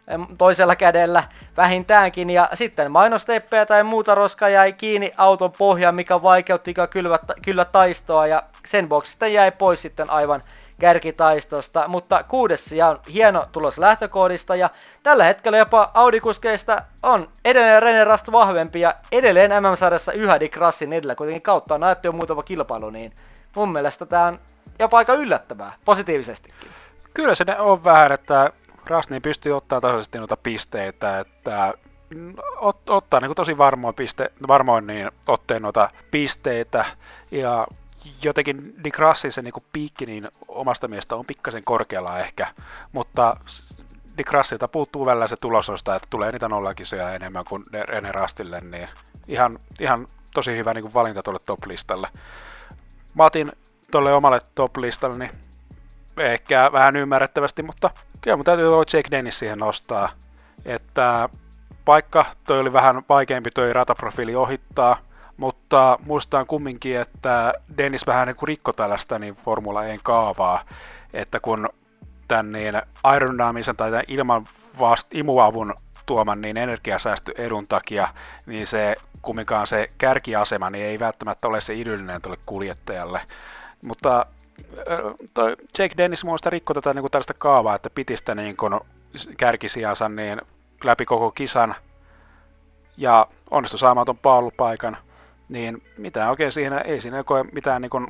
mm-hmm. 0.07 0.37
toisella 0.37 0.75
kädellä 0.75 1.23
vähintäänkin, 1.57 2.29
ja 2.29 2.49
sitten 2.53 2.91
mainosteppejä 2.91 3.65
tai 3.65 3.83
muuta 3.83 4.15
roskaa 4.15 4.49
jäi 4.49 4.73
kiinni 4.73 5.11
auton 5.17 5.51
pohjaan, 5.51 5.95
mikä 5.95 6.21
vaikeutti 6.21 6.73
kyllä, 6.89 7.19
kyllä 7.41 7.65
taistoa, 7.65 8.27
ja 8.27 8.43
sen 8.65 8.89
vuoksi 8.89 9.11
sitten 9.11 9.33
jäi 9.33 9.51
pois 9.51 9.81
sitten 9.81 10.09
aivan 10.09 10.43
kärkitaistosta, 10.79 11.87
mutta 11.87 12.23
kuudes 12.23 12.65
sija 12.65 12.87
on 12.87 12.99
hieno 13.13 13.45
tulos 13.51 13.77
lähtökoodista 13.77 14.55
ja 14.55 14.69
tällä 15.03 15.23
hetkellä 15.23 15.57
jopa 15.57 15.91
Audi-kuskeista 15.93 16.81
on 17.03 17.29
edelleen 17.45 17.83
René 17.83 18.07
Rast 18.07 18.31
vahvempi 18.31 18.81
ja 18.81 18.93
edelleen 19.11 19.51
MM-sarjassa 19.63 20.11
yhä 20.11 20.39
Dick 20.39 20.57
Rassin 20.57 20.93
edellä, 20.93 21.15
kuitenkin 21.15 21.41
kautta 21.41 21.75
on 21.75 21.81
näytty 21.81 22.07
jo 22.07 22.11
muutama 22.11 22.43
kilpailu, 22.43 22.89
niin 22.89 23.13
mun 23.55 23.71
mielestä 23.71 24.05
tämä 24.05 24.25
on 24.25 24.39
jopa 24.79 24.97
aika 24.97 25.13
yllättävää, 25.13 25.73
positiivisestikin. 25.85 26.55
Kyllä 27.13 27.35
se 27.35 27.45
on 27.59 27.83
vähän, 27.83 28.11
että 28.11 28.51
Rast 28.85 29.09
niin 29.09 29.21
pystyy 29.21 29.57
ottaa 29.57 29.81
tasaisesti 29.81 30.17
noita 30.17 30.37
pisteitä, 30.37 31.19
että 31.19 31.73
ot, 32.57 32.89
ottaa 32.89 33.19
niin 33.19 33.35
tosi 33.35 33.57
varmoin, 33.57 33.95
piste, 33.95 34.31
varmoin 34.47 34.87
niin 34.87 35.11
otteen 35.27 35.61
noita 35.61 35.89
pisteitä 36.11 36.85
ja 37.31 37.67
jotenkin 38.23 38.73
Nick 38.83 38.99
Rassin 38.99 39.31
se 39.31 39.41
niinku 39.41 39.63
piikki 39.73 40.05
niin 40.05 40.29
omasta 40.47 40.87
mielestä 40.87 41.15
on 41.15 41.25
pikkasen 41.25 41.63
korkealla 41.63 42.19
ehkä, 42.19 42.47
mutta 42.91 43.37
Nick 44.17 44.31
Rassilta 44.31 44.67
puuttuu 44.67 45.05
välillä 45.05 45.27
se 45.27 45.35
tulososta, 45.35 45.95
että 45.95 46.07
tulee 46.09 46.31
niitä 46.31 46.49
nollakisoja 46.49 47.13
enemmän 47.13 47.45
kuin 47.45 47.63
René 47.73 48.11
Rastille, 48.11 48.61
niin 48.61 48.89
ihan, 49.27 49.59
ihan 49.79 50.07
tosi 50.33 50.57
hyvä 50.57 50.73
niin 50.73 50.93
valinta 50.93 51.23
tuolle 51.23 51.39
top-listalle. 51.45 52.07
Mä 53.13 53.25
otin 53.25 53.51
tuolle 53.91 54.13
omalle 54.13 54.41
top-listalle, 54.55 55.17
niin 55.17 55.31
ehkä 56.17 56.69
vähän 56.71 56.95
ymmärrettävästi, 56.95 57.63
mutta 57.63 57.89
kyllä 58.21 58.37
mun 58.37 58.45
täytyy 58.45 58.65
tuo 58.65 58.83
Jake 58.93 59.11
Dennis 59.11 59.39
siihen 59.39 59.59
nostaa, 59.59 60.09
että 60.65 61.29
paikka 61.85 62.25
toi 62.43 62.59
oli 62.59 62.73
vähän 62.73 63.03
vaikeampi 63.09 63.49
toi 63.51 63.73
rataprofiili 63.73 64.35
ohittaa, 64.35 64.97
mutta 65.37 65.99
muistan 66.05 66.45
kumminkin, 66.45 66.99
että 66.99 67.53
Dennis 67.77 68.07
vähän 68.07 68.27
niin 68.27 68.35
kuin 68.35 68.47
rikko 68.47 68.73
tällaista 68.73 69.19
niin 69.19 69.35
Formula 69.35 69.85
E 69.85 69.99
kaavaa, 70.03 70.61
että 71.13 71.39
kun 71.39 71.69
tämän 72.27 72.51
niin 72.51 72.81
aerodynaamisen 73.03 73.75
tai 73.75 73.91
tämän 73.91 74.05
ilman 74.07 74.47
vast, 74.79 75.13
imuavun 75.13 75.73
tuoman 76.05 76.41
niin 76.41 76.57
energiasäästöedun 76.57 77.67
takia, 77.67 78.07
niin 78.45 78.67
se 78.67 78.95
kumminkaan 79.21 79.67
se 79.67 79.91
kärkiasema 79.97 80.69
niin 80.69 80.85
ei 80.85 80.99
välttämättä 80.99 81.47
ole 81.47 81.61
se 81.61 81.73
idyllinen 81.73 82.21
tuolle 82.21 82.39
kuljettajalle. 82.45 83.21
Mutta 83.81 84.25
toi 85.33 85.55
Jake 85.79 85.97
Dennis 85.97 86.25
muista 86.25 86.49
rikko 86.49 86.73
tätä 86.73 86.93
niin 86.93 87.03
kuin 87.03 87.11
tällaista 87.11 87.33
kaavaa, 87.33 87.75
että 87.75 87.89
piti 87.89 88.17
sitä 88.17 88.35
niin 88.35 88.57
kuin 88.57 88.79
kärkisijansa 89.37 90.09
niin 90.09 90.41
läpi 90.83 91.05
koko 91.05 91.31
kisan 91.31 91.75
ja 92.97 93.27
onnistui 93.51 93.79
saamaan 93.79 94.05
tuon 94.05 94.17
pallupaikan 94.17 94.97
niin 95.49 95.83
mitä 95.97 96.29
oikein 96.29 96.51
siinä, 96.51 96.77
ei 96.79 97.01
siinä 97.01 97.23
koe 97.23 97.43
mitään 97.51 97.81
niin 97.81 97.89
kuin, 97.89 98.07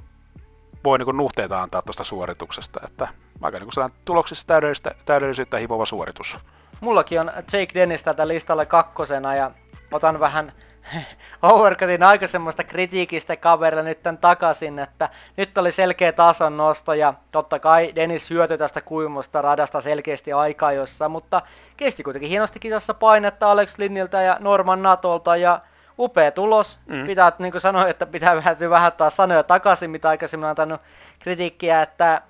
voi 0.84 0.98
niin 0.98 1.06
kuin 1.06 1.18
nuhteita 1.18 1.62
antaa 1.62 1.82
tuosta 1.82 2.04
suorituksesta, 2.04 2.80
että 2.86 3.08
aika 3.42 3.60
niin 3.60 3.70
kuin 3.76 3.92
tuloksissa 4.06 4.48
täydellisyyttä 5.06 5.58
hipova 5.58 5.86
suoritus. 5.86 6.40
Mullakin 6.82 7.20
on 7.20 7.32
Jake 7.38 7.74
Dennis 7.74 8.04
tätä 8.04 8.28
listalla 8.28 8.66
kakkosena 8.66 9.36
ja 9.36 9.52
otan 9.92 10.20
vähän 10.20 10.52
Overcutin 11.42 12.04
aika 12.04 12.28
semmoista 12.28 12.64
kritiikistä 12.64 13.36
kaverilla 13.36 13.84
nyt 13.84 14.04
tämän 14.04 14.18
takaisin, 14.18 14.80
että 14.80 15.10
nyt 15.38 15.58
oli 15.58 15.72
selkeä 15.72 16.12
tason 16.12 16.58
nosto 16.58 16.94
ja 16.94 17.14
totta 17.32 17.60
kai 17.60 17.92
Dennis 17.96 18.30
hyötyi 18.30 18.58
tästä 18.58 18.82
kuimusta 18.82 19.42
radasta 19.42 19.82
selkeästi 19.82 20.34
aikaa 20.34 20.72
jossa, 20.72 21.10
mutta 21.10 21.42
kesti 21.78 22.04
kuitenkin 22.04 22.30
hienosti 22.30 22.60
kisassa 22.60 22.94
painetta 22.94 23.52
Alex 23.52 23.78
Linniltä 23.78 24.22
ja 24.22 24.38
Norman 24.40 24.84
Natolta 24.84 25.36
ja 25.36 25.62
upea 26.00 26.32
tulos. 26.32 26.80
Mm. 26.86 27.06
Pitää, 27.08 27.32
niin 27.39 27.52
kuin 27.52 27.62
sanoin, 27.62 27.89
että 27.89 28.06
pitää 28.06 28.36
vähän, 28.36 28.58
vähän 28.70 28.91
taas 28.91 29.16
sanoja 29.16 29.43
takaisin, 29.43 29.89
mitä 29.89 30.10
aikaisemmin 30.10 30.45
on 30.45 30.50
antanut 30.50 30.82
kritiikkiä, 31.20 31.82
että 31.82 32.22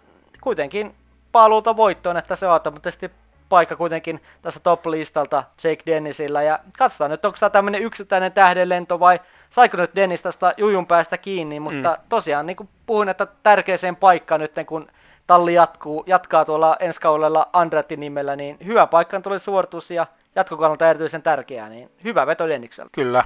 kuitenkin 0.41 0.95
paluuta 1.31 1.77
voittoon, 1.77 2.17
että 2.17 2.35
se 2.35 2.47
on 2.47 2.53
automaattisesti 2.53 3.11
paikka 3.49 3.75
kuitenkin 3.75 4.21
tässä 4.41 4.59
top-listalta 4.59 5.43
Jake 5.63 5.83
Dennisillä. 5.85 6.43
Ja 6.43 6.59
katsotaan 6.77 7.11
nyt, 7.11 7.25
onko 7.25 7.37
tämä 7.39 7.49
tämmöinen 7.49 7.81
yksittäinen 7.81 8.31
tähdenlento 8.31 8.99
vai 8.99 9.19
saiko 9.49 9.77
nyt 9.77 9.95
Dennis 9.95 10.21
tästä 10.21 10.53
jujun 10.57 10.87
päästä 10.87 11.17
kiinni, 11.17 11.59
mutta 11.59 11.89
mm. 11.89 12.07
tosiaan 12.09 12.45
niin 12.45 12.57
kuin 12.57 12.69
puhuin, 12.85 13.09
että 13.09 13.27
tärkeäseen 13.43 13.95
paikkaan 13.95 14.41
nyt, 14.41 14.51
kun 14.67 14.87
talli 15.27 15.53
jatkuu, 15.53 16.03
jatkaa 16.07 16.45
tuolla 16.45 16.75
ensi 16.79 17.01
kaudella 17.01 17.49
Andretin 17.53 17.99
nimellä, 17.99 18.35
niin 18.35 18.57
hyvä 18.65 18.87
paikkaan 18.87 19.23
tuli 19.23 19.39
suoritus 19.39 19.91
ja 19.91 20.05
jatkokannalta 20.35 20.89
erityisen 20.89 21.21
tärkeää, 21.21 21.69
niin 21.69 21.91
hyvä 22.03 22.27
veto 22.27 22.47
Denniksellä. 22.47 22.89
Kyllä, 22.91 23.23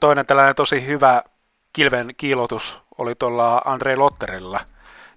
Toinen 0.00 0.26
tällainen 0.26 0.54
tosi 0.54 0.86
hyvä 0.86 1.22
kilven 1.72 2.10
kiilotus 2.16 2.78
oli 2.98 3.14
tuolla 3.14 3.62
Andre 3.64 3.96
Lotterilla, 3.96 4.60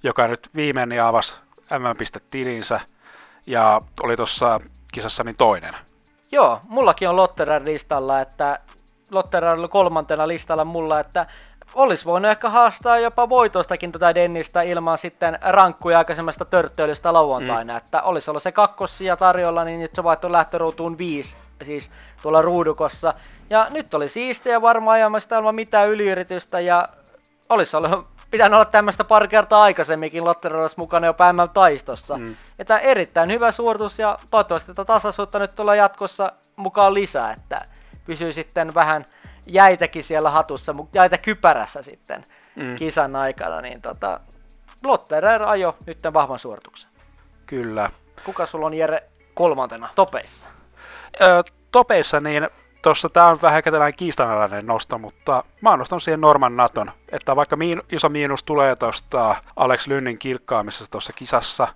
joka 0.03 0.27
nyt 0.27 0.49
viimein 0.55 1.01
avasi 1.01 1.35
M-pistetilinsä 1.79 2.79
ja 3.47 3.81
oli 4.03 4.17
tuossa 4.17 4.59
kisassa 4.93 5.23
niin 5.23 5.37
toinen. 5.37 5.75
Joo, 6.31 6.59
mullakin 6.63 7.09
on 7.09 7.15
Lotterer 7.15 7.65
listalla, 7.65 8.21
että 8.21 8.59
Lotterer 9.11 9.59
oli 9.59 9.67
kolmantena 9.67 10.27
listalla 10.27 10.65
mulla, 10.65 10.99
että 10.99 11.25
olisi 11.73 12.05
voinut 12.05 12.31
ehkä 12.31 12.49
haastaa 12.49 12.99
jopa 12.99 13.29
voitostakin 13.29 13.91
tuota 13.91 14.15
Dennistä 14.15 14.61
ilman 14.61 14.97
sitten 14.97 15.39
rankkuja 15.41 15.97
aikaisemmasta 15.97 16.45
törttöilystä 16.45 17.13
lauantaina, 17.13 17.73
mm. 17.73 17.77
että 17.77 18.01
olisi 18.01 18.31
ollut 18.31 18.43
se 18.43 18.51
kakkossia 18.51 19.17
tarjolla, 19.17 19.63
niin 19.63 19.79
nyt 19.79 19.95
se 19.95 20.03
vaihtoi 20.03 20.31
lähtöruutuun 20.31 20.97
viisi, 20.97 21.37
siis 21.63 21.91
tuolla 22.21 22.41
ruudukossa. 22.41 23.13
Ja 23.49 23.67
nyt 23.69 23.93
oli 23.93 24.09
siistiä 24.09 24.61
varmaan 24.61 24.95
ajamasta 24.95 25.37
ilman 25.37 25.55
mitään 25.55 25.89
yliyritystä 25.89 26.59
ja 26.59 26.87
olisi 27.49 27.77
ollut 27.77 28.07
pitänyt 28.31 28.53
olla 28.53 28.65
tämmöistä 28.65 29.03
pari 29.03 29.27
kertaa 29.27 29.63
aikaisemminkin 29.63 30.25
Lottereros 30.25 30.77
mukana 30.77 31.07
jo 31.07 31.13
päivän 31.13 31.49
taistossa. 31.49 32.17
Mm. 32.17 32.35
Että 32.59 32.79
erittäin 32.79 33.31
hyvä 33.31 33.51
suoritus 33.51 33.99
ja 33.99 34.19
toivottavasti 34.31 34.67
tätä 34.67 34.85
tasaisuutta 34.85 35.39
nyt 35.39 35.55
tulee 35.55 35.77
jatkossa 35.77 36.31
mukaan 36.55 36.93
lisää, 36.93 37.31
että 37.31 37.65
pysyy 38.05 38.33
sitten 38.33 38.73
vähän 38.73 39.05
jäitäkin 39.45 40.03
siellä 40.03 40.29
hatussa, 40.29 40.75
jäitä 40.93 41.17
kypärässä 41.17 41.81
sitten 41.81 42.25
mm. 42.55 42.75
kisan 42.75 43.15
aikana, 43.15 43.61
niin 43.61 43.81
tota, 43.81 44.19
Lotterer 44.83 45.43
ajo 45.43 45.77
nyt 45.85 45.99
vahvan 46.13 46.39
suorituksen. 46.39 46.89
Kyllä. 47.45 47.89
Kuka 48.25 48.45
sulla 48.45 48.65
on 48.65 48.73
Jere 48.73 49.03
kolmantena 49.33 49.89
topeissa? 49.95 50.47
Öö, 51.21 51.43
topeissa 51.71 52.19
niin 52.19 52.47
Tuossa 52.83 53.09
tämä 53.09 53.27
on 53.27 53.41
vähän 53.41 53.63
tällainen 53.63 53.97
kiistanalainen 53.97 54.65
nosto, 54.65 54.97
mutta 54.97 55.43
mä 55.61 55.77
nostan 55.77 56.01
siihen 56.01 56.21
Norman 56.21 56.57
Naton, 56.57 56.91
että 57.11 57.35
vaikka 57.35 57.55
miin, 57.55 57.81
iso 57.91 58.09
miinus 58.09 58.43
tulee 58.43 58.75
tuosta 58.75 59.35
Alex 59.55 59.87
Lynnin 59.87 60.19
kilkkaamisesta 60.19 60.91
tuossa 60.91 61.13
kisassa, 61.13 61.67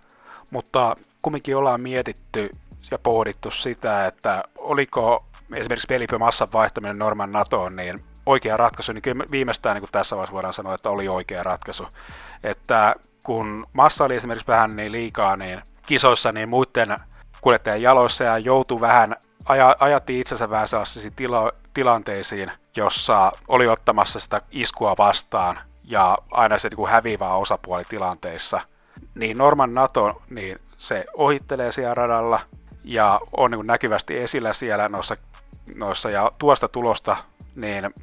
mutta 0.49 0.95
kumminkin 1.21 1.57
ollaan 1.57 1.81
mietitty 1.81 2.49
ja 2.91 2.99
pohdittu 2.99 3.51
sitä, 3.51 4.05
että 4.05 4.43
oliko 4.57 5.25
esimerkiksi 5.53 5.87
Felipe 5.87 6.17
Massan 6.17 6.47
vaihtaminen 6.53 6.99
Norman 6.99 7.31
Natoon 7.31 7.75
niin 7.75 8.03
oikea 8.25 8.57
ratkaisu, 8.57 8.91
niin 8.91 9.01
kyllä 9.01 9.25
viimeistään 9.31 9.75
niin 9.75 9.81
kuin 9.81 9.91
tässä 9.91 10.15
vaiheessa 10.15 10.33
voidaan 10.33 10.53
sanoa, 10.53 10.75
että 10.75 10.89
oli 10.89 11.07
oikea 11.07 11.43
ratkaisu. 11.43 11.87
Että 12.43 12.95
kun 13.23 13.67
Massa 13.73 14.05
oli 14.05 14.15
esimerkiksi 14.15 14.47
vähän 14.47 14.75
niin 14.75 14.91
liikaa 14.91 15.35
niin 15.35 15.61
kisoissa, 15.85 16.31
niin 16.31 16.49
muiden 16.49 16.97
kuljettajan 17.41 17.81
jaloissa 17.81 18.23
ja 18.23 18.37
joutui 18.37 18.81
vähän 18.81 19.15
aja, 19.45 19.75
ajatti 19.79 20.19
itsensä 20.19 20.49
vähän 20.49 20.67
sellaisiin 20.67 21.13
tila, 21.15 21.51
tilanteisiin, 21.73 22.51
jossa 22.75 23.31
oli 23.47 23.67
ottamassa 23.67 24.19
sitä 24.19 24.41
iskua 24.51 24.95
vastaan 24.97 25.59
ja 25.83 26.17
aina 26.31 26.59
se 26.59 26.69
niin 26.69 26.75
kuin 26.75 26.91
osapuoli 27.35 27.83
tilanteissa. 27.89 28.61
Niin 29.15 29.37
Norman 29.37 29.73
Nato, 29.73 30.21
niin 30.29 30.59
se 30.77 31.05
ohittelee 31.13 31.71
siellä 31.71 31.93
radalla 31.93 32.39
ja 32.83 33.21
on 33.37 33.51
niin 33.51 33.67
näkyvästi 33.67 34.17
esillä 34.17 34.53
siellä 34.53 34.89
noissa, 34.89 35.17
noissa 35.75 36.09
ja 36.09 36.31
tuosta 36.39 36.67
tulosta 36.67 37.17
niin 37.55 37.93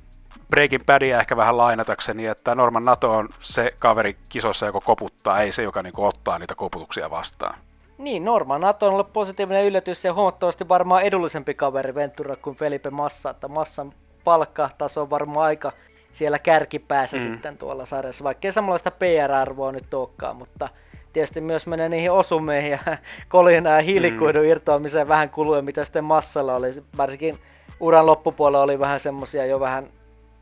Breaking 0.51 0.85
Badia 0.87 1.21
ehkä 1.21 1.37
vähän 1.37 1.57
lainatakseni, 1.57 2.27
että 2.27 2.55
Norman 2.55 2.85
Nato 2.85 3.13
on 3.13 3.29
se 3.41 3.75
kaveri 3.79 4.17
kisossa, 4.29 4.67
joka 4.67 4.81
koputtaa, 4.81 5.41
ei 5.41 5.53
se, 5.53 5.63
joka 5.63 5.83
niin 5.83 5.93
kuin 5.93 6.09
ottaa 6.09 6.39
niitä 6.39 6.55
koputuksia 6.55 7.11
vastaan. 7.11 7.59
Niin, 7.99 8.25
Norman 8.25 8.61
Nato 8.61 8.87
on 8.87 8.93
ollut 8.93 9.13
positiivinen 9.13 9.65
yllätys 9.65 10.05
ja 10.05 10.15
huomattavasti 10.15 10.69
varmaan 10.69 11.03
edullisempi 11.03 11.55
kaveri 11.55 11.95
Ventura 11.95 12.37
kuin 12.37 12.57
Felipe 12.57 12.91
Massa, 12.91 13.31
että 13.31 13.49
Massan 13.49 13.93
palkkataso 14.25 15.03
on 15.03 15.11
varmaan 15.11 15.47
aika 15.47 15.73
siellä 16.13 16.39
kärkipäässä 16.39 17.17
mm. 17.17 17.23
sitten 17.23 17.59
tuolla 17.59 17.85
sarjassa, 17.85 18.25
vaikkei 18.25 18.53
samanlaista 18.53 18.91
PR-arvoa 18.91 19.73
nyt 19.73 19.95
olekaan, 19.95 20.37
mutta 20.37 20.69
tietysti 21.13 21.41
myös 21.41 21.67
menee 21.67 21.89
niihin 21.89 22.13
osumeihin 22.13 22.71
ja 22.71 22.79
kolinaan 23.29 23.77
ja 23.77 23.83
hiilikuidun 23.83 24.43
mm. 24.43 24.49
irtoamiseen 24.49 25.09
vähän 25.09 25.31
kuluja, 25.31 25.63
mitä 25.63 25.85
sitten 25.85 26.05
Massalla 26.05 26.57
oli, 26.57 26.69
varsinkin 26.97 27.39
loppupuolella 27.81 28.65
oli 28.65 28.79
vähän 28.79 29.01
semmosia 29.01 29.47
jo 29.47 29.61
vähän 29.61 29.89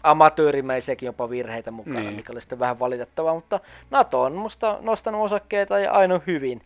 amatöörimäisiäkin 0.02 1.06
jopa 1.06 1.30
virheitä 1.30 1.70
mukana, 1.70 2.00
niin. 2.00 2.14
mikä 2.14 2.32
oli 2.32 2.40
sitten 2.40 2.58
vähän 2.58 2.78
valitettavaa, 2.78 3.34
mutta 3.34 3.60
Nato 3.90 4.22
on 4.22 4.32
musta 4.32 4.78
nostanut 4.80 5.24
osakkeita 5.24 5.78
ja 5.78 5.92
aina 5.92 6.20
hyvin. 6.26 6.62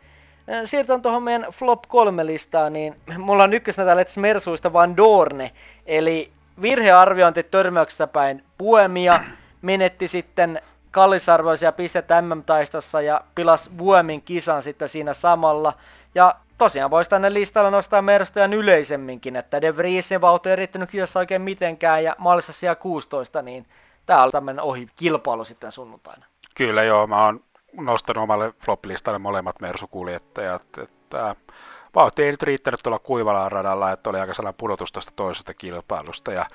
Siirrytään 0.65 1.03
tuohon 1.03 1.23
meidän 1.23 1.47
Flop 1.53 1.83
3 1.89 2.27
listaan, 2.27 2.73
niin 2.73 2.97
mulla 3.19 3.45
on 3.45 3.53
ykkösenä 3.53 3.87
täällä 3.87 4.05
Mersuista 4.17 4.73
Van 4.73 4.97
Dorne, 4.97 5.51
eli 5.87 6.31
virhearviointi 6.63 7.43
törmäyksestä 7.43 8.07
päin 8.07 8.45
Puemia 8.59 9.21
menetti 9.63 10.09
sitten 10.09 10.63
kallisarvoisia 10.91 11.73
pisteitä 11.73 12.23
MM-taistossa 12.23 13.01
ja 13.01 13.21
pilas 13.35 13.71
Vuemin 13.79 14.23
kisan 14.23 14.63
sitten 14.63 14.89
siinä 14.89 15.13
samalla. 15.13 15.73
Ja 16.15 16.35
tosiaan 16.59 16.91
voisi 16.91 17.11
tänne 17.11 17.33
listalla 17.33 17.71
nostaa 17.71 18.03
Merstojan 18.03 18.53
yleisemminkin, 18.53 19.37
että 19.37 19.61
De 19.61 19.77
Vriesin 19.77 20.21
vauhti 20.21 20.51
ei 20.51 20.57
riittänyt 20.57 20.91
kisassa 20.91 21.19
oikein 21.19 21.43
mitenkään 21.43 22.05
ja 22.05 22.17
maalissa 22.19 22.53
siellä 22.53 22.75
16, 22.75 23.43
niin 23.43 23.67
tää 24.07 24.23
on 24.23 24.31
tämmöinen 24.31 24.65
ohi 24.65 24.89
kilpailu 24.97 25.45
sitten 25.45 25.73
sunnuntaina. 25.73 26.27
Kyllä 26.57 26.83
joo, 26.83 27.07
mä 27.07 27.25
oon 27.25 27.41
nostanut 27.73 28.23
omalle 28.23 28.55
floppilistalle 28.65 29.19
molemmat 29.19 29.61
Mersu-kuljettajat, 29.61 30.79
että 30.79 31.37
vauhti 31.95 32.23
ei 32.23 32.31
nyt 32.31 32.43
riittänyt 32.43 32.81
tuolla 32.83 32.99
kuivalla 32.99 33.49
radalla, 33.49 33.93
että 33.93 34.11
oli 34.11 34.21
aika 34.21 34.35
sellainen 34.35 34.59
pudotus 34.59 34.93
tästä 34.93 35.13
toisesta 35.17 35.55
kilpailusta, 35.55 36.33
ja 36.33 36.47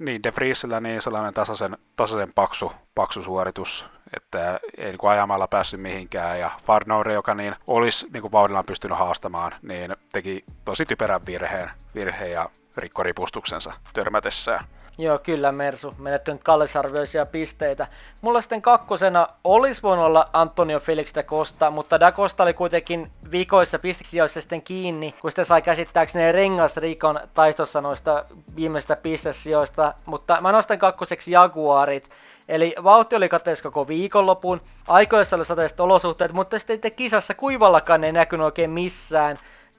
niin 0.00 0.22
De 0.22 0.32
Vriesillä 0.36 0.80
niin 0.80 1.02
sellainen 1.02 1.34
tasaisen, 1.34 1.78
tasaisen 1.96 2.32
paksu, 2.34 2.72
paksu 2.94 3.22
suoritus, 3.22 3.86
että 4.16 4.60
ei 4.78 4.84
niin 4.84 4.98
kuin 4.98 5.10
ajamalla 5.10 5.48
päässyt 5.48 5.80
mihinkään, 5.80 6.40
ja 6.40 6.50
Farnore, 6.62 7.12
joka 7.12 7.34
niin 7.34 7.54
olisi 7.66 8.06
niin 8.12 8.20
kuin 8.20 8.32
vauhdillaan 8.32 8.64
pystynyt 8.66 8.98
haastamaan, 8.98 9.52
niin 9.62 9.96
teki 10.12 10.44
tosi 10.64 10.86
typerän 10.86 11.26
virheen, 11.26 11.70
virheen 11.94 12.32
ja 12.32 12.50
rikkoripustuksensa 12.76 13.72
törmätessään. 13.92 14.64
Joo, 15.00 15.18
kyllä 15.18 15.52
Mersu, 15.52 15.94
menettänyt 15.98 16.42
kallisarvioisia 16.42 17.26
pisteitä. 17.26 17.86
Mulla 18.20 18.40
sitten 18.40 18.62
kakkosena 18.62 19.28
olisi 19.44 19.82
voinut 19.82 20.06
olla 20.06 20.28
Antonio 20.32 20.80
Felix 20.80 21.14
da 21.14 21.22
Costa, 21.22 21.70
mutta 21.70 22.00
da 22.00 22.12
Costa 22.12 22.42
oli 22.42 22.54
kuitenkin 22.54 23.10
vikoissa 23.30 23.78
pisteksijoissa 23.78 24.40
sitten 24.40 24.62
kiinni, 24.62 25.14
kun 25.20 25.30
sitten 25.30 25.44
sai 25.44 25.62
käsittääkseni 25.62 26.32
rengasrikon 26.32 27.20
taistossa 27.34 27.80
noista 27.80 28.24
viimeistä 28.56 28.96
pistesijoista, 28.96 29.94
mutta 30.06 30.40
mä 30.40 30.52
nostan 30.52 30.78
kakkoseksi 30.78 31.32
Jaguarit. 31.32 32.10
Eli 32.48 32.74
vauhti 32.84 33.16
oli 33.16 33.28
kateessa 33.28 33.62
koko 33.62 33.88
viikonlopun, 33.88 34.60
aikoissa 34.88 35.36
oli 35.36 35.44
sateiset 35.44 35.80
olosuhteet, 35.80 36.32
mutta 36.32 36.58
sitten 36.58 36.92
kisassa 36.92 37.34
kuivallakaan 37.34 38.04
ei 38.04 38.12
näkynyt 38.12 38.44
oikein 38.44 38.70
missään 38.70 39.38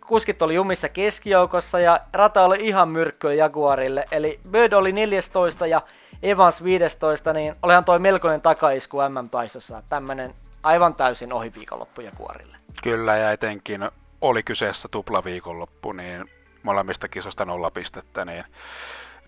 kuskit 0.10 0.42
oli 0.42 0.56
jumissa 0.56 0.90
keskijoukossa 0.90 1.80
ja 1.80 2.00
rata 2.14 2.44
oli 2.44 2.58
ihan 2.60 2.90
myrkkyä 2.90 3.34
Jaguarille. 3.34 4.06
Eli 4.12 4.40
Bird 4.50 4.74
oli 4.74 4.92
14 4.92 5.68
ja 5.68 5.82
Evans 6.24 6.64
15, 6.64 7.34
niin 7.34 7.56
olihan 7.64 7.86
toi 7.86 8.00
melkoinen 8.00 8.42
takaisku 8.42 8.98
MM-taistossa. 8.98 9.84
Tämmönen 9.90 10.36
aivan 10.64 10.96
täysin 10.96 11.34
ohi 11.34 11.54
viikonloppu 11.54 12.02
Jaguarille. 12.02 12.58
Kyllä, 12.84 13.18
ja 13.18 13.32
etenkin 13.32 13.90
oli 14.22 14.44
kyseessä 14.44 14.88
tupla 14.92 15.24
viikonloppu, 15.24 15.92
niin 15.92 16.26
molemmista 16.64 17.08
kisosta 17.08 17.46
nolla 17.46 17.72
pistettä, 17.72 18.26
niin 18.26 18.44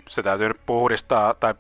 se 0.08 0.24
täytyy 0.24 0.48
nyt 0.48 0.62
puhdistaa 0.66 1.34
tai 1.34 1.54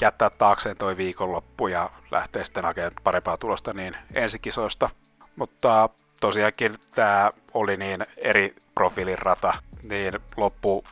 jättää 0.00 0.30
taakseen 0.30 0.76
toi 0.76 0.96
viikonloppu 0.96 1.68
ja 1.68 1.90
lähteä 2.10 2.44
sitten 2.44 2.64
hakemaan 2.64 2.92
parempaa 3.04 3.36
tulosta 3.36 3.74
niin 3.74 3.96
ensikisoista. 4.14 4.90
Mutta 5.36 5.88
tosiaankin 6.20 6.74
tämä 6.94 7.30
oli 7.54 7.76
niin 7.76 8.06
eri 8.16 8.54
profiilin 8.74 9.18
rata, 9.18 9.54
niin 9.82 10.14
loppu 10.36 10.84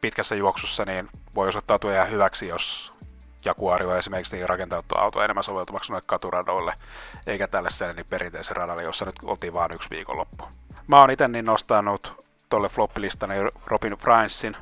pitkässä 0.00 0.34
juoksussa 0.34 0.84
niin 0.84 1.08
voi 1.34 1.48
osoittautua 1.48 1.92
ihan 1.92 2.10
hyväksi, 2.10 2.48
jos 2.48 2.92
Jaguari 3.44 3.98
esimerkiksi 3.98 4.36
niin 4.36 4.48
rakentautu 4.48 4.94
auto 4.98 5.22
enemmän 5.22 5.44
soveltuvaksi 5.44 5.92
noille 5.92 6.04
katuradoille, 6.06 6.74
eikä 7.26 7.48
tälle 7.48 7.68
niin 7.94 8.06
perinteisen 8.10 8.56
radalle, 8.56 8.82
jossa 8.82 9.04
nyt 9.04 9.14
oltiin 9.22 9.52
vain 9.52 9.72
yksi 9.72 9.90
viikonloppu. 9.90 10.44
Mä 10.86 11.00
oon 11.00 11.10
itse 11.10 11.28
niin 11.28 11.44
nostanut 11.44 12.26
tuolle 12.48 12.68
floppilistani 12.68 13.34
Robin 13.66 13.92
Francein, 13.92 14.56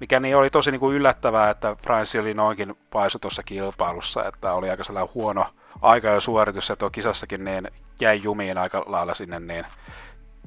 mikä 0.00 0.20
niin 0.20 0.36
oli 0.36 0.50
tosi 0.50 0.70
niin 0.70 0.80
kuin 0.80 0.96
yllättävää, 0.96 1.50
että 1.50 1.76
France 1.82 2.20
oli 2.20 2.34
noinkin 2.34 2.74
paisu 2.90 3.18
tuossa 3.18 3.42
kilpailussa, 3.42 4.24
että 4.24 4.52
oli 4.52 4.70
aika 4.70 4.84
sellainen 4.84 5.14
huono 5.14 5.46
aika 5.82 6.08
ja 6.08 6.20
suoritus, 6.20 6.68
ja 6.68 6.76
tuo 6.76 6.90
kisassakin 6.90 7.44
niin 7.44 7.68
jäi 8.00 8.20
jumiin 8.22 8.58
aika 8.58 8.84
lailla 8.86 9.14
sinne 9.14 9.40
niin 9.40 9.66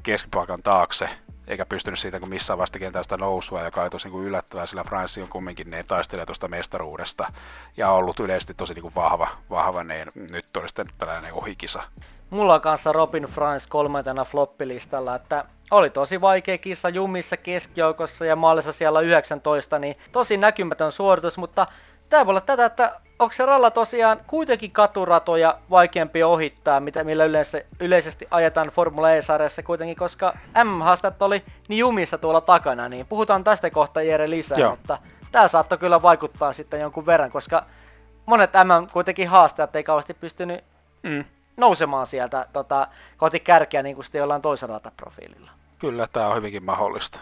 keskipaikan 0.03 0.63
taakse, 0.63 1.09
eikä 1.47 1.65
pystynyt 1.65 1.99
siitä 1.99 2.19
kun 2.19 2.29
missään 2.29 2.59
vastakentästä 2.59 3.17
nousua, 3.17 3.61
joka 3.61 3.81
oli 3.81 3.89
tosi 3.89 4.09
niin 4.09 4.23
yllättävää, 4.23 4.65
sillä 4.65 4.83
France 4.83 5.21
on 5.21 5.29
kumminkin 5.29 5.71
niin 5.71 5.87
taistelee 5.87 6.25
tuosta 6.25 6.47
mestaruudesta 6.47 7.33
ja 7.77 7.89
on 7.89 7.97
ollut 7.97 8.19
yleisesti 8.19 8.53
tosi 8.53 8.73
niin 8.73 8.81
kuin 8.81 8.95
vahva, 8.95 9.27
vahva, 9.49 9.83
niin 9.83 10.11
nyt 10.15 10.57
oli 10.57 10.67
sitten 10.67 10.87
tällainen 10.97 11.33
ohikisa. 11.33 11.83
Mulla 12.29 12.53
on 12.53 12.61
kanssa 12.61 12.91
Robin 12.91 13.23
France 13.23 13.69
kolmantena 13.69 14.25
floppilistalla, 14.25 15.15
että 15.15 15.45
oli 15.71 15.89
tosi 15.89 16.21
vaikea 16.21 16.57
kissa 16.57 16.89
jumissa 16.89 17.37
keskijoukossa 17.37 18.25
ja 18.25 18.35
maalissa 18.35 18.73
siellä 18.73 18.99
19, 18.99 19.79
niin 19.79 19.95
tosi 20.11 20.37
näkymätön 20.37 20.91
suoritus, 20.91 21.37
mutta 21.37 21.67
tämä 22.09 22.25
voi 22.25 22.31
olla 22.31 22.41
tätä, 22.41 22.65
että 22.65 22.91
onko 23.19 23.33
se 23.33 23.45
ralla 23.45 23.71
tosiaan 23.71 24.19
kuitenkin 24.27 24.71
katuratoja 24.71 25.57
vaikeampi 25.69 26.23
ohittaa, 26.23 26.79
mitä, 26.79 27.03
millä 27.03 27.25
yleensä, 27.25 27.61
yleisesti 27.79 28.27
ajetaan 28.31 28.67
Formula 28.67 29.11
E-sarjassa 29.11 29.63
kuitenkin, 29.63 29.95
koska 29.95 30.37
M-haastat 30.63 31.21
oli 31.21 31.43
niin 31.67 31.79
jumissa 31.79 32.17
tuolla 32.17 32.41
takana, 32.41 32.89
niin 32.89 33.05
puhutaan 33.05 33.43
tästä 33.43 33.69
kohta 33.69 34.01
Jere 34.01 34.29
lisää, 34.29 34.57
Joo. 34.57 34.69
mutta 34.69 34.97
tämä 35.31 35.47
saattoi 35.47 35.77
kyllä 35.77 36.01
vaikuttaa 36.01 36.53
sitten 36.53 36.79
jonkun 36.79 37.05
verran, 37.05 37.31
koska 37.31 37.65
monet 38.25 38.51
M 38.53 38.89
kuitenkin 38.93 39.29
haastajat 39.29 39.75
ei 39.75 39.83
kauheasti 39.83 40.13
pystynyt 40.13 40.63
mm. 41.03 41.25
nousemaan 41.57 42.05
sieltä 42.05 42.47
tota, 42.53 42.87
kohti 43.17 43.39
kärkeä 43.39 43.83
niin 43.83 43.95
kuin 43.95 44.05
sitten 44.05 44.19
jollain 44.19 44.41
toisella 44.41 44.73
rataprofiililla. 44.73 45.51
Kyllä, 45.79 46.07
tämä 46.13 46.27
on 46.27 46.35
hyvinkin 46.35 46.65
mahdollista. 46.65 47.19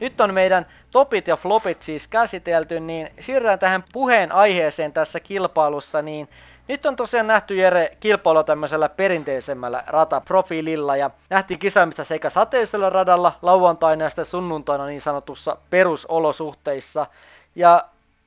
Nyt 0.00 0.20
on 0.20 0.34
meidän 0.34 0.66
topit 0.90 1.28
ja 1.28 1.36
flopit 1.36 1.82
siis 1.82 2.08
käsitelty, 2.08 2.80
niin 2.80 3.10
siirrytään 3.20 3.58
tähän 3.58 3.84
puheen 3.92 4.32
aiheeseen 4.32 4.92
tässä 4.92 5.20
kilpailussa, 5.20 6.02
niin 6.02 6.28
nyt 6.68 6.86
on 6.86 6.96
tosiaan 6.96 7.26
nähty 7.26 7.54
Jere 7.54 7.96
kilpailu 8.00 8.44
tämmöisellä 8.44 8.88
perinteisemmällä 8.88 9.84
rataprofiililla 9.86 10.96
ja 10.96 11.10
nähtiin 11.30 11.58
kisaamista 11.60 12.04
sekä 12.04 12.30
sateisella 12.30 12.90
radalla 12.90 13.32
lauantaina 13.42 14.04
ja 14.04 14.10
sitten 14.10 14.24
sunnuntaina 14.24 14.86
niin 14.86 15.00
sanotussa 15.00 15.56
perusolosuhteissa. 15.70 17.06
Ja 17.54 17.84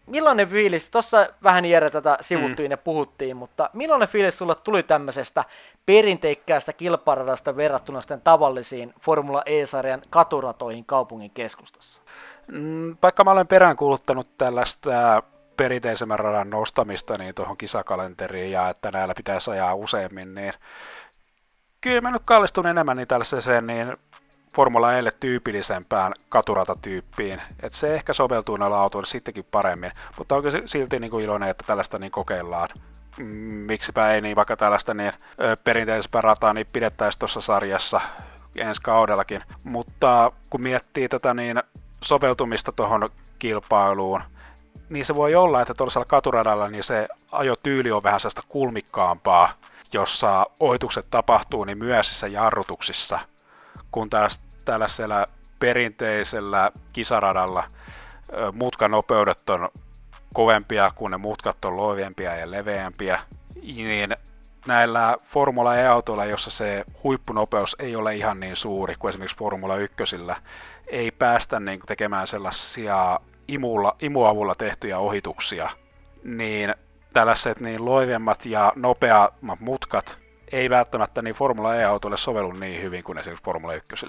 millainen 0.08 0.50
fiilis, 0.50 0.90
tuossa 0.90 1.28
vähän 1.44 1.66
Jere 1.66 1.90
tätä 1.90 2.18
sivuttiin 2.22 2.70
mm. 2.70 2.72
ja 2.72 2.78
puhuttiin, 2.78 3.38
mutta 3.38 3.70
millainen 3.74 4.08
fiilis 4.08 4.38
sulle 4.38 4.56
tuli 4.56 4.84
tämmöisestä 4.84 5.44
perinteikkäästä 5.86 6.74
kilparadasta 6.74 7.56
verrattuna 7.56 8.02
sitten 8.02 8.22
tavallisiin 8.22 8.94
Formula 9.02 9.44
E-sarjan 9.46 10.02
katuratoihin 10.10 10.86
kaupungin 10.86 11.32
keskustassa? 11.32 12.02
Mm, 12.48 12.98
vaikka 13.04 13.24
mä 13.24 13.32
olen 13.32 13.48
peräänkuuluttanut 13.48 14.38
tällaista 14.38 15.24
perinteisemmän 15.58 16.20
radan 16.20 16.50
nostamista 16.50 17.18
niin 17.18 17.36
tuohon 17.36 17.58
kisakalenteriin 17.58 18.52
ja 18.52 18.70
että 18.70 18.92
näillä 18.92 19.14
pitäisi 19.18 19.52
ajaa 19.52 19.76
useammin, 19.76 20.36
niin 20.36 20.54
kyllä 21.82 22.02
mä 22.02 22.12
nyt 22.12 22.22
kallistun 22.26 22.68
enemmän 22.68 22.98
niin 22.98 23.08
tällaiseen 23.08 23.68
niin 23.68 23.98
Formula 24.56 24.94
Eille 24.94 25.12
tyypillisempään 25.20 26.14
katuratatyyppiin, 26.30 27.42
että 27.64 27.78
se 27.78 27.96
ehkä 27.96 28.14
soveltuu 28.14 28.58
näillä 28.58 28.80
autoilla 28.80 29.06
sittenkin 29.06 29.46
paremmin, 29.52 29.92
mutta 30.18 30.36
onko 30.36 30.50
silti 30.66 31.00
niin 31.00 31.12
kuin 31.12 31.26
iloinen, 31.26 31.50
että 31.50 31.64
tällaista 31.68 32.00
niin 32.00 32.12
kokeillaan. 32.12 32.70
Mm, 33.18 33.26
miksipä 33.68 34.12
ei 34.12 34.22
niin 34.22 34.36
vaikka 34.36 34.58
tällaista 34.58 34.94
niin 34.94 35.14
perinteisempää 35.64 36.22
rataa 36.22 36.54
niin 36.54 36.68
pidettäisiin 36.74 37.20
tuossa 37.20 37.42
sarjassa 37.42 38.02
ensi 38.56 38.82
kaudellakin, 38.82 39.44
mutta 39.64 40.32
kun 40.50 40.62
miettii 40.62 41.10
tätä 41.10 41.34
niin 41.34 41.64
soveltumista 42.02 42.72
tuohon 42.72 43.10
kilpailuun, 43.40 44.22
niin 44.90 45.06
se 45.06 45.16
voi 45.16 45.36
olla, 45.36 45.62
että 45.62 45.74
tuollaisella 45.74 46.06
katuradalla 46.06 46.70
niin 46.70 46.84
se 46.84 47.08
ajotyyli 47.32 47.92
on 47.92 48.04
vähän 48.04 48.20
sellaista 48.20 48.42
kulmikkaampaa, 48.50 49.50
jossa 49.94 50.46
ohitukset 50.60 51.06
tapahtuu 51.10 51.64
niin 51.64 51.78
myöhäisissä 51.78 52.28
jarrutuksissa, 52.28 53.20
kun 53.92 54.10
taas 54.10 54.45
tällaisella 54.66 55.28
perinteisellä 55.60 56.72
kisaradalla 56.94 57.64
mutkanopeudet 58.54 59.50
on 59.50 59.70
kovempia, 60.34 60.92
kun 60.96 61.12
ne 61.12 61.18
mutkat 61.18 61.66
on 61.66 61.78
loivempia 61.78 62.36
ja 62.36 62.52
leveämpiä, 62.52 63.20
niin 63.62 64.16
näillä 64.68 65.18
Formula 65.24 65.76
E-autoilla, 65.76 66.26
jossa 66.26 66.52
se 66.52 66.84
huippunopeus 67.04 67.76
ei 67.80 67.96
ole 67.96 68.16
ihan 68.16 68.40
niin 68.40 68.56
suuri 68.56 68.96
kuin 69.00 69.10
esimerkiksi 69.10 69.38
Formula 69.38 69.76
1, 69.76 69.96
ei 70.88 71.12
päästä 71.12 71.60
niin 71.60 71.80
tekemään 71.88 72.28
sellaisia 72.28 73.20
imulla, 73.48 73.96
imuavulla 74.00 74.56
tehtyjä 74.56 75.00
ohituksia, 75.00 75.70
niin 76.24 76.76
tällaiset 77.14 77.60
niin 77.60 77.86
loivemmat 77.86 78.46
ja 78.46 78.74
nopeammat 78.76 79.60
mutkat 79.60 80.18
ei 80.52 80.70
välttämättä 80.70 81.22
niin 81.22 81.36
Formula 81.36 81.76
E-autoille 81.76 82.18
sovellu 82.18 82.52
niin 82.52 82.82
hyvin 82.82 83.04
kuin 83.04 83.18
esimerkiksi 83.18 83.46
Formula 83.46 83.74
1. 83.74 84.06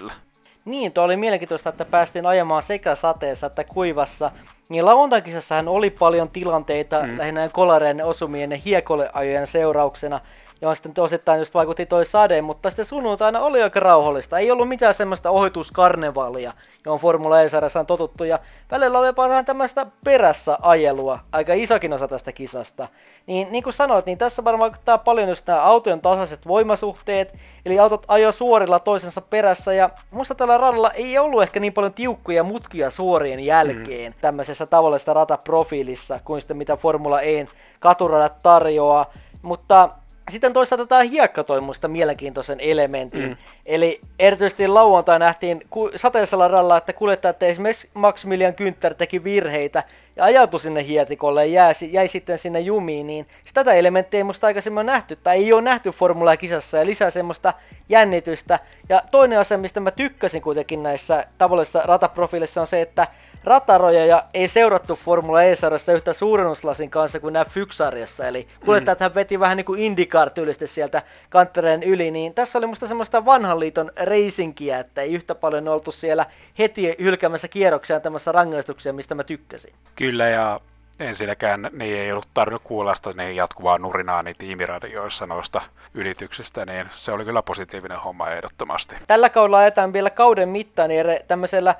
Niin, 0.67 0.91
tuo 0.91 1.03
oli 1.03 1.17
mielenkiintoista, 1.17 1.69
että 1.69 1.85
päästiin 1.85 2.25
ajamaan 2.25 2.63
sekä 2.63 2.95
sateessa 2.95 3.47
että 3.47 3.63
kuivassa. 3.63 4.31
Niin 4.69 4.85
lauantaikisassahan 4.85 5.67
oli 5.67 5.89
paljon 5.89 6.29
tilanteita 6.29 7.03
mm. 7.03 7.17
lähinnä 7.17 7.49
kolareiden 7.49 8.05
osumien 8.05 8.51
ja 8.51 8.57
hiekoleajojen 8.57 9.47
seurauksena, 9.47 10.19
johon 10.61 10.75
sitten 10.75 11.03
osittain 11.03 11.39
just 11.39 11.53
vaikutti 11.53 11.85
toi 11.85 12.05
sade, 12.05 12.41
mutta 12.41 12.69
sitten 12.69 12.85
sunnuntaina 12.85 13.39
oli 13.39 13.63
aika 13.63 13.79
rauhallista. 13.79 14.39
Ei 14.39 14.51
ollut 14.51 14.69
mitään 14.69 14.93
semmoista 14.93 15.29
ohituskarnevaalia, 15.29 16.53
johon 16.85 16.99
Formula 16.99 17.41
e 17.41 17.47
on 17.79 17.85
totuttu, 17.85 18.23
ja 18.23 18.39
välillä 18.71 18.99
oli 18.99 19.15
vähän 19.15 19.45
tämmöistä 19.45 19.85
perässä 20.03 20.57
ajelua, 20.61 21.19
aika 21.31 21.53
isokin 21.53 21.93
osa 21.93 22.07
tästä 22.07 22.31
kisasta. 22.31 22.87
Niin, 23.25 23.47
niin 23.51 23.63
kuin 23.63 23.73
sanoit, 23.73 24.05
niin 24.05 24.17
tässä 24.17 24.43
varmaan 24.43 24.71
vaikuttaa 24.71 24.97
paljon 24.97 25.29
just 25.29 25.47
nämä 25.47 25.61
autojen 25.61 26.01
tasaiset 26.01 26.47
voimasuhteet, 26.47 27.33
eli 27.65 27.79
autot 27.79 28.05
ajo 28.07 28.31
suorilla 28.31 28.79
toisensa 28.79 29.21
perässä, 29.21 29.73
ja 29.73 29.89
musta 30.11 30.35
tällä 30.35 30.57
radalla 30.57 30.91
ei 30.91 31.17
ollut 31.17 31.43
ehkä 31.43 31.59
niin 31.59 31.73
paljon 31.73 31.93
tiukkuja 31.93 32.43
mutkia 32.43 32.89
suorien 32.89 33.39
jälkeen 33.39 34.11
mm. 34.11 34.19
tämmöisessä 34.21 34.65
tavallisessa 34.65 35.13
rataprofiilissa, 35.13 36.19
kuin 36.25 36.41
sitten 36.41 36.57
mitä 36.57 36.75
Formula 36.75 37.21
E 37.21 37.47
katuradat 37.79 38.33
tarjoaa, 38.43 39.05
mutta 39.41 39.89
sitten 40.29 40.53
toisaalta 40.53 40.85
tämä 40.85 41.01
hiekka 41.01 41.43
toi 41.43 41.61
musta 41.61 41.87
mielenkiintoisen 41.87 42.59
elementin. 42.59 43.29
Mm. 43.29 43.37
Eli 43.65 44.01
erityisesti 44.19 44.67
lauantai 44.67 45.19
nähtiin 45.19 45.61
sateisella 45.95 46.47
ralla, 46.47 46.77
että 46.77 46.93
kuljettajat 46.93 47.43
esimerkiksi 47.43 47.89
Maximilian 47.93 48.53
Günther 48.53 48.93
teki 48.93 49.23
virheitä 49.23 49.83
ja 50.15 50.23
ajautui 50.23 50.59
sinne 50.59 50.83
hietikolle 50.83 51.45
ja 51.45 51.63
jäi, 51.63 51.73
jäi 51.91 52.07
sitten 52.07 52.37
sinne 52.37 52.59
jumiin, 52.59 53.07
niin 53.07 53.27
tätä 53.53 53.73
elementtiä 53.73 54.17
ei 54.17 54.23
musta 54.23 54.47
aikaisemmin 54.47 54.77
ole 54.77 54.83
nähty, 54.83 55.15
tai 55.15 55.37
ei 55.37 55.53
ole 55.53 55.61
nähty 55.61 55.91
Formula 55.91 56.37
kisassa 56.37 56.77
ja 56.77 56.85
lisää 56.85 57.09
semmoista 57.09 57.53
jännitystä. 57.89 58.59
Ja 58.89 59.01
toinen 59.11 59.39
asia, 59.39 59.57
mistä 59.57 59.79
mä 59.79 59.91
tykkäsin 59.91 60.41
kuitenkin 60.41 60.83
näissä 60.83 61.25
tavallisissa 61.37 61.81
rataprofiilissa 61.85 62.61
on 62.61 62.67
se, 62.67 62.81
että 62.81 63.07
rataroja 63.47 64.23
ei 64.33 64.47
seurattu 64.47 64.95
Formula 64.95 65.43
E-sarjassa 65.43 65.93
yhtä 65.93 66.13
suurennuslasin 66.13 66.89
kanssa 66.89 67.19
kuin 67.19 67.33
nämä 67.33 67.45
Fyksarjassa, 67.45 68.27
eli 68.27 68.47
kuljettajat 68.65 68.99
mm. 68.99 69.15
veti 69.15 69.39
vähän 69.39 69.57
niin 69.57 69.65
kuin 69.65 69.95
tyylisesti 70.33 70.67
sieltä 70.67 71.01
kanttereen 71.29 71.83
yli, 71.83 72.11
niin 72.11 72.33
tässä 72.33 72.57
oli 72.57 72.67
musta 72.67 72.87
semmoista 72.87 73.25
vanhan 73.25 73.59
liiton 73.59 73.91
reisinkiä, 74.01 74.79
että 74.79 75.01
ei 75.01 75.13
yhtä 75.13 75.35
paljon 75.35 75.67
oltu 75.67 75.91
siellä 75.91 76.25
heti 76.59 76.95
hylkäämässä 76.99 77.47
kierroksia 77.47 77.99
tämmössä 77.99 78.31
rangaistuksia, 78.31 78.93
mistä 78.93 79.15
mä 79.15 79.23
tykkäsin. 79.23 79.73
Kyllä, 79.95 80.27
ja 80.27 80.59
ensinnäkään 80.99 81.69
niin 81.71 81.97
ei 81.97 82.11
ollut 82.11 82.27
tarvinnut 82.33 82.63
kuulla 82.63 82.95
sitä 82.95 83.13
niin 83.13 83.35
jatkuvaa 83.35 83.77
nurinaa 83.77 84.23
niin 84.23 84.35
tiimiradioissa 84.37 85.25
noista 85.25 85.61
ylityksistä, 85.93 86.65
niin 86.65 86.87
se 86.89 87.11
oli 87.11 87.25
kyllä 87.25 87.41
positiivinen 87.41 87.99
homma 87.99 88.29
ehdottomasti. 88.29 88.95
Tällä 89.07 89.29
kaudella 89.29 89.57
ajetaan 89.57 89.93
vielä 89.93 90.09
kauden 90.09 90.49
mittaan 90.49 90.89
niin 90.89 91.05
tämmöisellä 91.27 91.75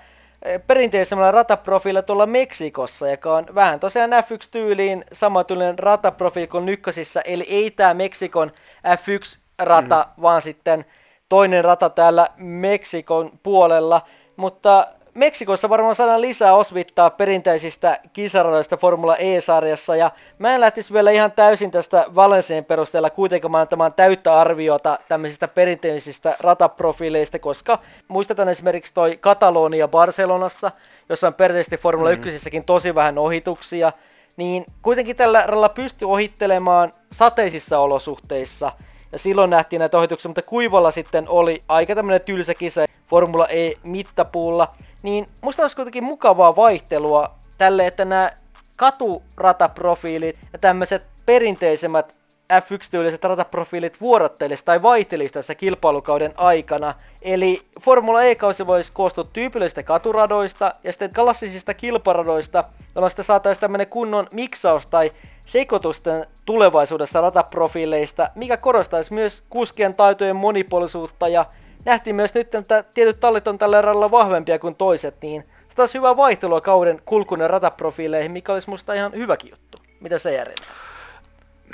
perinteisemmällä 0.68 1.32
rataprofiililla 1.32 2.02
tuolla 2.02 2.26
Meksikossa, 2.26 3.10
joka 3.10 3.36
on 3.36 3.46
vähän 3.56 3.80
tosiaan 3.80 4.10
F1-tyyliin 4.12 5.04
samantyylinen 5.12 5.80
rataprofiili 5.80 6.48
kuin 6.48 6.66
Nykkösissä, 6.66 7.22
eli 7.26 7.46
ei 7.50 7.72
tämä 7.72 7.94
Meksikon 7.94 8.52
F1-rata, 8.88 10.06
mm. 10.18 10.22
vaan 10.22 10.42
sitten 10.42 10.86
toinen 11.30 11.64
rata 11.66 11.90
täällä 11.90 12.28
Meksikon 12.38 13.32
puolella, 13.44 14.02
mutta 14.36 14.88
Meksikossa 15.18 15.70
varmaan 15.70 15.96
saadaan 15.96 16.22
lisää 16.22 16.56
osvittaa 16.56 17.10
perinteisistä 17.10 18.00
kisaradoista 18.14 18.78
Formula 18.78 19.16
E-sarjassa, 19.16 19.96
ja 19.96 20.12
mä 20.40 20.56
en 20.56 20.62
lähtisi 20.62 20.94
vielä 20.94 21.12
ihan 21.12 21.32
täysin 21.32 21.72
tästä 21.72 22.06
Valencien 22.16 22.66
perusteella 22.66 23.10
kuitenkaan 23.10 23.56
antamaan 23.56 23.94
täyttä 23.94 24.40
arviota 24.40 25.00
tämmöisistä 25.08 25.48
perinteisistä 25.48 26.36
rataprofiileista, 26.40 27.40
koska 27.40 27.80
muistetaan 28.08 28.50
esimerkiksi 28.50 28.94
toi 28.94 29.18
Katalonia 29.22 29.88
Barcelonassa, 29.88 30.72
jossa 31.10 31.28
on 31.28 31.34
perinteisesti 31.34 31.78
Formula 31.78 32.10
mm. 32.10 32.24
1 32.24 32.62
tosi 32.66 32.96
vähän 32.96 33.18
ohituksia, 33.18 33.92
niin 34.38 34.66
kuitenkin 34.82 35.16
tällä 35.16 35.44
ralla 35.48 35.70
pystyy 35.70 36.12
ohittelemaan 36.12 36.94
sateisissa 37.12 37.80
olosuhteissa, 37.80 38.72
ja 39.12 39.20
silloin 39.20 39.50
nähtiin 39.50 39.80
näitä 39.80 39.98
ohituksia, 39.98 40.30
mutta 40.30 40.42
kuivalla 40.42 40.92
sitten 40.92 41.30
oli 41.30 41.64
aika 41.68 41.96
tämmöinen 41.96 42.22
tylsä 42.22 42.54
kisa 42.54 42.86
Formula 43.06 43.48
E-mittapuulla, 43.48 44.68
niin 45.04 45.28
musta 45.42 45.62
olisi 45.62 45.76
kuitenkin 45.76 46.04
mukavaa 46.04 46.56
vaihtelua 46.56 47.36
tälle, 47.58 47.88
että 47.88 48.06
nämä 48.06 48.32
katurataprofiilit 48.76 50.38
ja 50.54 50.60
tämmöiset 50.60 51.04
perinteisemmät 51.26 52.16
F1-tyyliset 52.54 53.24
rataprofiilit 53.24 54.02
vuorottelisi 54.02 54.66
tai 54.66 54.82
vaihtelisi 54.82 55.34
tässä 55.34 55.56
kilpailukauden 55.56 56.34
aikana. 56.38 56.94
Eli 57.22 57.62
Formula 57.82 58.24
E-kausi 58.24 58.68
voisi 58.68 58.92
koostua 58.94 59.24
tyypillisistä 59.24 59.84
katuradoista 59.84 60.74
ja 60.84 60.92
sitten 60.92 61.14
klassisista 61.14 61.74
kilparadoista, 61.74 62.64
jolloin 62.96 63.12
sitten 63.12 63.26
saataisiin 63.26 63.62
tämmöinen 63.62 63.88
kunnon 63.88 64.28
miksaus 64.32 64.88
tai 64.88 65.12
sekoitusten 65.46 66.26
tulevaisuudessa 66.46 67.22
rataprofiileista, 67.22 68.30
mikä 68.36 68.58
korostaisi 68.58 69.14
myös 69.14 69.44
kuskien 69.50 69.96
taitojen 69.96 70.36
monipuolisuutta 70.36 71.28
ja 71.28 71.46
nähtiin 71.88 72.16
myös 72.16 72.34
nyt, 72.34 72.56
että 72.56 72.84
tietyt 72.84 73.20
tallit 73.20 73.48
on 73.48 73.58
tällä 73.58 73.82
radalla 73.82 74.12
vahvempia 74.12 74.60
kuin 74.60 74.76
toiset, 74.76 75.16
niin 75.22 75.50
se 75.70 75.76
taas 75.76 75.94
hyvä 75.94 76.18
vaihtelua 76.18 76.62
kauden 76.62 77.02
kulkuneen 77.06 77.50
rataprofiileihin, 77.50 78.32
mikä 78.32 78.54
olisi 78.54 78.70
musta 78.70 78.94
ihan 78.94 79.14
hyväkin 79.14 79.50
juttu. 79.50 79.78
Mitä 80.00 80.18
se 80.18 80.34
Jari? 80.34 80.56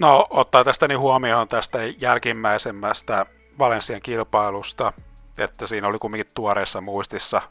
No, 0.01 0.25
ottaa 0.29 0.63
tästä 0.63 0.87
niin 0.87 0.99
huomioon 0.99 1.47
tästä 1.47 1.79
jälkimmäisemmästä 2.01 3.25
Valensian 3.59 4.01
kilpailusta, 4.01 4.93
että 5.37 5.67
siinä 5.67 5.87
oli 5.87 5.99
kumminkin 5.99 6.31
tuoreessa 6.33 6.81
muistissa 6.81 7.41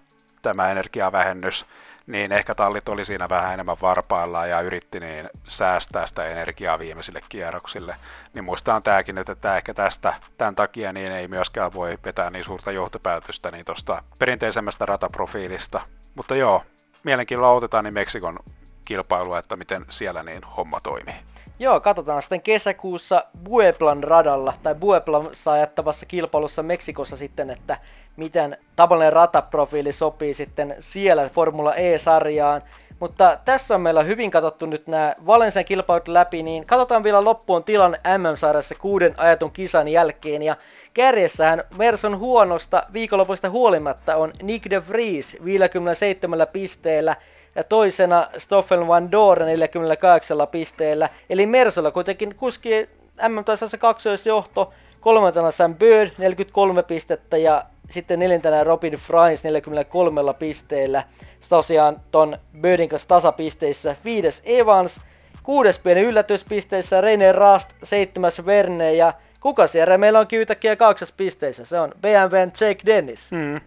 tämä 0.42 0.70
energiavähennys, 0.70 1.66
niin 2.06 2.32
ehkä 2.32 2.54
tallit 2.54 2.88
oli 2.88 3.04
siinä 3.04 3.28
vähän 3.28 3.54
enemmän 3.54 3.76
varpaillaan 3.82 4.50
ja 4.50 4.60
yritti 4.60 5.00
niin 5.00 5.30
säästää 5.48 6.06
sitä 6.06 6.26
energiaa 6.26 6.78
viimeisille 6.78 7.20
kierroksille. 7.28 7.96
Niin 8.34 8.44
muista 8.44 8.74
on 8.74 8.82
tämäkin, 8.82 9.18
että 9.18 9.34
tämä 9.34 9.56
ehkä 9.56 9.74
tästä, 9.74 10.14
tämän 10.38 10.54
takia 10.54 10.92
niin 10.92 11.12
ei 11.12 11.28
myöskään 11.28 11.74
voi 11.74 11.98
vetää 12.04 12.30
niin 12.30 12.44
suurta 12.44 12.72
johtopäätöstä 12.72 13.50
niin 13.50 13.64
tuosta 13.64 14.02
perinteisemmästä 14.18 14.86
rataprofiilista. 14.86 15.80
Mutta 16.14 16.36
joo, 16.36 16.62
mielenkiinnolla 17.04 17.52
otetaan 17.52 17.84
niin 17.84 17.94
Meksikon 17.94 18.38
kilpailua, 18.84 19.38
että 19.38 19.56
miten 19.56 19.86
siellä 19.88 20.22
niin 20.22 20.44
homma 20.44 20.80
toimii. 20.80 21.31
Joo, 21.62 21.80
katsotaan 21.80 22.22
sitten 22.22 22.42
kesäkuussa 22.42 23.24
Bueblan 23.44 24.04
radalla 24.04 24.54
tai 24.62 24.74
Bueblan 24.74 25.28
ajattavassa 25.52 26.06
kilpailussa 26.06 26.62
Meksikossa 26.62 27.16
sitten, 27.16 27.50
että 27.50 27.78
miten 28.16 28.56
tavallinen 28.76 29.12
rataprofiili 29.12 29.92
sopii 29.92 30.34
sitten 30.34 30.74
siellä 30.78 31.28
Formula 31.28 31.74
E-sarjaan. 31.74 32.62
Mutta 33.00 33.38
tässä 33.44 33.74
on 33.74 33.80
meillä 33.80 34.02
hyvin 34.02 34.30
katsottu 34.30 34.66
nyt 34.66 34.86
nämä 34.86 35.14
Valensian 35.26 35.64
kilpailut 35.64 36.08
läpi, 36.08 36.42
niin 36.42 36.66
katsotaan 36.66 37.04
vielä 37.04 37.24
loppuun 37.24 37.64
tilan 37.64 37.96
MM-sarjassa 38.18 38.74
kuuden 38.74 39.14
ajatun 39.16 39.50
kisan 39.50 39.88
jälkeen. 39.88 40.42
Ja 40.42 40.56
kärjessähän 40.94 41.64
Merson 41.76 42.18
huonosta 42.18 42.82
viikonlopuista 42.92 43.50
huolimatta 43.50 44.16
on 44.16 44.32
Nick 44.42 44.70
de 44.70 44.88
Vries 44.88 45.36
57 45.44 46.46
pisteellä 46.52 47.16
ja 47.54 47.64
toisena 47.64 48.26
Stoffel 48.38 48.86
Van 48.86 49.10
Doren 49.12 49.46
48 49.46 50.48
pisteellä. 50.50 51.08
Eli 51.30 51.46
Mersolla 51.46 51.90
kuitenkin 51.90 52.34
kuski 52.34 52.88
MM-tasassa 53.28 53.78
kaksoisjohto, 53.78 54.72
kolmantena 55.00 55.50
Sam 55.50 55.74
Bird 55.74 56.10
43 56.18 56.82
pistettä 56.82 57.36
ja 57.36 57.64
sitten 57.90 58.18
neljäntenä 58.18 58.64
Robin 58.64 58.92
Frines 58.92 59.44
43 59.44 60.34
pisteellä. 60.38 61.02
Tosiaan 61.48 62.00
ton 62.10 62.38
Birdin 62.60 62.88
kanssa 62.88 63.08
tasapisteissä. 63.08 63.96
Viides 64.04 64.42
Evans, 64.44 65.00
kuudes 65.42 65.78
pieni 65.78 66.00
yllätyspisteissä 66.00 67.00
René 67.00 67.34
Rast, 67.34 67.70
seitsemäs 67.82 68.46
Verne 68.46 68.94
ja 68.94 69.12
kuka 69.40 69.66
siellä 69.66 69.98
meillä 69.98 70.18
on 70.18 70.26
yhtäkkiä 70.32 70.76
kahdeksas 70.76 71.12
pisteissä? 71.12 71.64
Se 71.64 71.80
on 71.80 71.92
BMWn 72.00 72.52
Jake 72.60 72.82
Dennis. 72.86 73.30
Mm. 73.30 73.60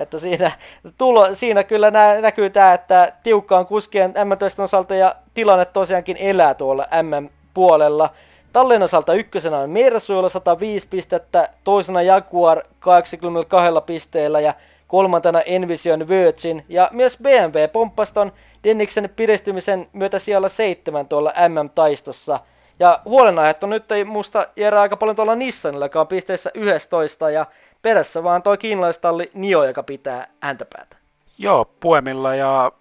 Että 0.00 0.18
siinä, 0.18 0.52
tulo, 0.98 1.34
siinä 1.34 1.64
kyllä 1.64 1.90
nä, 1.90 2.20
näkyy 2.20 2.50
tämä, 2.50 2.74
että 2.74 3.12
tiukka 3.22 3.58
on 3.58 3.66
kuskien 3.66 4.10
M 4.10 4.62
osalta 4.62 4.94
ja 4.94 5.14
tilanne 5.34 5.64
tosiaankin 5.64 6.16
elää 6.20 6.54
tuolla 6.54 6.86
M-puolella. 7.02 8.10
Tallin 8.52 8.82
osalta 8.82 9.14
ykkösenä 9.14 9.58
on 9.58 9.70
Mersu, 9.70 10.28
105 10.28 10.88
pistettä, 10.88 11.48
toisena 11.64 12.02
Jaguar 12.02 12.62
82 12.80 13.70
pisteellä 13.86 14.40
ja 14.40 14.54
kolmantena 14.88 15.40
Envision 15.40 16.08
Virgin 16.08 16.64
ja 16.68 16.88
myös 16.92 17.18
BMW 17.22 17.68
pomppaston 17.72 18.32
Denniksen 18.64 19.10
piristymisen 19.16 19.86
myötä 19.92 20.18
siellä 20.18 20.48
seitsemän 20.48 21.08
tuolla 21.08 21.32
MM-taistossa. 21.48 22.40
Ja 22.78 23.00
huolenaiheet 23.04 23.64
on 23.64 23.70
nyt 23.70 23.84
musta 24.04 24.46
jäädä 24.56 24.80
aika 24.80 24.96
paljon 24.96 25.16
tuolla 25.16 25.34
Nissanilla, 25.34 25.84
joka 25.84 26.00
on 26.00 26.06
pisteessä 26.06 26.50
11 26.54 27.30
ja 27.30 27.46
perässä 27.82 28.22
vaan 28.22 28.42
toi 28.42 28.58
kiinalaistalli 28.58 29.30
Nio, 29.34 29.64
joka 29.64 29.82
pitää 29.82 30.26
häntä 30.40 30.64
päätä. 30.76 30.96
Joo, 31.38 31.64
Puemilla 31.64 32.34
ja 32.34 32.72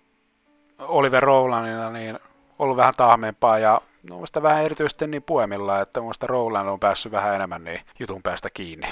Oliver 0.80 1.24
Rowlandilla 1.24 1.90
niin 1.90 2.20
ollut 2.60 2.78
vähän 2.78 2.94
tahmeempaa 2.98 3.60
ja 3.60 3.82
no, 4.10 4.22
vähän 4.42 4.64
erityisesti 4.64 5.08
niin 5.08 5.24
Puemilla, 5.24 5.82
että 5.82 6.02
muista 6.02 6.28
Rowland 6.28 6.70
on 6.70 6.80
päässyt 6.80 7.12
vähän 7.12 7.36
enemmän 7.36 7.64
niin 7.64 7.82
jutun 8.00 8.24
päästä 8.24 8.50
kiinni. 8.54 8.88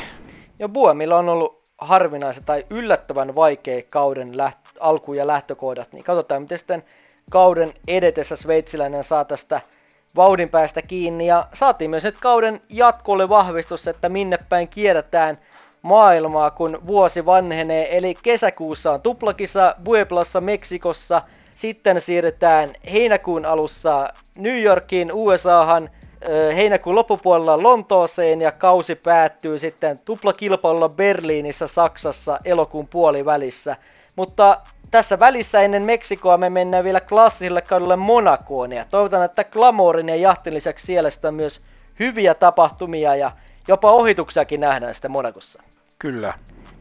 Ja 0.60 0.70
Puemilla 0.70 1.18
on 1.18 1.30
ollut 1.30 1.64
harvinaisen 1.78 2.44
tai 2.44 2.66
yllättävän 2.70 3.36
vaikea 3.36 3.82
kauden 3.90 4.34
läht- 4.34 4.78
alku- 4.80 5.14
ja 5.14 5.28
lähtökohdat, 5.28 5.94
niin 5.94 6.04
katsotaan 6.04 6.42
miten 6.42 6.58
sitten 6.58 6.84
kauden 7.32 7.74
edetessä 7.88 8.36
sveitsiläinen 8.36 9.04
saa 9.04 9.26
tästä 9.26 9.62
vauhdin 10.16 10.50
päästä 10.50 10.82
kiinni 10.82 11.28
ja 11.28 11.48
saatiin 11.54 11.90
myös 11.90 12.04
nyt 12.04 12.18
kauden 12.22 12.62
jatkolle 12.70 13.30
vahvistus, 13.30 13.88
että 13.88 14.10
minne 14.10 14.38
päin 14.50 14.68
kierrätään 14.68 15.38
maailmaa, 15.82 16.52
kun 16.52 16.80
vuosi 16.88 17.26
vanhenee. 17.26 17.98
Eli 17.98 18.16
kesäkuussa 18.24 18.92
on 18.92 19.02
tuplakisa 19.02 19.76
Bueblassa 19.84 20.42
Meksikossa, 20.42 21.22
sitten 21.56 22.02
siirrytään 22.02 22.74
heinäkuun 22.94 23.46
alussa 23.46 24.08
New 24.36 24.62
Yorkiin, 24.62 25.12
USAhan, 25.14 25.90
heinäkuun 26.56 26.96
loppupuolella 26.96 27.64
Lontooseen 27.64 28.42
ja 28.42 28.52
kausi 28.52 28.96
päättyy 28.96 29.60
sitten 29.60 30.00
tuplakilpailulla 30.06 30.90
Berliinissä 30.90 31.68
Saksassa 31.68 32.40
elokuun 32.46 32.88
puolivälissä. 32.88 33.76
Mutta 34.16 34.58
tässä 34.92 35.20
välissä 35.20 35.62
ennen 35.62 35.84
Meksikoa 35.84 36.38
me 36.38 36.50
mennään 36.50 36.84
vielä 36.84 37.02
klassiselle 37.02 37.62
kaudelle 37.62 37.96
Monakoon 37.96 38.74
ja 38.74 38.86
toivotan, 38.90 39.24
että 39.24 39.44
Glamourin 39.44 40.10
ja 40.10 40.16
jahtin 40.16 40.54
lisäksi 40.54 40.86
siellä 40.86 41.10
sitten 41.10 41.34
myös 41.34 41.62
hyviä 42.00 42.34
tapahtumia 42.34 43.16
ja 43.16 43.32
jopa 43.68 43.92
ohituksiakin 43.92 44.60
nähdään 44.60 44.94
sitten 44.94 45.12
Monakossa. 45.12 45.64
Kyllä. 46.00 46.34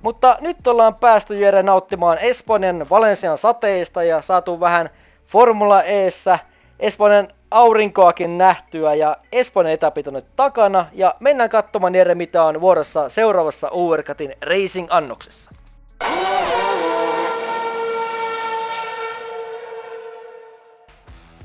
Mutta 0.03 0.39
nyt 0.41 0.67
ollaan 0.67 0.95
päästy 0.95 1.39
Jere 1.39 1.63
nauttimaan 1.63 2.19
Espanjan 2.19 2.87
Valensian 2.91 3.39
sateista 3.39 4.03
ja 4.03 4.23
saatu 4.23 4.61
vähän 4.61 4.91
Formula 5.27 5.83
Eessä 5.83 6.39
Espanjan 6.81 7.29
aurinkoakin 7.51 8.39
nähtyä 8.39 8.95
ja 8.95 9.17
Espanjan 9.33 9.73
etapit 9.75 10.07
on 10.07 10.15
nyt 10.15 10.37
takana 10.37 10.87
ja 10.93 11.15
mennään 11.21 11.51
katsomaan 11.51 11.95
Jere 11.95 12.15
mitä 12.15 12.45
on 12.45 12.61
vuorossa 12.61 13.09
seuraavassa 13.09 13.69
Overcutin 13.71 14.35
Racing-annoksessa. 14.43 15.51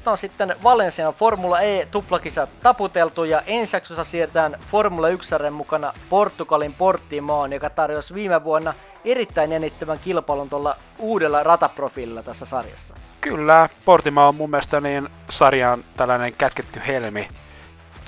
On 0.09 0.17
sitten 0.17 0.55
Valencian 0.63 1.13
Formula 1.13 1.61
E 1.61 1.85
tuplakisa 1.85 2.47
taputeltu 2.63 3.23
ja 3.23 3.41
ensi 3.47 3.75
jaksossa 3.75 4.03
siirretään 4.03 4.57
Formula 4.71 5.09
1 5.09 5.35
mukana 5.51 5.93
Portugalin 6.09 6.73
Portimaan, 6.73 7.53
joka 7.53 7.69
tarjosi 7.69 8.13
viime 8.13 8.43
vuonna 8.43 8.73
erittäin 9.05 9.51
jännittävän 9.51 9.99
kilpailun 9.99 10.49
tuolla 10.49 10.75
uudella 10.99 11.43
rataprofiililla 11.43 12.23
tässä 12.23 12.45
sarjassa. 12.45 12.95
Kyllä, 13.21 13.69
Portima 13.85 14.27
on 14.27 14.35
mun 14.35 14.49
mielestä 14.49 14.81
niin 14.81 15.09
sarjan 15.29 15.83
tällainen 15.97 16.33
kätketty 16.33 16.81
helmi, 16.87 17.27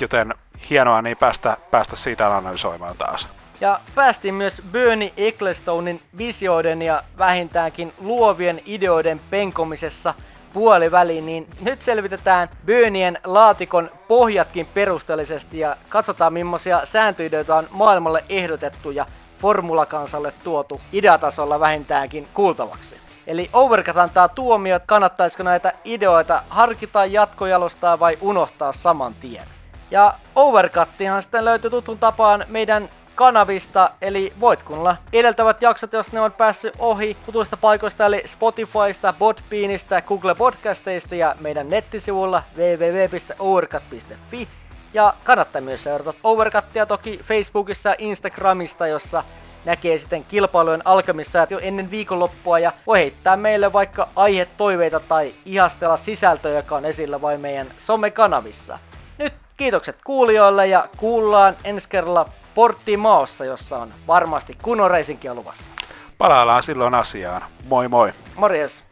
joten 0.02 0.34
hienoa 0.70 1.02
niin 1.02 1.18
päästä, 1.18 1.58
päästä 1.72 1.96
siitä 1.96 2.36
analysoimaan 2.36 2.98
taas. 2.98 3.30
Ja 3.62 3.80
päästiin 3.96 4.34
myös 4.34 4.62
Bernie 4.72 5.14
Ecclestonein 5.18 6.02
visioiden 6.18 6.82
ja 6.82 7.04
vähintäänkin 7.18 7.94
luovien 7.98 8.62
ideoiden 8.66 9.22
penkomisessa– 9.30 10.14
puoliväliin, 10.54 11.26
niin 11.26 11.48
nyt 11.62 11.82
selvitetään 11.82 12.50
Bönien 12.66 13.18
laatikon 13.24 13.90
pohjatkin 14.08 14.66
perusteellisesti 14.74 15.60
ja 15.60 15.78
katsotaan 15.90 16.34
millaisia 16.34 16.82
sääntöideitä 16.84 17.56
on 17.56 17.68
maailmalle 17.72 18.24
ehdotettu 18.30 18.92
ja 18.92 19.06
formulakansalle 19.40 20.34
tuotu 20.44 20.82
ideatasolla 20.92 21.60
vähintäänkin 21.60 22.28
kuultavaksi. 22.34 22.98
Eli 23.28 23.50
Overcut 23.54 23.98
antaa 23.98 24.28
tuomiot, 24.28 24.84
kannattaisiko 24.86 25.44
näitä 25.44 25.74
ideoita 25.86 26.44
harkita 26.50 27.06
jatkojalostaa 27.06 28.00
vai 28.00 28.18
unohtaa 28.22 28.74
saman 28.74 29.14
tien. 29.14 29.48
Ja 29.92 30.14
Overcuttihan 30.36 31.22
sitten 31.22 31.46
löytyy 31.46 31.70
tutun 31.70 31.98
tapaan 31.98 32.46
meidän 32.48 32.90
kanavista, 33.16 33.90
eli 34.02 34.34
voit 34.40 34.64
kuunnella 34.64 34.96
edeltävät 35.14 35.62
jaksot, 35.62 35.94
jos 35.94 36.12
ne 36.12 36.22
on 36.22 36.32
päässyt 36.32 36.74
ohi 36.80 37.18
tutuista 37.26 37.58
paikoista, 37.58 38.06
eli 38.06 38.24
Spotifysta, 38.26 39.14
Podbeanista, 39.14 40.02
Google 40.02 40.36
Podcasteista 40.36 41.16
ja 41.16 41.36
meidän 41.40 41.70
nettisivulla 41.70 42.44
www.overcut.fi. 42.58 44.48
Ja 44.94 45.14
kannattaa 45.24 45.62
myös 45.62 45.84
seurata 45.84 46.14
Overcuttia 46.24 46.86
toki 46.86 47.20
Facebookissa 47.24 47.90
ja 47.90 47.96
Instagramista, 47.98 48.88
jossa 48.88 49.24
näkee 49.66 49.98
sitten 49.98 50.24
kilpailujen 50.24 50.82
alkamissa 50.88 51.48
jo 51.50 51.60
ennen 51.60 51.92
viikonloppua 51.92 52.60
ja 52.60 52.72
voi 52.88 53.00
heittää 53.00 53.38
meille 53.38 53.74
vaikka 53.74 54.10
aihetoiveita 54.16 55.00
tai 55.00 55.34
ihastella 55.46 55.98
sisältöä, 55.98 56.52
joka 56.52 56.76
on 56.76 56.86
esillä 56.86 57.22
vain 57.22 57.42
meidän 57.42 57.68
somekanavissa. 57.78 58.80
Nyt 59.18 59.34
kiitokset 59.58 59.98
kuulijoille 60.04 60.68
ja 60.68 60.90
kuullaan 60.98 61.56
ensi 61.64 61.90
kerralla 61.90 62.30
Porttimaossa, 62.56 63.46
jossa 63.46 63.78
on 63.78 63.94
varmasti 64.08 64.58
kunnon 64.62 64.92
reisinkiä 64.92 65.34
luvassa. 65.34 65.72
Palaillaan 66.18 66.64
silloin 66.64 66.94
asiaan. 66.94 67.42
Moi 67.66 67.88
moi. 67.88 68.14
Morjes. 68.36 68.84